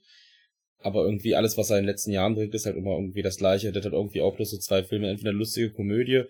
[0.79, 3.37] Aber irgendwie alles, was er in den letzten Jahren bringt, ist halt immer irgendwie das
[3.37, 3.71] Gleiche.
[3.71, 6.23] Der hat halt irgendwie auch bloß so zwei Filme, entweder eine lustige Komödie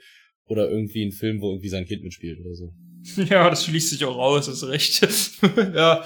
[0.48, 2.74] oder irgendwie ein Film, wo irgendwie sein Kind mitspielt oder so.
[3.30, 5.02] Ja, das schließt sich auch raus, hast recht.
[5.74, 6.04] ja,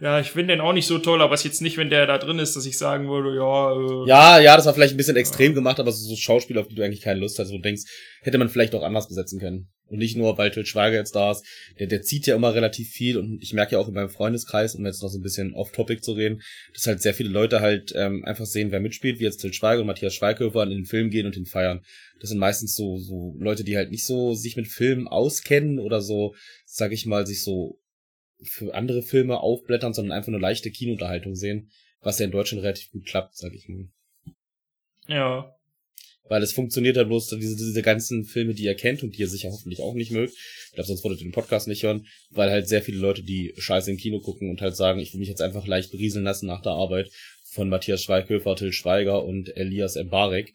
[0.00, 2.06] ja, ich finde den auch nicht so toll, aber es ist jetzt nicht, wenn der
[2.06, 4.98] da drin ist, dass ich sagen würde, ja, äh, Ja, ja, das war vielleicht ein
[4.98, 7.62] bisschen extrem gemacht, aber so Schauspieler, auf die du eigentlich keine Lust hast, wo du
[7.62, 7.84] denkst,
[8.22, 9.68] hätte man vielleicht auch anders besetzen können.
[9.88, 11.44] Und nicht nur, weil Til Schweiger jetzt da ist.
[11.78, 14.74] Der, der zieht ja immer relativ viel und ich merke ja auch in meinem Freundeskreis,
[14.74, 16.42] um jetzt noch so ein bisschen off-topic zu reden,
[16.74, 19.82] dass halt sehr viele Leute halt ähm, einfach sehen, wer mitspielt, wie jetzt Til Schweiger
[19.82, 21.84] und Matthias Schweighöfer in den Film gehen und ihn feiern.
[22.20, 26.00] Das sind meistens so, so Leute, die halt nicht so sich mit Filmen auskennen oder
[26.00, 26.34] so,
[26.64, 27.78] sag ich mal, sich so
[28.42, 32.90] für andere Filme aufblättern, sondern einfach nur leichte Kinounterhaltung sehen, was ja in Deutschland relativ
[32.90, 33.88] gut klappt, sag ich mal.
[35.06, 35.55] Ja.
[36.28, 39.28] Weil es funktioniert halt bloß diese, diese ganzen Filme, die ihr kennt und die ihr
[39.28, 40.34] sicher hoffentlich auch nicht mögt.
[40.66, 43.54] Ich glaube, sonst würdet ihr den Podcast nicht hören, weil halt sehr viele Leute, die
[43.56, 46.46] Scheiße im Kino gucken und halt sagen, ich will mich jetzt einfach leicht berieseln lassen
[46.46, 47.10] nach der Arbeit
[47.56, 50.52] von Matthias Schweighöfer, Till Schweiger und Elias Mbarek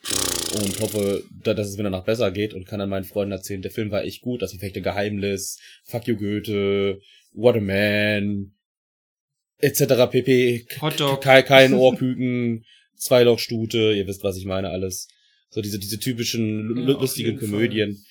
[0.53, 3.71] und hoffe, dass es mir danach besser geht und kann dann meinen Freunden erzählen, der
[3.71, 6.99] Film war echt gut, das perfekte Geheimnis, Fuck you Goethe,
[7.33, 8.53] What a Man,
[9.57, 10.09] etc.
[10.11, 10.65] pp.
[10.81, 11.21] Hotdog.
[11.21, 12.65] Kein, kein Ohrküken,
[12.95, 15.07] Zweilochstute, ihr wisst, was ich meine, alles.
[15.51, 17.49] So diese, diese typischen Ja, lustigen jeden Fall.
[17.49, 18.03] Komödien,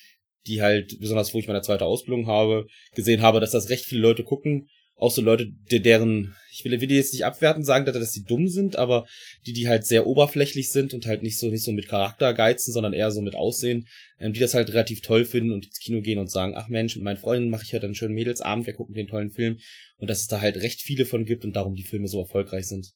[0.47, 4.01] die halt, besonders wo ich meine zweite Ausbildung habe, gesehen habe, dass das recht viele
[4.01, 4.67] Leute gucken.
[4.95, 8.23] Auch so Leute, deren, ich will, will die jetzt nicht abwertend sagen, dass, dass die
[8.23, 9.07] dumm sind, aber
[9.47, 12.71] die, die halt sehr oberflächlich sind und halt nicht so, nicht so mit Charakter geizen,
[12.71, 13.87] sondern eher so mit Aussehen,
[14.19, 16.95] ähm, die das halt relativ toll finden und ins Kino gehen und sagen, ach Mensch,
[16.95, 19.57] mit meinen Freunden mache ich heute einen schönen Mädelsabend, wir gucken den tollen Film.
[19.97, 22.67] Und dass es da halt recht viele von gibt und darum die Filme so erfolgreich
[22.67, 22.91] sind.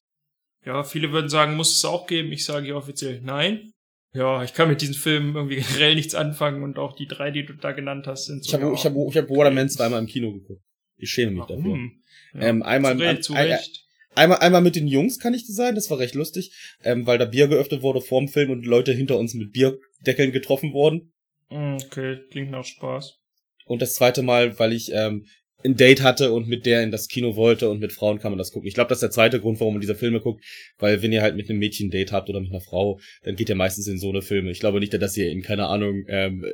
[0.64, 2.30] Ja, viele würden sagen, muss es auch geben.
[2.30, 3.72] Ich sage ja offiziell nein.
[4.16, 7.44] Ja, ich kann mit diesen Filmen irgendwie generell nichts anfangen und auch die drei, die
[7.44, 8.48] du da genannt hast, sind so.
[8.56, 10.62] Ich habe ich hab, ich hab Waterman zweimal im Kino geguckt.
[10.96, 11.58] Ich schäme mich dafür.
[11.64, 12.02] warum?
[12.34, 13.84] Ja, Ähm, einmal, zu Recht, zu Recht.
[14.14, 16.52] einmal, einmal mit den Jungs, kann ich dir sagen, das war recht lustig,
[16.82, 20.72] ähm, weil da Bier geöffnet wurde vorm Film und Leute hinter uns mit Bierdeckeln getroffen
[20.72, 21.12] wurden.
[21.50, 23.18] Mm, Okay, klingt nach Spaß.
[23.66, 25.26] Und das zweite Mal, weil ich ähm,
[25.66, 28.38] ein Date hatte und mit der in das Kino wollte und mit Frauen kann man
[28.38, 28.68] das gucken.
[28.68, 30.44] Ich glaube, das ist der zweite Grund, warum man diese Filme guckt,
[30.78, 33.36] weil wenn ihr halt mit einem Mädchen ein Date habt oder mit einer Frau, dann
[33.36, 34.50] geht ihr meistens in so eine Filme.
[34.50, 36.46] Ich glaube nicht, dass ihr in, keine Ahnung, ähm,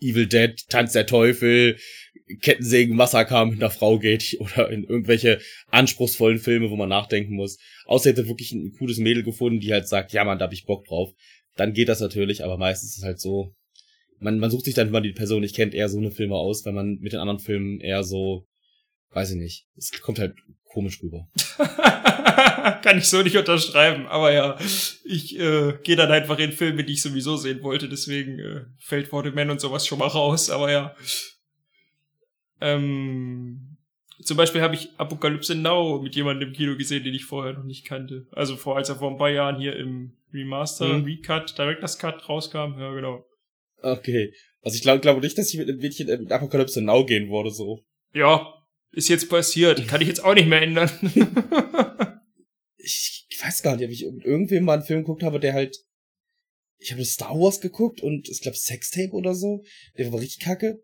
[0.00, 1.76] Evil Dead, Tanz der Teufel,
[2.40, 7.58] Kettensägen, Massaker mit einer Frau geht oder in irgendwelche anspruchsvollen Filme, wo man nachdenken muss.
[7.86, 10.52] Außer ihr hättet wirklich ein cooles Mädel gefunden, die halt sagt, ja man, da hab
[10.52, 11.12] ich Bock drauf.
[11.56, 13.54] Dann geht das natürlich, aber meistens ist es halt so,
[14.18, 16.34] man, man sucht sich dann, wenn man die Person nicht kennt, eher so eine Filme
[16.34, 18.46] aus, wenn man mit den anderen Filmen eher so,
[19.14, 20.34] weiß ich nicht, es kommt halt
[20.64, 21.28] komisch rüber.
[22.82, 24.58] Kann ich so nicht unterschreiben, aber ja,
[25.04, 29.08] ich äh, gehe dann einfach in Filme, die ich sowieso sehen wollte, deswegen äh, fällt
[29.08, 30.96] For the Man und sowas schon mal raus, aber ja.
[32.60, 33.76] Ähm,
[34.22, 37.64] zum Beispiel habe ich Apokalypse Now mit jemandem im Kino gesehen, den ich vorher noch
[37.64, 38.26] nicht kannte.
[38.32, 41.04] Also vor, als er vor ein paar Jahren hier im Remaster, Mhm.
[41.04, 43.24] Recut, Director's Cut rauskam, ja genau.
[43.82, 44.32] Okay.
[44.62, 47.50] Also ich glaube glaube nicht, dass ich mit einem Mädchen in Apokalypse Now gehen würde,
[47.50, 47.80] so.
[48.14, 48.54] Ja,
[48.94, 50.90] ist jetzt passiert, kann ich jetzt auch nicht mehr ändern.
[52.76, 55.54] Ich, ich weiß gar nicht, ob ich mit irgendwem mal einen Film geguckt habe, der
[55.54, 55.78] halt,
[56.78, 59.64] ich habe Star Wars geguckt und ich glaube Sextape oder so,
[59.96, 60.82] der war richtig kacke.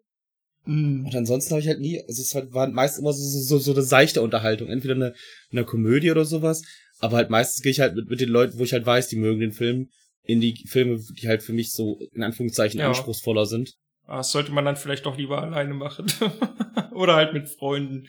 [0.64, 1.04] Mm.
[1.04, 3.72] Und ansonsten habe ich halt nie, also es war, war meist immer so, so, so
[3.72, 5.14] eine seichte Unterhaltung, entweder eine,
[5.50, 6.62] eine Komödie oder sowas,
[6.98, 9.16] aber halt meistens gehe ich halt mit, mit den Leuten, wo ich halt weiß, die
[9.16, 9.90] mögen den Film,
[10.22, 12.88] in die Filme, die halt für mich so in Anführungszeichen Ja.
[12.88, 13.74] anspruchsvoller sind.
[14.10, 16.06] Ah, Das sollte man dann vielleicht doch lieber alleine machen.
[16.92, 18.08] Oder halt mit Freunden.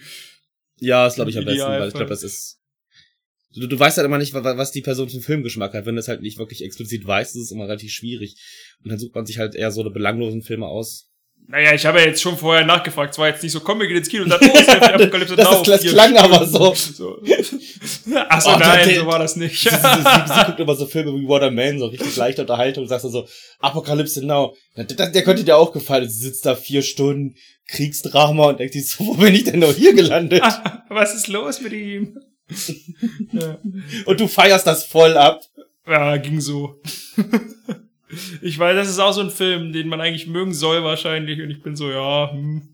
[0.80, 2.58] Ja, das glaube ich am besten, weil ich glaube, das ist.
[3.54, 5.86] Du, du weißt halt immer nicht, wa- was die Person für einen Filmgeschmack hat.
[5.86, 8.36] Wenn du es halt nicht wirklich explizit weißt, ist es immer relativ schwierig.
[8.84, 11.10] Und dann sucht man sich halt eher so eine belanglosen Filme aus.
[11.48, 13.12] Naja, ich habe ja jetzt schon vorher nachgefragt.
[13.14, 14.82] Es war jetzt nicht so, komm, wir gehen ins Kino und dann, oh, es läuft
[14.84, 16.74] Apokalypse Das- das Vier klang aber so.
[16.76, 17.22] so.
[18.30, 19.60] Ach so, Oh, nein, der- so war das nicht.
[19.60, 23.06] Sie, sie, sie, sie guckt immer so Filme wie Waterman, so richtig leichte Unterhaltung, sagst
[23.06, 23.28] dann so,
[23.60, 24.56] Apokalypse Now.
[24.78, 26.08] Der, der, der könnte dir auch gefallen.
[26.08, 27.36] Sie sitzt da vier Stunden,
[27.68, 30.44] Kriegsdrama und denkt sich so, wo bin ich denn noch hier gelandet?
[30.90, 32.20] Was ist los mit ihm?
[33.32, 33.58] ja.
[34.06, 35.42] Und du feierst das voll ab.
[35.88, 36.82] ja, ging so.
[38.42, 41.42] ich weiß, das ist auch so ein Film, den man eigentlich mögen soll wahrscheinlich.
[41.42, 42.71] Und ich bin so, ja, hm.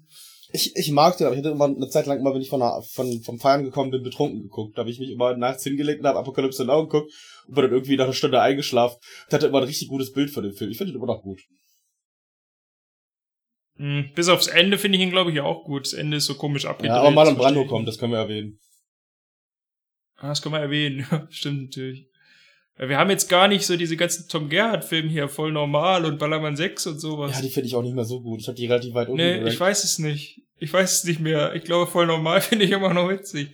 [0.58, 2.60] Ich, ich mag den, aber ich hatte immer eine Zeit lang immer, wenn ich von,
[2.60, 4.76] der, von vom Feiern gekommen bin, betrunken geguckt.
[4.76, 7.14] Da habe ich mich immer nachts hingelegt und habe Apokalypse Now geguckt
[7.48, 8.98] und bin dann irgendwie nach einer Stunde eingeschlafen.
[9.28, 10.72] Ich hatte immer ein richtig gutes Bild von dem Film.
[10.72, 11.40] Ich finde ihn immer noch gut.
[13.78, 15.86] Hm, Bis aufs Ende finde ich ihn, glaube ich, auch gut.
[15.86, 16.90] Das Ende ist so komisch abgedreht.
[16.90, 18.60] Ja, aber das verstehe Brando kommt, das können wir erwähnen.
[20.16, 21.06] Ah, das können wir erwähnen.
[21.30, 22.08] Stimmt natürlich.
[22.80, 26.56] Wir haben jetzt gar nicht so diese ganzen Tom Gerhardt-Filme hier, voll normal und Ballermann
[26.56, 27.36] 6 und sowas.
[27.36, 28.40] Ja, die finde ich auch nicht mehr so gut.
[28.40, 29.54] Ich habe die relativ weit unten nee, gerankt.
[29.54, 30.44] ich weiß es nicht.
[30.60, 31.54] Ich weiß es nicht mehr.
[31.56, 33.50] Ich glaube, voll normal finde ich immer noch witzig.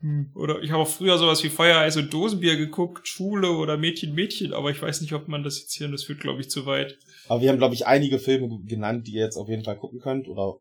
[0.00, 4.14] Hm, Oder ich habe auch früher sowas wie Feuereis und Dosenbier geguckt, Schule oder Mädchen,
[4.14, 6.66] Mädchen, aber ich weiß nicht, ob man das jetzt hier, das führt, glaube ich, zu
[6.66, 6.98] weit.
[7.28, 10.00] Aber wir haben, glaube ich, einige Filme genannt, die ihr jetzt auf jeden Fall gucken
[10.00, 10.56] könnt oder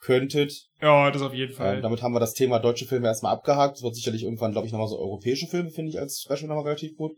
[0.00, 0.68] könntet.
[0.80, 1.76] Ja, das auf jeden Fall.
[1.76, 3.78] Ähm, damit haben wir das Thema deutsche Filme erstmal abgehakt.
[3.78, 6.64] Es wird sicherlich irgendwann, glaube ich, nochmal so europäische Filme, finde ich, als Special nochmal
[6.64, 7.12] relativ gut.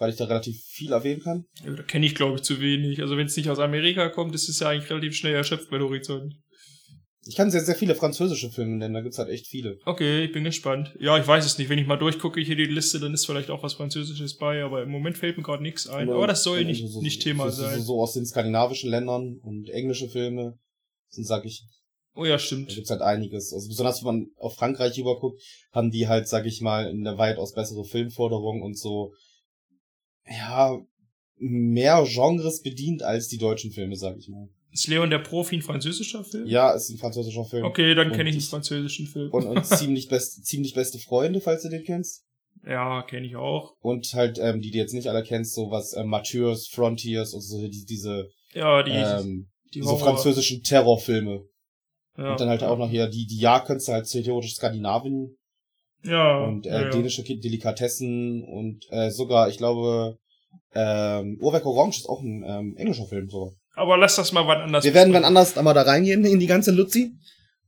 [0.00, 1.44] weil ich da relativ viel erwähnen kann.
[1.64, 3.00] Ja, da kenne ich, glaube ich, zu wenig.
[3.00, 5.78] Also wenn es nicht aus Amerika kommt, ist es ja eigentlich relativ schnell erschöpft bei
[5.80, 6.34] Horizont.
[7.28, 9.78] Ich kann sehr, sehr viele französische Filme nennen, da gibt's halt echt viele.
[9.84, 10.96] Okay, ich bin gespannt.
[10.98, 11.68] Ja, ich weiß es nicht.
[11.68, 14.82] Wenn ich mal durchgucke hier die Liste, dann ist vielleicht auch was Französisches bei, aber
[14.82, 16.08] im Moment fällt mir gerade nichts ein.
[16.08, 17.78] Aber das soll nicht, so, nicht Thema so, sein.
[17.80, 20.58] So, so aus den skandinavischen Ländern und englische Filme
[21.10, 21.64] sind, sag ich,
[22.14, 22.74] Oh ja, da stimmt.
[22.74, 23.52] gibt's halt einiges.
[23.52, 25.40] Also besonders wenn man auf Frankreich überguckt,
[25.70, 29.12] haben die halt, sag ich mal, eine weitaus bessere Filmforderung und so,
[30.26, 30.76] ja,
[31.36, 34.48] mehr Genres bedient als die deutschen Filme, sag ich mal.
[34.70, 36.46] Ist Leon der Profi ein französischer Film?
[36.46, 37.64] Ja, ist ein französischer Film.
[37.64, 39.30] Okay, dann kenne ich einen französischen Film.
[39.32, 42.24] Und, und ziemlich, best, ziemlich beste Freunde, falls du den kennst.
[42.64, 43.74] ja, kenne ich auch.
[43.80, 47.40] Und halt, ähm, die du jetzt nicht alle kennst, so was, ähm, Mathieu's, Frontiers und
[47.40, 51.44] so, die, diese, Ja, die, ähm, die diese französischen Terrorfilme.
[52.16, 52.68] ja, Und dann halt ja.
[52.68, 55.36] auch noch hier, die, die Ja könntest du halt theoretisch Skandinavien
[56.04, 60.18] Ja, und äh, ja, dänische Delikatessen und äh, sogar, ich glaube,
[60.74, 63.52] ähm, Uhrwerk Orange ist auch ein ähm, englischer Film sogar.
[63.78, 64.84] Aber lass das mal wann anders.
[64.84, 67.12] Wir werden wann anders einmal da reingehen in die ganze Luzi.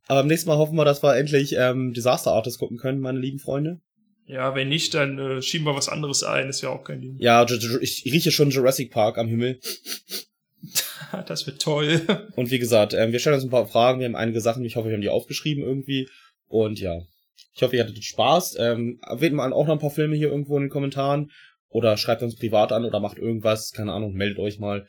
[0.09, 3.21] Aber beim nächsten Mal hoffen wir, dass wir endlich ähm, Disaster Artist gucken können, meine
[3.21, 3.81] lieben Freunde.
[4.27, 6.49] Ja, wenn nicht, dann äh, schieben wir was anderes ein.
[6.49, 7.17] Ist ja auch kein Ding.
[7.19, 7.47] Ja,
[7.81, 9.61] ich rieche schon Jurassic Park am Himmel.
[11.27, 12.03] Das wird toll.
[12.37, 14.77] Und wie gesagt, ähm, wir stellen uns ein paar Fragen, wir haben einige Sachen, ich
[14.77, 16.09] hoffe, wir haben die aufgeschrieben irgendwie.
[16.47, 17.01] Und ja,
[17.53, 18.57] ich hoffe, ihr hattet Spaß.
[18.61, 21.33] Ähm, erwähnt mal auch noch ein paar Filme hier irgendwo in den Kommentaren.
[21.69, 24.87] Oder schreibt uns privat an oder macht irgendwas, keine Ahnung, meldet euch mal.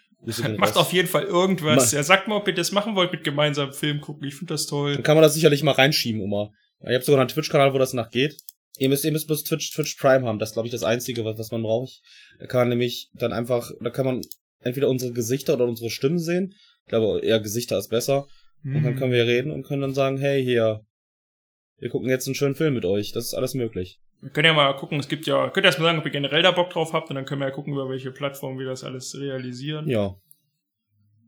[0.57, 1.91] Macht auf jeden Fall irgendwas.
[1.91, 4.27] Ma- Ja, sagt mal, ob ihr das machen wollt mit gemeinsamen Film gucken.
[4.27, 4.93] Ich finde das toll.
[4.93, 6.51] Dann kann man das sicherlich mal reinschieben immer.
[6.87, 8.37] Ihr habt sogar einen Twitch-Kanal, wo das nachgeht.
[8.77, 10.39] Ihr müsst, ihr müsst bloß Twitch, Twitch Prime haben.
[10.39, 12.01] Das ist, glaube ich, das Einzige, was, was man braucht.
[12.39, 14.21] Da kann man nämlich dann einfach, da kann man
[14.61, 16.53] entweder unsere Gesichter oder unsere Stimmen sehen.
[16.85, 18.27] Ich glaube, eher Gesichter ist besser.
[18.63, 18.83] Und Mhm.
[18.83, 20.81] dann können wir reden und können dann sagen, hey, hier,
[21.81, 23.11] wir gucken jetzt einen schönen Film mit euch.
[23.11, 23.99] Das ist alles möglich.
[24.21, 26.11] Wir können ja mal gucken, es gibt ja, könnt ihr erst mal sagen, ob ihr
[26.11, 28.67] generell da Bock drauf habt und dann können wir ja gucken, über welche Plattform wir
[28.67, 29.89] das alles realisieren.
[29.89, 30.15] Ja.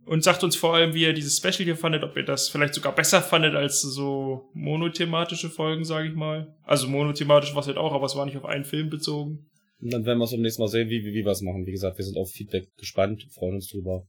[0.06, 2.76] Und sagt uns vor allem, wie ihr dieses Special hier fandet, ob ihr das vielleicht
[2.76, 6.56] sogar besser fandet als so monothematische Folgen, sage ich mal.
[6.64, 9.50] Also monothematisch war es halt auch, aber es war nicht auf einen Film bezogen.
[9.82, 11.66] Und dann werden wir es beim nächsten Mal sehen, wie, wie, wie wir es machen.
[11.66, 14.06] Wie gesagt, wir sind auf Feedback gespannt, freuen uns drüber.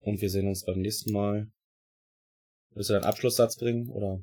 [0.00, 1.46] Und wir sehen uns beim nächsten Mal.
[2.74, 3.88] Willst du deinen Abschlusssatz bringen?
[3.88, 4.20] Oder?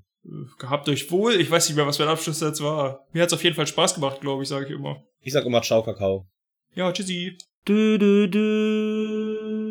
[0.58, 1.40] Gehabt euch wohl.
[1.40, 3.06] Ich weiß nicht mehr, was mein Abschlusssatz war.
[3.12, 5.04] Mir hat's auf jeden Fall Spaß gemacht, glaube ich, sage ich immer.
[5.22, 6.28] Ich sag immer Ciao, Kakao.
[6.76, 7.38] Ja, tschüssi.
[7.66, 9.63] Du, du, du.